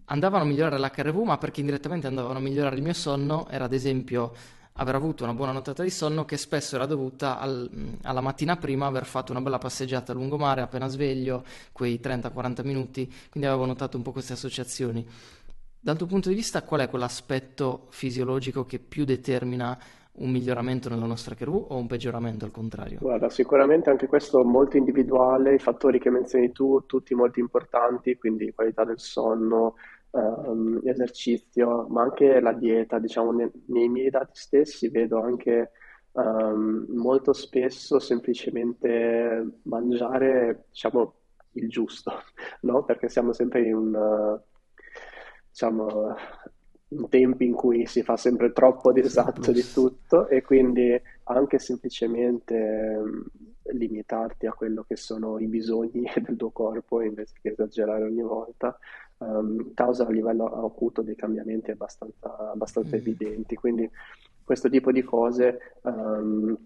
andavano 0.05 0.43
a 0.43 0.47
migliorare 0.47 0.77
l'HRV, 0.77 1.23
ma 1.23 1.37
perché 1.37 1.61
indirettamente 1.61 2.07
andavano 2.07 2.39
a 2.39 2.41
migliorare 2.41 2.75
il 2.75 2.83
mio 2.83 2.93
sonno, 2.93 3.47
era 3.49 3.65
ad 3.65 3.73
esempio 3.73 4.33
aver 4.77 4.95
avuto 4.95 5.23
una 5.23 5.33
buona 5.33 5.51
nottata 5.51 5.83
di 5.83 5.89
sonno 5.89 6.25
che 6.25 6.37
spesso 6.37 6.75
era 6.75 6.85
dovuta 6.85 7.39
al- 7.39 7.69
mh, 7.71 7.97
alla 8.03 8.21
mattina 8.21 8.57
prima 8.57 8.85
aver 8.85 9.05
fatto 9.05 9.31
una 9.31 9.41
bella 9.41 9.57
passeggiata 9.57 10.11
a 10.11 10.15
lungomare 10.15 10.61
appena 10.61 10.87
sveglio, 10.87 11.43
quei 11.71 11.99
30-40 11.99 12.63
minuti, 12.63 13.11
quindi 13.29 13.47
avevo 13.47 13.65
notato 13.65 13.97
un 13.97 14.03
po' 14.03 14.11
queste 14.11 14.33
associazioni. 14.33 15.05
Dal 15.79 15.97
tuo 15.97 16.07
punto 16.07 16.29
di 16.29 16.35
vista, 16.35 16.63
qual 16.63 16.81
è 16.81 16.89
quell'aspetto 16.89 17.87
fisiologico 17.91 18.65
che 18.65 18.79
più 18.79 19.05
determina 19.05 19.77
un 20.19 20.31
miglioramento 20.31 20.89
nella 20.89 21.05
nostra 21.05 21.35
HRV 21.35 21.67
o 21.69 21.77
un 21.77 21.87
peggioramento 21.87 22.45
al 22.45 22.51
contrario? 22.51 22.97
Guarda, 22.99 23.29
sicuramente 23.29 23.89
anche 23.89 24.07
questo 24.07 24.43
molto 24.43 24.77
individuale, 24.77 25.53
i 25.53 25.59
fattori 25.59 25.99
che 25.99 26.09
menzioni 26.09 26.51
tu, 26.51 26.83
tutti 26.85 27.13
molto 27.13 27.39
importanti, 27.39 28.17
quindi 28.17 28.51
qualità 28.53 28.83
del 28.83 28.99
sonno, 28.99 29.75
ehm, 30.11 30.81
esercizio, 30.83 31.87
ma 31.89 32.03
anche 32.03 32.39
la 32.39 32.53
dieta, 32.53 32.99
diciamo, 32.99 33.31
ne- 33.31 33.51
nei 33.67 33.89
miei 33.89 34.09
dati 34.09 34.33
stessi 34.35 34.89
vedo 34.89 35.21
anche 35.21 35.71
ehm, 36.13 36.85
molto 36.89 37.33
spesso 37.33 37.99
semplicemente 37.99 39.59
mangiare, 39.63 40.65
diciamo, 40.69 41.13
il 41.53 41.69
giusto, 41.69 42.11
no? 42.61 42.83
Perché 42.83 43.09
siamo 43.09 43.33
sempre 43.33 43.61
in 43.63 43.75
un, 43.75 44.39
diciamo, 45.49 46.15
in 46.89 47.09
tempi 47.09 47.45
in 47.45 47.53
cui 47.53 47.85
si 47.85 48.01
fa 48.01 48.15
sempre 48.15 48.53
troppo 48.53 48.93
di 48.93 49.01
esatto 49.01 49.51
di 49.51 49.63
tutto 49.73 50.27
e 50.27 50.41
quindi 50.41 50.99
anche 51.23 51.59
semplicemente 51.59 52.55
ehm, 52.55 53.25
limitarti 53.73 54.45
a 54.45 54.53
quello 54.53 54.83
che 54.83 54.95
sono 54.95 55.39
i 55.39 55.47
bisogni 55.47 56.09
del 56.23 56.37
tuo 56.37 56.51
corpo 56.51 57.01
invece 57.01 57.33
che 57.41 57.49
esagerare 57.49 58.05
ogni 58.05 58.21
volta, 58.21 58.77
ehm, 59.19 59.73
causa 59.73 60.05
a 60.05 60.11
livello 60.11 60.45
acuto 60.65 61.01
dei 61.01 61.15
cambiamenti 61.15 61.71
abbastanza, 61.71 62.51
abbastanza 62.51 62.95
Mm, 62.95 62.99
evidenti. 62.99 63.55
Quindi 63.55 63.89
questo 64.43 64.69
tipo 64.69 64.91
di 64.91 65.03
cose 65.03 65.79
ehm, 65.83 66.57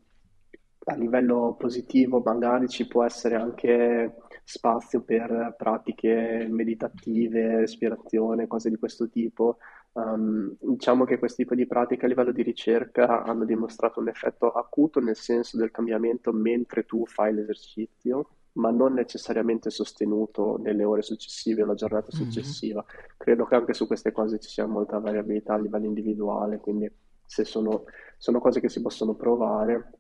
a 0.86 0.96
livello 0.96 1.56
positivo 1.58 2.22
magari 2.26 2.68
ci 2.68 2.88
può 2.88 3.04
essere 3.04 3.36
anche 3.36 4.16
spazio 4.44 5.02
per 5.04 5.54
pratiche 5.58 6.48
meditative, 6.50 7.58
respirazione, 7.60 8.48
cose 8.48 8.70
di 8.70 8.78
questo 8.78 9.08
tipo. 9.10 9.58
Um, 9.94 10.56
diciamo 10.60 11.04
che 11.04 11.20
questo 11.20 11.44
tipo 11.44 11.54
di 11.54 11.68
pratiche 11.68 12.06
a 12.06 12.08
livello 12.08 12.32
di 12.32 12.44
ricerca 12.44 13.24
hanno 13.24 13.44
dimostrato 13.46 14.00
un 14.00 14.08
effetto 14.08 14.50
acuto 14.52 15.02
nel 15.02 15.18
senso 15.18 15.58
del 15.58 15.70
cambiamento 15.70 16.32
mentre 16.32 16.86
tu 16.86 17.06
fai 17.06 17.34
l'esercizio, 17.34 18.30
ma 18.54 18.70
non 18.72 18.94
necessariamente 18.94 19.70
sostenuto 19.70 20.58
nelle 20.58 20.84
ore 20.84 21.02
successive 21.02 21.64
o 21.64 21.66
la 21.66 21.74
giornata 21.74 22.10
mhm, 22.12 22.20
successiva. 22.20 22.84
Credo 23.18 23.46
che 23.46 23.56
anche 23.56 23.74
su 23.74 23.88
queste 23.88 24.12
cose 24.12 24.40
ci 24.40 24.50
sia 24.50 24.66
molta 24.66 25.00
variabilità 25.00 25.54
a 25.54 25.60
livello 25.60 25.86
individuale, 25.86 26.60
quindi 26.60 26.92
se 27.26 27.46
sono, 27.46 27.86
sono 28.18 28.40
cose 28.40 28.60
che 28.60 28.68
si 28.68 28.82
possono 28.82 29.14
provare, 29.14 29.92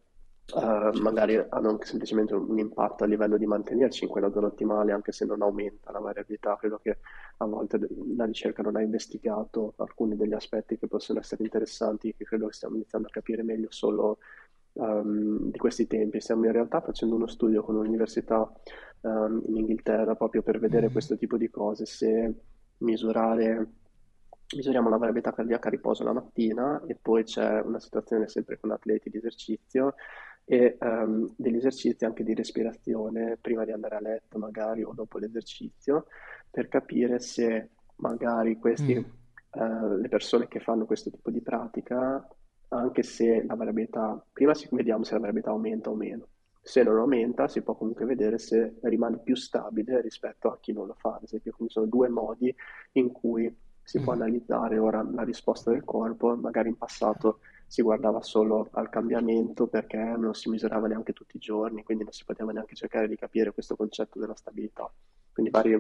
eh, 0.53 0.99
magari 0.99 1.37
hanno 1.37 1.69
anche 1.69 1.85
semplicemente 1.85 2.33
un, 2.33 2.49
un 2.49 2.59
impatto 2.59 3.05
a 3.05 3.07
livello 3.07 3.37
di 3.37 3.45
mantenerci 3.45 4.03
in 4.03 4.09
quella 4.09 4.31
zona 4.31 4.47
ottimale, 4.47 4.91
anche 4.91 5.13
se 5.13 5.25
non 5.25 5.41
aumenta 5.41 5.91
la 5.91 5.99
variabilità. 5.99 6.57
Credo 6.57 6.79
che 6.83 6.97
a 7.37 7.45
volte 7.45 7.79
la 8.17 8.25
ricerca 8.25 8.61
non 8.61 8.75
ha 8.75 8.81
investigato 8.81 9.73
alcuni 9.77 10.17
degli 10.17 10.33
aspetti 10.33 10.77
che 10.77 10.87
possono 10.87 11.19
essere 11.19 11.43
interessanti, 11.43 12.13
che 12.13 12.25
credo 12.25 12.47
che 12.47 12.53
stiamo 12.53 12.75
iniziando 12.75 13.07
a 13.07 13.11
capire 13.11 13.43
meglio 13.43 13.71
solo 13.71 14.17
ehm, 14.73 15.51
di 15.51 15.57
questi 15.57 15.87
tempi. 15.87 16.19
Stiamo 16.19 16.45
in 16.45 16.51
realtà 16.51 16.81
facendo 16.81 17.15
uno 17.15 17.27
studio 17.27 17.63
con 17.63 17.75
un'università 17.75 18.51
ehm, 19.01 19.43
in 19.47 19.57
Inghilterra 19.57 20.15
proprio 20.15 20.41
per 20.41 20.59
vedere 20.59 20.87
mhm, 20.87 20.91
questo 20.91 21.17
tipo 21.17 21.37
di 21.37 21.49
cose, 21.49 21.85
se 21.85 22.33
misurare, 22.77 23.69
misuriamo 24.55 24.89
la 24.89 24.97
variabilità 24.97 25.33
cardiaca 25.33 25.67
a 25.67 25.71
riposo 25.71 26.03
la 26.03 26.13
mattina 26.13 26.81
e 26.85 26.97
poi 27.01 27.23
c'è 27.23 27.61
una 27.61 27.79
situazione 27.79 28.27
sempre 28.27 28.59
con 28.59 28.71
atleti 28.71 29.09
di 29.09 29.17
esercizio 29.17 29.95
e 30.43 30.77
ehm, 30.79 31.33
degli 31.37 31.57
esercizi 31.57 32.05
anche 32.05 32.23
di 32.23 32.33
respirazione 32.33 33.37
prima 33.39 33.63
di 33.63 33.71
andare 33.71 33.95
a 33.95 34.01
letto 34.01 34.37
magari 34.37 34.83
o 34.83 34.91
dopo 34.93 35.17
l'esercizio 35.17 36.07
per 36.49 36.67
capire 36.67 37.19
se 37.19 37.69
magari 37.97 38.57
questi, 38.57 38.95
mm, 38.95 39.03
eh, 39.51 39.97
le 39.97 40.09
persone 40.09 40.47
che 40.47 40.59
fanno 40.59 40.85
questo 40.85 41.09
tipo 41.09 41.29
di 41.31 41.41
pratica, 41.41 42.27
anche 42.73 43.03
se 43.03 43.43
la 43.45 43.55
variabilità, 43.55 44.23
prima 44.31 44.53
si- 44.53 44.67
vediamo 44.71 45.03
se 45.03 45.13
la 45.13 45.19
variabilità 45.19 45.51
aumenta 45.51 45.89
o 45.89 45.95
meno. 45.95 46.27
Se 46.63 46.83
non 46.83 46.97
aumenta, 46.97 47.47
si 47.47 47.61
può 47.63 47.75
comunque 47.75 48.05
vedere 48.05 48.37
se 48.37 48.77
rimane 48.83 49.19
più 49.19 49.35
stabile 49.35 49.99
rispetto 50.01 50.51
a 50.51 50.59
chi 50.59 50.71
non 50.73 50.85
lo 50.87 50.93
fa. 50.97 51.15
Ad 51.15 51.23
esempio, 51.23 51.51
quindi 51.53 51.73
sono 51.73 51.87
due 51.87 52.07
modi 52.09 52.53
in 52.93 53.11
cui 53.11 53.53
si 53.83 53.99
può 53.99 54.13
Mhm. 54.13 54.21
analizzare 54.21 54.77
ora 54.77 55.01
la 55.03 55.23
risposta 55.23 55.71
del 55.71 55.83
corpo, 55.83 56.35
magari 56.35 56.69
in 56.69 56.77
passato 56.77 57.39
si 57.65 57.81
guardava 57.81 58.21
solo 58.21 58.69
al 58.73 58.89
cambiamento 58.89 59.67
perché 59.67 59.97
non 59.97 60.33
si 60.33 60.49
misurava 60.49 60.87
neanche 60.87 61.13
tutti 61.13 61.37
i 61.37 61.39
giorni, 61.39 61.83
quindi 61.83 62.03
non 62.03 62.13
si 62.13 62.23
poteva 62.25 62.51
neanche 62.51 62.75
cercare 62.75 63.07
di 63.07 63.15
capire 63.15 63.51
questo 63.53 63.75
concetto 63.75 64.19
della 64.19 64.35
stabilità. 64.35 64.91
Quindi 65.33 65.51
vari, 65.51 65.71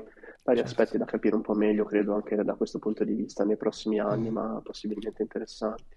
vari 0.43 0.59
Certo. 0.59 0.61
aspetti 0.61 0.97
da 0.97 1.05
capire 1.05 1.35
un 1.35 1.41
po' 1.41 1.53
meglio, 1.53 1.83
credo, 1.85 2.13
anche 2.15 2.35
da 2.43 2.55
questo 2.55 2.79
punto 2.79 3.03
di 3.03 3.13
vista 3.13 3.43
nei 3.43 3.57
prossimi 3.57 3.99
anni, 3.99 4.29
Mhm. 4.29 4.33
ma 4.33 4.61
possibilmente 4.63 5.21
interessanti. 5.21 5.95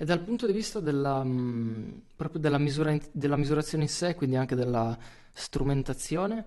E 0.00 0.04
dal 0.04 0.20
punto 0.20 0.46
di 0.46 0.52
vista 0.52 0.78
della, 0.78 1.24
mh, 1.24 2.02
proprio 2.14 2.40
della 2.40 2.58
misura 2.58 2.92
in- 2.92 3.02
della 3.10 3.36
misurazione 3.36 3.82
in 3.84 3.88
sé, 3.90 4.14
quindi 4.14 4.36
anche 4.36 4.54
della 4.54 4.96
strumentazione, 5.32 6.44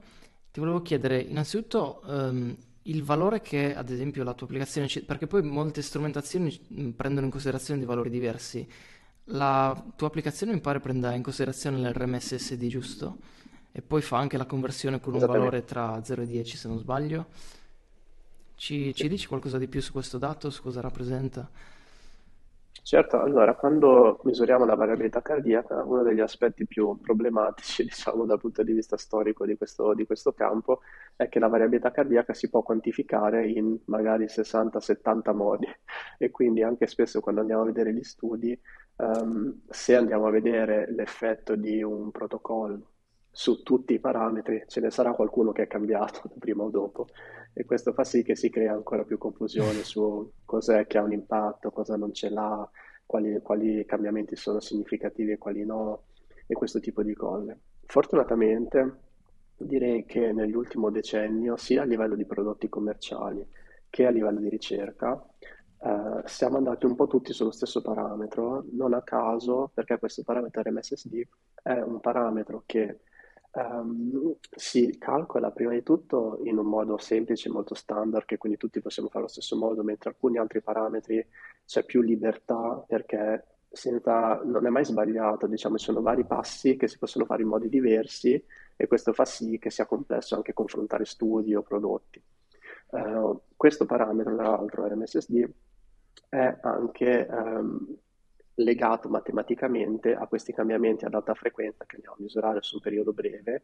ti 0.51 0.59
volevo 0.61 0.81
chiedere 0.81 1.19
innanzitutto 1.19 2.01
ehm, 2.07 2.55
il 2.83 3.03
valore 3.03 3.41
che 3.41 3.75
ad 3.75 3.89
esempio 3.89 4.23
la 4.23 4.33
tua 4.33 4.47
applicazione, 4.47 4.87
ci- 4.87 5.03
perché 5.03 5.27
poi 5.27 5.43
molte 5.43 5.81
strumentazioni 5.81 6.57
mh, 6.69 6.89
prendono 6.91 7.25
in 7.25 7.31
considerazione 7.31 7.79
dei 7.79 7.87
valori 7.89 8.09
diversi. 8.09 8.65
La 9.25 9.81
tua 9.97 10.07
applicazione 10.07 10.53
mi 10.53 10.61
pare 10.61 10.79
prenda 10.79 11.13
in 11.13 11.21
considerazione 11.23 11.77
l'RMS 11.77 12.35
SD, 12.35 12.67
giusto? 12.67 13.17
E 13.73 13.81
poi 13.81 14.01
fa 14.01 14.17
anche 14.17 14.37
la 14.37 14.45
conversione 14.45 14.99
con 15.01 15.13
un 15.13 15.19
Esattamente. 15.19 15.49
valore 15.49 15.65
tra 15.65 16.01
0 16.03 16.21
e 16.21 16.25
10, 16.27 16.55
se 16.57 16.67
non 16.69 16.77
sbaglio. 16.79 17.27
Ci, 18.55 18.93
Sì. 18.93 18.93
ci 18.93 19.07
dici 19.09 19.27
qualcosa 19.27 19.57
di 19.57 19.67
più 19.67 19.81
su 19.81 19.91
questo 19.91 20.17
dato, 20.17 20.49
su 20.51 20.61
cosa 20.61 20.81
rappresenta? 20.81 21.49
Certo, 22.83 23.19
allora, 23.19 23.55
quando 23.55 24.19
misuriamo 24.23 24.65
la 24.65 24.75
variabilità 24.75 25.21
cardiaca, 25.21 25.83
uno 25.83 26.01
degli 26.03 26.19
aspetti 26.19 26.65
più 26.65 26.99
problematici, 26.99 27.83
diciamo, 27.85 28.25
dal 28.25 28.39
punto 28.39 28.63
di 28.63 28.73
vista 28.73 28.97
storico 28.97 29.45
di 29.45 29.55
questo, 29.55 29.93
di 29.93 30.05
questo 30.05 30.33
campo, 30.33 30.81
è 31.15 31.29
che 31.29 31.39
la 31.39 31.47
variabilità 31.47 31.91
cardiaca 31.91 32.33
si 32.33 32.49
può 32.49 32.63
quantificare 32.63 33.47
in 33.49 33.77
magari 33.85 34.27
60-70 34.27 35.31
modi. 35.33 35.67
E 36.17 36.31
quindi 36.31 36.63
anche 36.63 36.87
spesso 36.87 37.19
quando 37.21 37.41
andiamo 37.41 37.61
a 37.61 37.65
vedere 37.65 37.93
gli 37.93 38.03
studi, 38.03 38.59
ehm, 38.97 39.61
se 39.69 39.95
andiamo 39.95 40.25
a 40.27 40.31
vedere 40.31 40.91
l'effetto 40.91 41.55
di 41.55 41.81
un 41.83 42.09
protocollo 42.11 42.90
su 43.31 43.63
tutti 43.63 43.93
i 43.93 43.99
parametri, 43.99 44.65
ce 44.67 44.81
ne 44.81 44.91
sarà 44.91 45.13
qualcuno 45.13 45.51
che 45.51 45.63
è 45.63 45.67
cambiato 45.67 46.29
prima 46.37 46.63
o 46.63 46.69
dopo 46.69 47.07
e 47.53 47.65
questo 47.65 47.93
fa 47.93 48.03
sì 48.03 48.23
che 48.23 48.35
si 48.35 48.49
crea 48.49 48.73
ancora 48.73 49.03
più 49.03 49.17
confusione 49.17 49.83
su 49.83 50.31
cos'è 50.45 50.85
che 50.87 50.97
ha 50.97 51.03
un 51.03 51.13
impatto, 51.13 51.71
cosa 51.71 51.95
non 51.95 52.13
ce 52.13 52.29
l'ha, 52.29 52.69
quali, 53.05 53.41
quali 53.41 53.85
cambiamenti 53.85 54.35
sono 54.35 54.59
significativi 54.59 55.31
e 55.31 55.37
quali 55.37 55.65
no, 55.65 56.03
e 56.45 56.53
questo 56.53 56.79
tipo 56.79 57.03
di 57.03 57.13
cose. 57.13 57.59
Fortunatamente 57.85 58.99
direi 59.57 60.05
che 60.05 60.31
nell'ultimo 60.31 60.89
decennio, 60.89 61.55
sia 61.55 61.83
a 61.83 61.85
livello 61.85 62.15
di 62.15 62.25
prodotti 62.25 62.67
commerciali 62.69 63.45
che 63.89 64.05
a 64.05 64.09
livello 64.09 64.39
di 64.39 64.49
ricerca, 64.49 65.21
eh, 65.83 66.21
siamo 66.25 66.57
andati 66.57 66.85
un 66.85 66.95
po' 66.95 67.07
tutti 67.07 67.33
sullo 67.33 67.51
stesso 67.51 67.81
parametro, 67.81 68.63
non 68.71 68.93
a 68.93 69.01
caso, 69.01 69.69
perché 69.73 69.97
questo 69.99 70.23
parametro 70.23 70.61
RMSSD 70.61 71.21
è 71.61 71.79
un 71.81 71.99
parametro 71.99 72.63
che 72.65 73.01
ehm, 73.51 74.35
si 74.49 74.97
calcola 74.97 75.51
prima 75.51 75.71
di 75.71 75.83
tutto 75.83 76.39
in 76.43 76.57
un 76.57 76.65
modo 76.65 76.97
semplice, 76.97 77.49
molto 77.49 77.73
standard, 77.75 78.25
che 78.25 78.37
quindi 78.37 78.57
tutti 78.57 78.81
possiamo 78.81 79.07
fare 79.09 79.19
allo 79.19 79.29
stesso 79.29 79.55
modo, 79.57 79.83
mentre 79.83 80.09
alcuni 80.09 80.37
altri 80.37 80.61
parametri 80.61 81.25
c'è 81.65 81.83
più 81.85 82.01
libertà 82.01 82.83
perché 82.87 83.45
senza- 83.71 84.41
non 84.43 84.65
è 84.65 84.69
mai 84.69 84.85
sbagliato, 84.85 85.47
diciamo, 85.47 85.77
ci 85.77 85.85
sono 85.85 86.01
vari 86.01 86.25
passi 86.25 86.75
che 86.75 86.87
si 86.87 86.97
possono 86.97 87.25
fare 87.25 87.41
in 87.43 87.47
modi 87.47 87.69
diversi 87.69 88.43
e 88.75 88.87
questo 88.87 89.13
fa 89.13 89.25
sì 89.25 89.57
che 89.59 89.69
sia 89.69 89.85
complesso 89.85 90.35
anche 90.35 90.53
confrontare 90.53 91.05
studi 91.05 91.55
o 91.55 91.61
prodotti. 91.61 92.21
Eh, 92.93 93.35
questo 93.55 93.85
parametro, 93.85 94.35
tra 94.35 94.47
l'altro, 94.49 94.87
RMSSD, 94.87 95.49
è 96.29 96.57
anche 96.61 97.27
ehm, 97.27 97.97
legato 98.63 99.09
matematicamente 99.09 100.13
a 100.13 100.27
questi 100.27 100.53
cambiamenti 100.53 101.05
ad 101.05 101.13
alta 101.13 101.33
frequenza 101.33 101.85
che 101.85 101.95
andiamo 101.95 102.15
a 102.17 102.21
misurare 102.21 102.61
su 102.61 102.75
un 102.75 102.81
periodo 102.81 103.13
breve, 103.13 103.63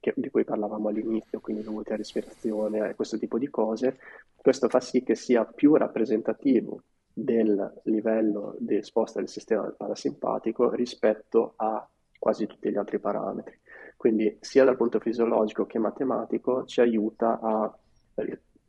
che- 0.00 0.14
di 0.16 0.30
cui 0.30 0.44
parlavamo 0.44 0.88
all'inizio, 0.88 1.40
quindi 1.40 1.62
dovuti 1.62 1.92
a 1.92 1.96
respirazione 1.96 2.90
e 2.90 2.94
questo 2.94 3.18
tipo 3.18 3.38
di 3.38 3.48
cose. 3.48 3.98
Questo 4.34 4.68
fa 4.68 4.80
sì 4.80 5.02
che 5.02 5.14
sia 5.14 5.44
più 5.44 5.74
rappresentativo 5.76 6.82
del 7.12 7.80
livello 7.84 8.56
di 8.58 8.76
risposta 8.76 9.18
del 9.18 9.28
sistema 9.28 9.64
parasimpatico 9.76 10.70
rispetto 10.70 11.54
a 11.56 11.86
quasi 12.18 12.46
tutti 12.46 12.70
gli 12.70 12.76
altri 12.76 12.98
parametri. 12.98 13.58
Quindi 13.96 14.36
sia 14.40 14.64
dal 14.64 14.76
punto 14.76 14.98
fisiologico 14.98 15.66
che 15.66 15.78
matematico 15.78 16.64
ci 16.64 16.80
aiuta 16.80 17.38
a 17.40 17.76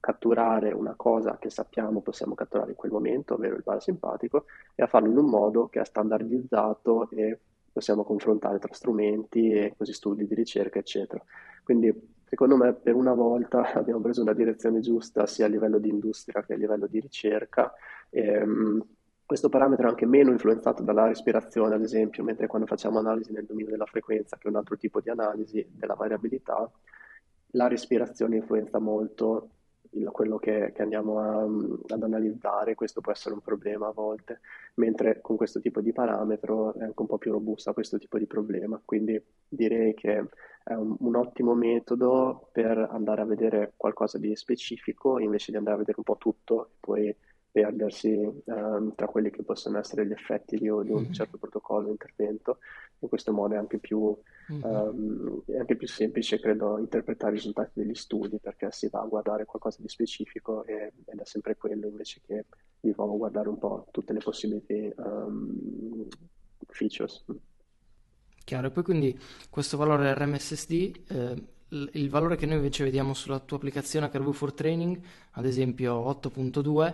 catturare 0.04 0.74
una 0.74 0.96
cosa 0.98 1.38
che 1.40 1.50
sappiamo 1.50 2.02
possiamo 2.02 2.36
catturare 2.36 2.72
in 2.72 2.76
quel 2.76 2.92
momento, 2.92 3.36
ovvero 3.36 3.56
il 3.56 3.64
parasimpatico, 3.64 4.48
e 4.76 4.84
a 4.84 4.88
farlo 4.88 5.10
in 5.10 5.16
un 5.16 5.28
modo 5.28 5.70
che 5.70 5.80
è 5.80 5.86
standardizzato 5.86 7.10
e 7.12 7.40
possiamo 7.72 8.04
confrontare 8.04 8.60
tra 8.60 8.74
strumenti 8.74 9.50
e 9.52 9.76
così 9.78 9.94
studi 9.94 10.28
di 10.28 10.36
ricerca, 10.36 10.78
eccetera. 10.78 11.24
Quindi 11.64 12.18
secondo 12.26 12.58
me 12.58 12.74
per 12.74 12.96
una 12.96 13.14
volta 13.14 13.72
abbiamo 13.80 14.02
preso 14.02 14.22
una 14.22 14.34
direzione 14.34 14.82
giusta 14.82 15.26
sia 15.26 15.46
a 15.46 15.48
livello 15.48 15.78
di 15.78 15.88
industria 15.88 16.44
che 16.44 16.52
a 16.52 16.58
livello 16.58 16.88
di 16.88 17.00
ricerca. 17.00 17.72
Ehm, 18.10 18.86
questo 19.26 19.48
parametro 19.48 19.86
è 19.88 19.90
anche 19.90 20.06
meno 20.06 20.32
influenzato 20.32 20.84
dalla 20.84 21.08
respirazione, 21.08 21.76
ad 21.76 21.82
esempio, 21.82 22.26
mentre 22.26 22.48
quando 22.48 22.68
facciamo 22.68 23.00
analisi 23.00 23.32
nel 23.32 23.46
dominio 23.46 23.72
della 23.72 23.86
frequenza, 23.86 24.36
che 24.36 24.48
è 24.48 24.52
un 24.52 24.58
altro 24.58 24.76
tipo 24.76 25.00
di 25.00 25.10
analisi 25.10 25.66
della 25.72 25.94
variabilità, 25.94 26.70
la 27.52 27.68
respirazione 27.68 28.36
influenza 28.36 28.80
molto 28.80 29.50
il- 29.94 30.10
quello 30.12 30.38
che, 30.38 30.72
che 30.74 30.82
andiamo 30.82 31.20
a- 31.20 31.44
ad 31.94 32.04
analizzare, 32.04 32.76
questo 32.76 33.02
può 33.02 33.12
essere 33.12 33.34
un 33.36 33.42
problema 33.42 33.88
a 33.88 33.92
volte, 33.92 34.42
mentre 34.76 35.22
con 35.22 35.36
questo 35.38 35.60
tipo 35.60 35.82
di 35.82 35.92
parametro 35.94 36.74
è 36.76 36.84
anche 36.84 37.02
un 37.02 37.08
po' 37.08 37.18
più 37.18 37.32
robusto 37.32 37.70
a 37.70 37.74
questo 37.74 37.98
tipo 37.98 38.18
di 38.18 38.26
problema. 38.26 38.80
Quindi 38.84 39.22
direi 39.48 39.94
che 39.94 40.26
è 40.64 40.74
un, 40.74 40.96
un 41.00 41.16
ottimo 41.16 41.54
metodo 41.56 42.50
per 42.52 42.78
andare 42.92 43.22
a 43.22 43.26
vedere 43.26 43.74
qualcosa 43.76 44.18
di 44.18 44.36
specifico 44.36 45.20
invece 45.20 45.52
di 45.52 45.58
andare 45.58 45.76
a 45.76 45.80
vedere 45.80 45.98
un 45.98 46.04
po' 46.04 46.18
tutto 46.18 46.66
e 46.66 46.70
poi 46.80 47.16
perdersi 47.54 48.12
ehm, 48.46 48.96
tra 48.96 49.08
quelli 49.08 49.30
che 49.32 49.44
possono 49.44 49.80
essere 49.80 50.08
gli 50.08 50.12
effetti 50.12 50.58
di, 50.58 50.64
di 50.66 50.92
un 50.92 51.08
Mhm, 51.08 51.12
certo 51.12 51.38
protocollo, 51.38 51.90
intervento. 51.90 52.60
In 53.00 53.10
questo 53.10 53.34
modo 53.34 53.56
è 53.56 53.58
anche 53.58 53.80
più 53.80 54.16
mhm. 54.50 54.84
Ehm, 54.86 55.44
è 55.48 55.58
anche 55.58 55.76
più 55.76 55.88
semplice, 55.88 56.40
credo, 56.40 56.78
interpretare 56.78 57.34
i 57.34 57.36
risultati 57.36 57.72
degli 57.82 57.94
studi 57.96 58.40
perché 58.40 58.72
si 58.72 58.88
va 58.90 59.02
a 59.02 59.06
guardare 59.08 59.44
qualcosa 59.46 59.82
di 59.82 59.90
specifico 59.90 60.64
e- 60.66 60.94
ed 61.06 61.20
è 61.20 61.26
sempre 61.26 61.58
quello 61.58 61.88
invece 61.88 62.22
che 62.26 62.46
di 62.80 62.94
nuovo 62.96 63.18
guardare 63.18 63.50
un 63.50 63.58
po' 63.58 63.88
tutte 63.92 64.14
le 64.14 64.20
possibili 64.20 64.64
ehm, 64.98 66.08
features. 66.70 67.26
Chiaro, 68.46 68.68
e 68.68 68.72
poi 68.72 68.84
quindi 68.84 69.18
questo 69.50 69.78
valore 69.78 70.14
RMSSD, 70.14 70.92
eh, 71.08 71.44
il 71.70 71.90
il 71.94 72.10
valore 72.10 72.36
che 72.36 72.46
noi 72.46 72.58
invece 72.58 72.84
vediamo 72.84 73.14
sulla 73.14 73.40
tua 73.40 73.58
applicazione 73.58 74.06
HRV 74.06 74.34
for 74.34 74.54
Training, 74.54 75.00
ad 75.32 75.46
esempio 75.46 75.96
8.2, 75.96 76.94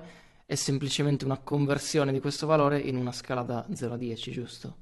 è 0.49 0.55
semplicemente 0.55 1.25
una 1.25 1.37
conversione 1.37 2.11
di 2.11 2.19
questo 2.19 2.47
valore 2.47 2.79
in 2.79 2.95
una 2.95 3.11
scala 3.11 3.43
da 3.43 3.67
0 3.71 3.93
a 3.93 3.97
10, 3.97 4.31
giusto? 4.31 4.77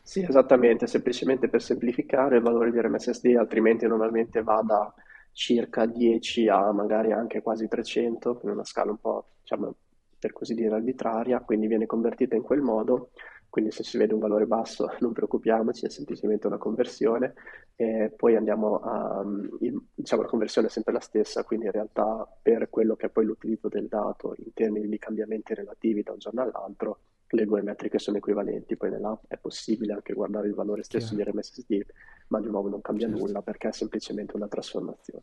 Sì, 0.00 0.24
esattamente, 0.26 0.86
semplicemente 0.86 1.50
per 1.50 1.60
semplificare 1.60 2.36
il 2.36 2.42
valore 2.42 2.70
di 2.70 2.80
RMSSD, 2.80 3.36
altrimenti 3.36 3.86
normalmente 3.86 4.42
va 4.42 4.62
da 4.62 4.90
circa 5.32 5.84
10 5.84 6.48
a 6.48 6.72
magari 6.72 7.12
anche 7.12 7.42
quasi 7.42 7.68
300, 7.68 8.40
in 8.44 8.48
una 8.48 8.64
scala 8.64 8.92
un 8.92 8.96
po', 8.98 9.26
diciamo, 9.42 9.74
per 10.18 10.32
così 10.32 10.54
dire, 10.54 10.74
arbitraria, 10.74 11.40
quindi 11.40 11.66
viene 11.66 11.84
convertita 11.84 12.34
in 12.34 12.42
quel 12.42 12.62
modo, 12.62 13.10
quindi 13.50 13.72
se 13.72 13.82
si 13.82 13.98
vede 13.98 14.14
un 14.14 14.20
valore 14.20 14.46
basso 14.46 14.88
non 15.00 15.12
preoccupiamoci, 15.12 15.84
è 15.84 15.90
semplicemente 15.90 16.46
una 16.46 16.56
conversione, 16.56 17.34
e 17.76 18.12
poi 18.16 18.36
andiamo 18.36 18.78
a, 18.78 19.22
il- 19.60 19.82
diciamo, 19.94 20.22
la 20.22 20.28
conversione 20.28 20.68
è 20.68 20.70
sempre 20.70 20.92
la 20.92 21.00
stessa, 21.00 21.44
quindi 21.44 21.66
in 21.66 21.72
realtà 21.72 22.26
per 22.40 22.70
quello 22.70 22.96
che 22.96 23.06
è 23.06 23.10
poi 23.10 23.24
l'utilizzo 23.24 23.68
del 23.68 23.88
dato 23.88 24.34
in 24.38 24.52
termini 24.54 24.88
di 24.88 24.98
cambiamenti 24.98 25.54
relativi 25.54 26.02
da 26.02 26.12
un 26.12 26.18
giorno 26.18 26.42
all'altro, 26.42 26.98
le 27.32 27.44
due 27.44 27.62
metriche 27.62 27.98
sono 27.98 28.16
equivalenti, 28.16 28.76
poi 28.76 28.90
nell'app 28.90 29.24
è 29.28 29.36
possibile 29.36 29.92
anche 29.92 30.14
guardare 30.14 30.48
il 30.48 30.54
valore 30.54 30.82
stesso 30.82 31.14
di 31.14 31.22
Chiaro, 31.22 31.38
RMSD, 31.38 31.86
ma 32.28 32.40
di 32.40 32.48
nuovo 32.48 32.68
non 32.68 32.80
cambia 32.80 33.06
certo. 33.06 33.22
nulla 33.22 33.42
perché 33.42 33.68
è 33.68 33.72
semplicemente 33.72 34.34
una 34.36 34.48
trasformazione. 34.48 35.22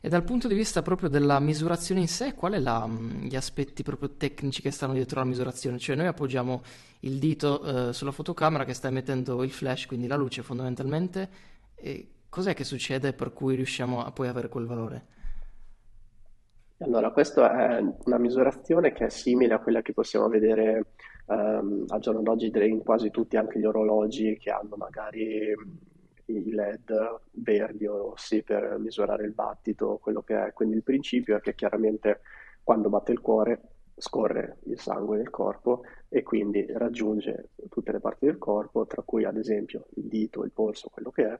E 0.00 0.08
dal 0.08 0.24
punto 0.24 0.46
di 0.46 0.54
vista 0.54 0.82
proprio 0.82 1.08
della 1.08 1.40
misurazione 1.40 2.00
in 2.00 2.08
sé, 2.08 2.34
qual 2.34 2.52
è 2.52 2.58
la, 2.58 2.86
mh, 2.86 3.24
gli 3.26 3.36
aspetti 3.36 3.82
proprio 3.82 4.10
tecnici 4.10 4.62
che 4.62 4.70
stanno 4.70 4.92
dietro 4.92 5.20
la 5.20 5.26
misurazione? 5.26 5.78
Cioè 5.78 5.96
noi 5.96 6.06
appoggiamo 6.06 6.62
il 7.00 7.18
dito 7.18 7.62
eh, 7.88 7.92
sulla 7.92 8.12
fotocamera 8.12 8.64
che 8.64 8.74
sta 8.74 8.88
emettendo 8.88 9.42
il 9.42 9.50
flash, 9.50 9.86
quindi 9.86 10.06
la 10.06 10.16
luce 10.16 10.42
fondamentalmente, 10.42 11.28
e 11.74 12.08
cos'è 12.28 12.54
che 12.54 12.64
succede 12.64 13.12
per 13.12 13.32
cui 13.32 13.54
riusciamo 13.54 14.04
a 14.04 14.10
poi 14.12 14.28
avere 14.28 14.48
quel 14.48 14.66
valore? 14.66 15.06
Allora, 16.78 17.10
questa 17.10 17.76
è 17.76 17.82
una 18.04 18.18
misurazione 18.18 18.92
che 18.92 19.06
è 19.06 19.10
simile 19.10 19.54
a 19.54 19.58
quella 19.58 19.82
che 19.82 19.92
possiamo 19.92 20.28
vedere 20.28 20.92
ehm, 21.26 21.84
al 21.88 22.00
giorno 22.00 22.22
d'oggi 22.22 22.50
in 22.54 22.82
quasi 22.82 23.10
tutti 23.10 23.36
anche 23.36 23.58
gli 23.58 23.66
orologi 23.66 24.38
che 24.38 24.50
hanno 24.50 24.76
magari 24.76 25.52
i 26.24 26.50
LED 26.52 27.20
verdi 27.32 27.86
o 27.86 27.96
rossi 27.96 28.42
per 28.42 28.78
misurare 28.78 29.24
il 29.24 29.32
battito, 29.32 29.98
quello 30.00 30.22
che 30.22 30.46
è. 30.46 30.52
Quindi 30.52 30.76
il 30.76 30.82
principio 30.82 31.36
è 31.36 31.40
che 31.40 31.54
chiaramente 31.54 32.20
quando 32.62 32.88
batte 32.88 33.12
il 33.12 33.20
cuore 33.20 33.60
scorre 34.00 34.58
il 34.64 34.78
sangue 34.80 35.16
nel 35.16 35.30
corpo 35.30 35.82
e 36.08 36.22
quindi 36.22 36.66
raggiunge 36.72 37.50
tutte 37.68 37.92
le 37.92 38.00
parti 38.00 38.26
del 38.26 38.38
corpo, 38.38 38.86
tra 38.86 39.02
cui 39.02 39.24
ad 39.24 39.36
esempio 39.36 39.86
il 39.96 40.04
dito, 40.04 40.44
il 40.44 40.50
polso, 40.50 40.88
quello 40.88 41.10
che 41.10 41.26
è. 41.26 41.38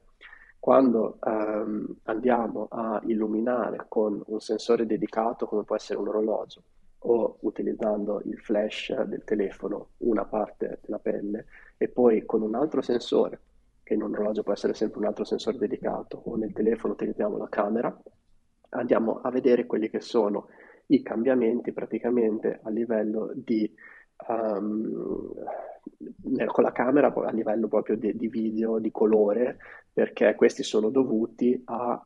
Quando 0.58 1.18
ehm, 1.24 1.96
andiamo 2.04 2.68
a 2.70 3.00
illuminare 3.06 3.86
con 3.88 4.22
un 4.26 4.40
sensore 4.40 4.86
dedicato, 4.86 5.46
come 5.46 5.64
può 5.64 5.74
essere 5.74 5.98
un 5.98 6.08
orologio, 6.08 6.62
o 7.04 7.38
utilizzando 7.40 8.20
il 8.24 8.38
flash 8.38 8.94
del 9.04 9.24
telefono 9.24 9.92
una 9.98 10.26
parte 10.26 10.80
della 10.82 10.98
pelle 10.98 11.46
e 11.78 11.88
poi 11.88 12.26
con 12.26 12.42
un 12.42 12.54
altro 12.54 12.82
sensore, 12.82 13.40
che 13.82 13.94
in 13.94 14.02
un 14.02 14.12
orologio 14.12 14.42
può 14.42 14.52
essere 14.52 14.74
sempre 14.74 14.98
un 15.00 15.06
altro 15.06 15.24
sensore 15.24 15.56
dedicato, 15.56 16.20
o 16.26 16.36
nel 16.36 16.52
telefono 16.52 16.92
utilizziamo 16.92 17.38
la 17.38 17.48
camera, 17.48 17.98
andiamo 18.70 19.20
a 19.22 19.30
vedere 19.30 19.66
quelli 19.66 19.88
che 19.88 20.00
sono 20.00 20.48
i 20.90 21.02
cambiamenti 21.02 21.72
praticamente 21.72 22.60
a 22.62 22.70
livello 22.70 23.32
di 23.34 23.72
um, 24.28 25.34
con 26.46 26.64
la 26.64 26.72
camera 26.72 27.12
a 27.12 27.30
livello 27.30 27.68
proprio 27.68 27.96
di, 27.96 28.16
di, 28.16 28.28
video, 28.28 28.78
di 28.78 28.90
colore, 28.90 29.58
perché 29.92 30.34
questi 30.34 30.62
sono 30.62 30.90
dovuti 30.90 31.60
al 31.64 32.02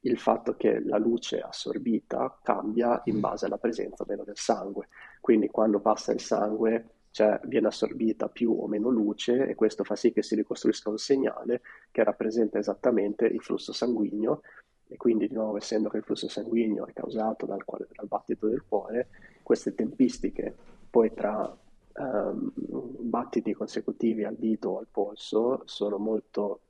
um, 0.00 0.14
fatto 0.16 0.56
che 0.56 0.80
la 0.84 0.98
luce 0.98 1.40
assorbita 1.40 2.38
cambia 2.42 3.00
in 3.04 3.20
base 3.20 3.46
alla 3.46 3.58
presenza 3.58 4.02
o 4.02 4.06
meno 4.08 4.24
del 4.24 4.36
sangue. 4.36 4.88
Quindi 5.20 5.48
quando 5.48 5.80
passa 5.80 6.12
il 6.12 6.20
sangue 6.20 6.90
cioè 7.16 7.40
viene 7.44 7.68
assorbita 7.68 8.28
più 8.28 8.52
o 8.52 8.68
meno 8.68 8.90
luce 8.90 9.46
e 9.46 9.54
questo 9.54 9.84
fa 9.84 9.96
sì 9.96 10.12
che 10.12 10.22
si 10.22 10.34
ricostruisca 10.34 10.90
un 10.90 10.98
segnale 10.98 11.62
che 11.90 12.04
rappresenta 12.04 12.58
esattamente 12.58 13.24
il 13.24 13.40
flusso 13.40 13.72
sanguigno 13.72 14.42
e 14.88 14.96
quindi 14.96 15.28
di 15.28 15.34
nuovo 15.34 15.56
essendo 15.56 15.88
che 15.88 15.98
il 15.98 16.02
flusso 16.02 16.28
sanguigno 16.28 16.86
è 16.86 16.92
causato 16.92 17.46
dal, 17.46 17.62
dal 17.66 18.06
battito 18.06 18.46
del 18.46 18.64
cuore, 18.66 19.08
queste 19.42 19.74
tempistiche 19.74 20.54
poi 20.88 21.12
tra 21.12 21.54
um, 21.98 22.50
battiti 22.54 23.52
consecutivi 23.52 24.24
al 24.24 24.36
dito 24.36 24.70
o 24.70 24.78
al 24.78 24.86
polso 24.90 25.62
sono 25.66 25.98
molto 25.98 26.60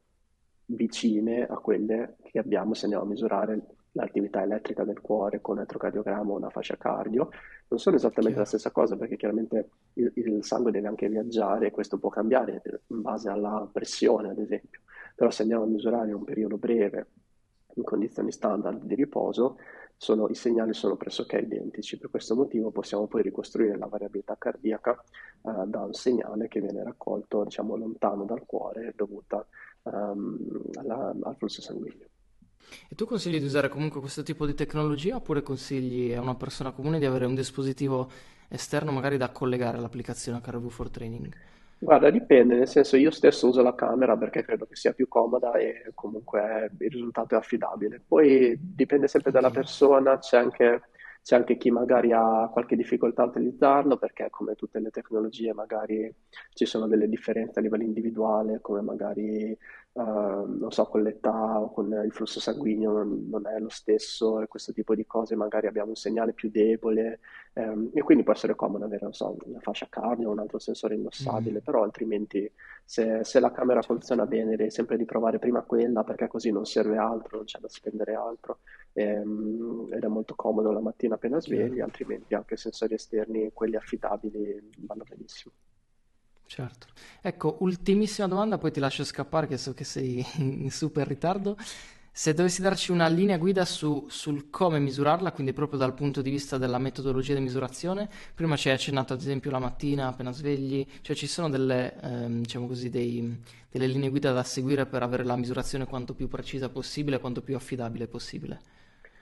vicine 0.66 1.46
a 1.46 1.58
quelle 1.58 2.16
che 2.24 2.38
abbiamo 2.38 2.74
se 2.74 2.84
andiamo 2.84 3.04
a 3.04 3.08
misurare 3.08 3.66
l'attività 3.92 4.42
elettrica 4.42 4.84
del 4.84 5.00
cuore 5.00 5.40
con 5.40 5.54
un 5.54 5.60
elettrocardiogramma 5.60 6.32
o 6.32 6.36
una 6.36 6.50
fascia 6.50 6.76
cardio. 6.76 7.30
Non 7.68 7.78
sono 7.78 7.96
esattamente 7.96 8.34
Chiaro. 8.34 8.42
la 8.42 8.46
stessa 8.46 8.70
cosa 8.70 8.96
perché 8.96 9.16
chiaramente 9.16 9.70
il, 9.94 10.12
il, 10.16 10.44
sangue 10.44 10.70
deve 10.70 10.88
anche 10.88 11.08
viaggiare 11.08 11.68
e 11.68 11.70
questo 11.70 11.98
può 11.98 12.10
cambiare 12.10 12.62
in 12.88 13.00
base 13.00 13.28
alla 13.28 13.68
pressione, 13.72 14.30
ad 14.30 14.38
esempio. 14.38 14.80
Però 15.14 15.30
se 15.30 15.42
andiamo 15.42 15.64
a 15.64 15.68
misurare 15.68 16.12
un 16.12 16.24
periodo 16.24 16.58
breve 16.58 17.06
in 17.77 17.85
condizioni 17.85 18.33
standard 18.33 18.83
di 18.83 18.95
riposo, 18.95 19.59
sono, 19.97 20.29
i 20.29 20.35
segnali 20.35 20.74
sono 20.74 20.97
pressoché 20.97 21.39
identici. 21.39 21.99
Per 21.99 22.11
questo 22.11 22.35
motivo 22.35 22.70
possiamo 22.70 23.07
poi 23.07 23.22
ricostruire 23.22 23.79
la 23.79 23.87
variabilità 23.87 24.37
cardiaca 24.39 24.93
eh, 24.93 25.66
da 25.66 25.81
un 25.81 25.95
segnale 25.95 26.49
che 26.49 26.61
viene 26.61 26.83
raccolto 26.83 27.45
diciamo, 27.45 27.77
lontano 27.77 28.24
dal 28.24 28.45
cuore 28.45 28.93
dovuta 28.95 29.47
um, 29.83 30.39
alla, 30.74 31.14
al 31.22 31.37
flusso 31.37 31.62
sanguigno. 31.62 32.07
E 32.89 32.95
tu 32.95 33.07
consigli 33.07 33.39
di 33.39 33.45
usare 33.45 33.68
comunque 33.68 34.01
questo 34.01 34.22
tipo 34.22 34.45
di 34.45 34.55
tecnologia 34.55 35.16
oppure 35.16 35.43
consigli 35.43 36.12
a 36.12 36.20
una 36.20 36.35
persona 36.35 36.72
comune 36.72 36.99
di 36.99 37.05
avere 37.05 37.24
un 37.24 37.35
dispositivo 37.35 38.11
esterno 38.49 38.91
magari 38.91 39.16
da 39.16 39.31
collegare 39.31 39.79
all'applicazione 39.79 40.41
HRV 40.45 40.68
for 40.68 40.91
Training? 40.91 41.33
Guarda, 41.79 42.09
dipende, 42.11 42.57
nel 42.57 42.68
senso 42.68 42.97
io 42.97 43.11
stesso 43.11 43.49
uso 43.49 43.62
la 43.62 43.74
camera 43.74 44.16
perché 44.16 44.43
credo 44.43 44.64
che 44.66 44.74
sia 44.77 44.93
più 44.95 45.09
comoda 45.09 45.53
e 45.53 45.93
comunque 45.95 46.70
il 46.79 46.91
risultato 46.91 47.35
è 47.35 47.39
affidabile. 47.39 48.01
Poi 48.07 48.57
dipende 48.59 49.09
sempre 49.09 49.31
dalla 49.31 49.51
persona, 49.51 50.18
c'è 50.18 50.39
anche, 50.39 50.89
c'è 51.22 51.37
anche 51.37 51.59
chi 51.59 51.70
magari 51.70 52.12
ha 52.12 52.49
qualche 52.51 52.77
difficoltà 52.77 53.22
a 53.22 53.27
utilizzarlo 53.27 53.99
perché 53.99 54.29
come 54.31 54.55
tutte 54.55 54.81
le 54.81 54.89
tecnologie 54.91 55.53
magari 55.53 56.12
ci 56.55 56.64
sono 56.64 56.87
delle 56.89 57.09
differenze 57.09 57.59
a 57.59 57.62
livello 57.62 57.83
individuale, 57.85 58.61
come 58.62 58.81
magari 58.81 59.57
Uh, 59.97 60.44
non 60.59 60.70
so, 60.72 60.84
con 60.84 61.03
l'età 61.03 61.59
o 61.59 61.72
con 61.72 61.90
il 62.05 62.12
flusso 62.12 62.38
sanguigno 62.38 62.92
non, 62.92 63.28
non, 63.30 63.47
è 63.47 63.59
lo 63.59 63.70
stesso 63.70 64.42
e 64.42 64.47
questo 64.47 64.74
tipo 64.74 64.94
di 64.94 65.07
cose, 65.07 65.36
magari 65.36 65.68
abbiamo 65.68 65.88
un 65.88 65.94
segnale 65.94 66.34
più 66.34 66.51
debole 66.51 67.20
um, 67.55 67.88
e 67.94 68.03
quindi 68.03 68.22
può 68.22 68.34
essere 68.34 68.55
comodo 68.55 68.84
avere, 68.84 69.11
so, 69.12 69.38
una 69.47 69.59
fascia 69.61 69.86
cardio 69.88 70.28
o 70.28 70.32
un 70.32 70.38
altro 70.38 70.59
sensore 70.59 70.97
indossabile, 70.97 71.61
mm. 71.61 71.64
però 71.64 71.82
altrimenti 71.82 72.53
se, 72.84 73.24
se, 73.24 73.40
la 73.40 73.51
camera 73.51 73.80
funziona 73.80 74.26
bene 74.26 74.55
devi 74.57 74.70
sempre 74.70 74.99
di 74.99 75.07
provare 75.07 75.38
prima 75.38 75.62
quella 75.62 76.05
perché 76.05 76.28
così 76.28 76.51
non 76.51 76.66
serve 76.66 76.99
altro, 76.99 77.38
non 77.38 77.47
c'è 77.47 77.59
da 77.59 77.68
spendere 77.70 78.12
altro 78.12 78.59
e, 78.92 79.18
um, 79.18 79.88
ed 79.90 80.05
è 80.05 80.09
molto 80.09 80.34
comodo 80.34 80.72
la 80.72 80.80
mattina 80.80 81.14
appena 81.14 81.40
svegli, 81.40 81.80
altrimenti 81.80 82.34
anche 82.34 82.59
sensori 82.59 82.92
esterni, 82.92 83.51
quelli 83.55 83.76
affidabili, 83.76 84.72
vanno 84.80 85.05
benissimo. 85.09 85.55
Certo. 86.49 86.86
Ecco, 87.20 87.57
ultimissima 87.61 88.28
domanda, 88.28 88.57
poi 88.59 88.70
ti 88.70 88.80
lascio 88.80 89.05
scappare 89.05 89.47
che 89.47 89.57
so 89.57 89.74
che 89.74 89.84
sei 89.84 90.24
in 90.38 90.70
super 90.70 91.07
ritardo. 91.07 91.57
Se 92.12 92.32
dovessi 92.32 92.62
darci 92.62 92.92
una 92.92 93.09
linea 93.09 93.36
guida 93.36 93.64
su, 93.66 94.07
sul 94.09 94.49
come 94.49 94.78
misurarla, 94.78 95.32
quindi 95.32 95.53
proprio 95.53 95.78
dal 95.78 95.92
punto 95.92 96.22
di 96.22 96.30
vista 96.30 96.57
della 96.57 96.78
metodologia 96.78 97.34
di 97.34 97.40
misurazione, 97.40 98.09
prima 98.34 98.57
ci 98.57 98.68
hai 98.68 98.74
accennato 98.74 99.12
ad 99.12 99.20
esempio 99.20 99.51
la 99.51 99.59
mattina 99.59 100.07
appena 100.09 100.32
svegli, 100.32 100.86
cioè 101.03 101.14
ci 101.14 101.26
sono 101.26 101.51
delle, 101.51 101.94
ehm, 102.01 102.40
diciamo 102.40 102.66
così, 102.66 102.88
dei, 102.88 103.38
delle 103.70 103.86
linee 103.86 104.09
guida 104.09 104.32
da 104.32 104.42
seguire 104.44 104.86
per 104.86 105.03
avere 105.03 105.24
la 105.24 105.36
misurazione 105.36 105.84
quanto 105.86 106.14
più 106.14 106.26
precisa 106.28 106.70
possibile, 106.70 107.18
quanto 107.20 107.42
più 107.42 107.55
affidabile 107.55 108.07
possibile. 108.09 108.61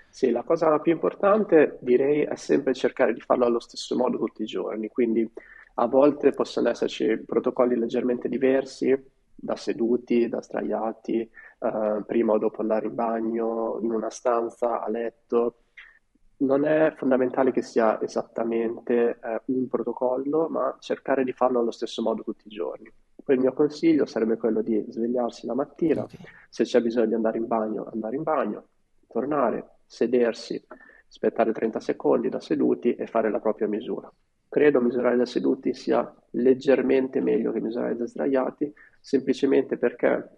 Sì, 0.08 0.30
la 0.30 0.44
cosa 0.44 0.78
più 0.78 0.92
importante 0.92 1.78
direi 1.80 2.22
è 2.22 2.36
sempre 2.36 2.72
cercare 2.72 3.12
di 3.12 3.20
farlo 3.20 3.46
allo 3.46 3.58
stesso 3.58 3.96
modo 3.96 4.16
tutti 4.16 4.42
i 4.42 4.46
giorni, 4.46 4.88
quindi 4.88 5.28
a 5.74 5.86
volte 5.86 6.30
possono 6.32 6.68
esserci 6.68 7.18
protocolli 7.24 7.76
leggermente 7.76 8.28
diversi, 8.28 8.96
da 9.34 9.56
seduti, 9.56 10.28
da 10.28 10.40
sdraiati, 10.40 11.20
eh, 11.20 12.02
prima 12.06 12.32
o 12.32 12.38
dopo 12.38 12.60
andare 12.60 12.86
in 12.86 12.94
bagno, 12.94 13.78
in 13.82 13.90
una 13.90 14.10
stanza, 14.10 14.82
a 14.82 14.88
letto. 14.88 15.56
Non 16.36 16.64
è 16.64 16.92
fondamentale 16.96 17.52
che 17.52 17.62
sia 17.62 18.00
esattamente 18.00 19.18
eh, 19.22 19.40
un 19.46 19.68
protocollo, 19.68 20.48
ma 20.48 20.76
cercare 20.78 21.24
di 21.24 21.32
farlo 21.32 21.60
allo 21.60 21.70
stesso 21.70 22.02
modo 22.02 22.22
tutti 22.22 22.46
i 22.46 22.50
giorni. 22.50 22.90
Poi 23.22 23.36
il 23.36 23.40
mio 23.40 23.52
consiglio 23.52 24.04
sarebbe 24.04 24.36
quello 24.36 24.60
di 24.60 24.84
svegliarsi 24.88 25.46
la 25.46 25.54
mattina, 25.54 26.02
okay. 26.02 26.18
se 26.50 26.64
c'è 26.64 26.80
bisogno 26.82 27.06
di 27.06 27.14
andare 27.14 27.38
in 27.38 27.46
bagno, 27.46 27.88
andare 27.90 28.16
in 28.16 28.22
bagno, 28.22 28.64
tornare, 29.08 29.76
sedersi, 29.86 30.62
aspettare 31.08 31.52
30 31.52 31.80
secondi 31.80 32.28
da 32.28 32.40
seduti 32.40 32.94
e 32.94 33.06
fare 33.06 33.30
la 33.30 33.40
propria 33.40 33.66
misura. 33.66 34.12
Credo 34.54 34.80
misurare 34.80 35.16
da 35.16 35.26
seduti 35.26 35.74
sia 35.74 36.14
leggermente 36.30 37.20
meglio 37.20 37.50
che 37.50 37.60
misurare 37.60 37.96
da 37.96 38.06
sdraiati, 38.06 38.72
semplicemente 39.00 39.76
perché 39.76 40.28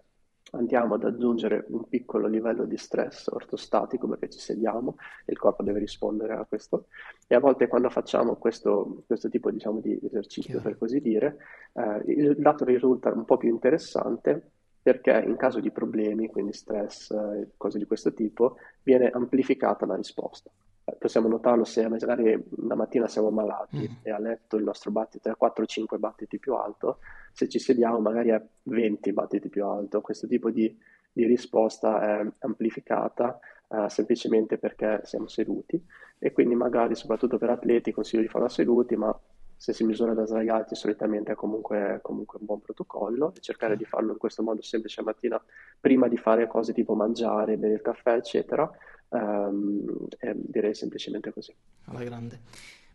andiamo 0.53 0.95
ad 0.95 1.03
aggiungere 1.03 1.65
un 1.67 1.87
piccolo 1.87 2.25
livello 2.25 2.65
di 2.65 2.77
stress 2.77 3.27
ortostatico 3.27 4.07
perché 4.07 4.31
ci 4.31 4.39
sediamo 4.39 4.95
e 5.23 5.33
il 5.33 5.37
corpo 5.37 5.61
deve 5.61 5.77
rispondere 5.77 6.33
a 6.33 6.45
questo 6.45 6.87
e 7.27 7.35
a 7.35 7.39
volte 7.39 7.67
quando 7.67 7.91
facciamo 7.91 8.37
questo, 8.37 9.03
questo 9.05 9.29
tipo 9.29 9.51
diciamo, 9.51 9.81
di 9.81 9.99
esercizio 10.03 10.53
Chiaro. 10.53 10.67
per 10.67 10.77
così 10.79 10.99
dire 10.99 11.37
eh, 11.73 12.11
il 12.11 12.37
dato 12.39 12.65
risulta 12.65 13.13
un 13.13 13.23
po' 13.23 13.37
più 13.37 13.49
interessante 13.49 14.49
perché 14.81 15.11
in 15.27 15.35
caso 15.35 15.59
di 15.59 15.69
problemi, 15.69 16.27
quindi 16.29 16.53
stress 16.53 17.11
eh, 17.11 17.51
cose 17.55 17.77
di 17.77 17.85
questo 17.85 18.11
tipo, 18.15 18.57
viene 18.81 19.11
amplificata 19.11 19.85
la 19.85 19.95
risposta 19.95 20.49
possiamo 20.97 21.27
notarlo 21.27 21.65
se 21.65 21.87
magari 21.87 22.41
una 22.57 22.75
mattina 22.75 23.07
siamo 23.07 23.29
malati 23.29 23.89
mm. 23.89 23.95
e 24.03 24.11
a 24.11 24.19
letto 24.19 24.55
il 24.55 24.63
nostro 24.63 24.91
battito 24.91 25.29
è 25.29 25.35
4-5 25.39 25.99
battiti 25.99 26.39
più 26.39 26.53
alto, 26.53 26.99
se 27.33 27.49
ci 27.49 27.59
sediamo 27.59 27.99
magari 27.99 28.29
è 28.29 28.41
20 28.63 29.11
battiti 29.11 29.49
più 29.49 29.65
alto. 29.65 30.01
Questo 30.01 30.27
tipo 30.27 30.49
di, 30.49 30.75
di 31.11 31.25
risposta 31.25 32.19
è 32.19 32.27
amplificata 32.39 33.37
uh, 33.67 33.87
semplicemente 33.89 34.57
perché 34.57 35.01
siamo 35.03 35.27
seduti 35.27 35.83
e 36.19 36.31
quindi 36.31 36.55
magari 36.55 36.95
soprattutto 36.95 37.37
per 37.37 37.49
atleti 37.49 37.91
consiglio 37.91 38.21
di 38.21 38.29
farlo 38.29 38.47
seduti, 38.47 38.95
ma 38.95 39.17
se 39.59 39.73
si 39.73 39.83
misura 39.83 40.13
da 40.13 40.25
sdraiati 40.25 40.75
solitamente 40.75 41.31
è 41.31 41.35
comunque, 41.35 41.99
comunque, 42.03 42.37
un 42.39 42.45
buon 42.45 42.61
protocollo 42.61 43.33
e 43.35 43.41
cercare 43.41 43.75
di 43.75 43.85
farlo 43.85 44.11
in 44.11 44.17
questo 44.19 44.43
modo 44.43 44.61
semplice 44.61 45.01
la 45.01 45.07
mattina 45.07 45.43
prima 45.79 46.07
di 46.07 46.15
fare 46.15 46.47
cose 46.47 46.73
tipo 46.73 46.93
mangiare, 46.93 47.57
bere 47.57 47.73
il 47.73 47.81
caffè, 47.81 48.13
eccetera, 48.13 48.71
Um, 49.09 50.07
direi 50.33 50.73
semplicemente 50.73 51.31
così. 51.31 51.53
Alla 51.85 52.03
grande. 52.03 52.39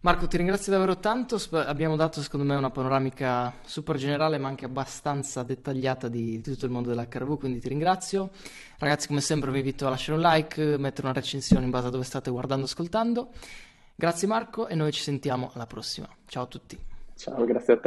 Marco, 0.01 0.27
ti 0.27 0.37
ringrazio 0.37 0.73
davvero 0.73 0.99
tanto. 0.99 1.41
Abbiamo 1.51 1.95
dato, 1.95 2.21
secondo 2.21 2.45
me, 2.45 2.57
una 2.57 2.71
panoramica 2.71 3.55
super 3.65 3.97
generale, 3.97 4.37
ma 4.37 4.49
anche 4.49 4.65
abbastanza 4.65 5.45
dettagliata 5.45 6.09
di, 6.09 6.41
di 6.41 6.43
tutto 6.43 6.65
il 6.65 6.73
mondo 6.73 6.89
dell'HRV, 6.89 7.39
quindi 7.39 7.61
ti 7.61 7.69
ringrazio. 7.69 8.31
Ragazzi, 8.79 9.07
come 9.07 9.21
sempre, 9.21 9.53
vi 9.53 9.59
invito 9.59 9.87
a 9.87 9.91
lasciare 9.91 10.19
un 10.19 10.25
like, 10.25 10.77
mettere 10.77 11.07
una 11.07 11.15
recensione 11.15 11.65
in 11.65 11.71
base 11.71 11.87
a 11.87 11.91
dove 11.91 12.03
state 12.03 12.33
guardando 12.33 12.65
ascoltando. 12.65 13.31
Grazie 13.95 14.27
Marco 14.27 14.67
e 14.67 14.75
noi 14.75 14.91
ci 14.91 15.03
sentiamo 15.03 15.53
alla 15.55 15.67
prossima. 15.67 16.09
Ciao 16.27 16.43
a 16.43 16.47
tutti. 16.47 16.77
Ciao, 17.15 17.45
grazie 17.45 17.75
a 17.75 17.77
te. 17.77 17.81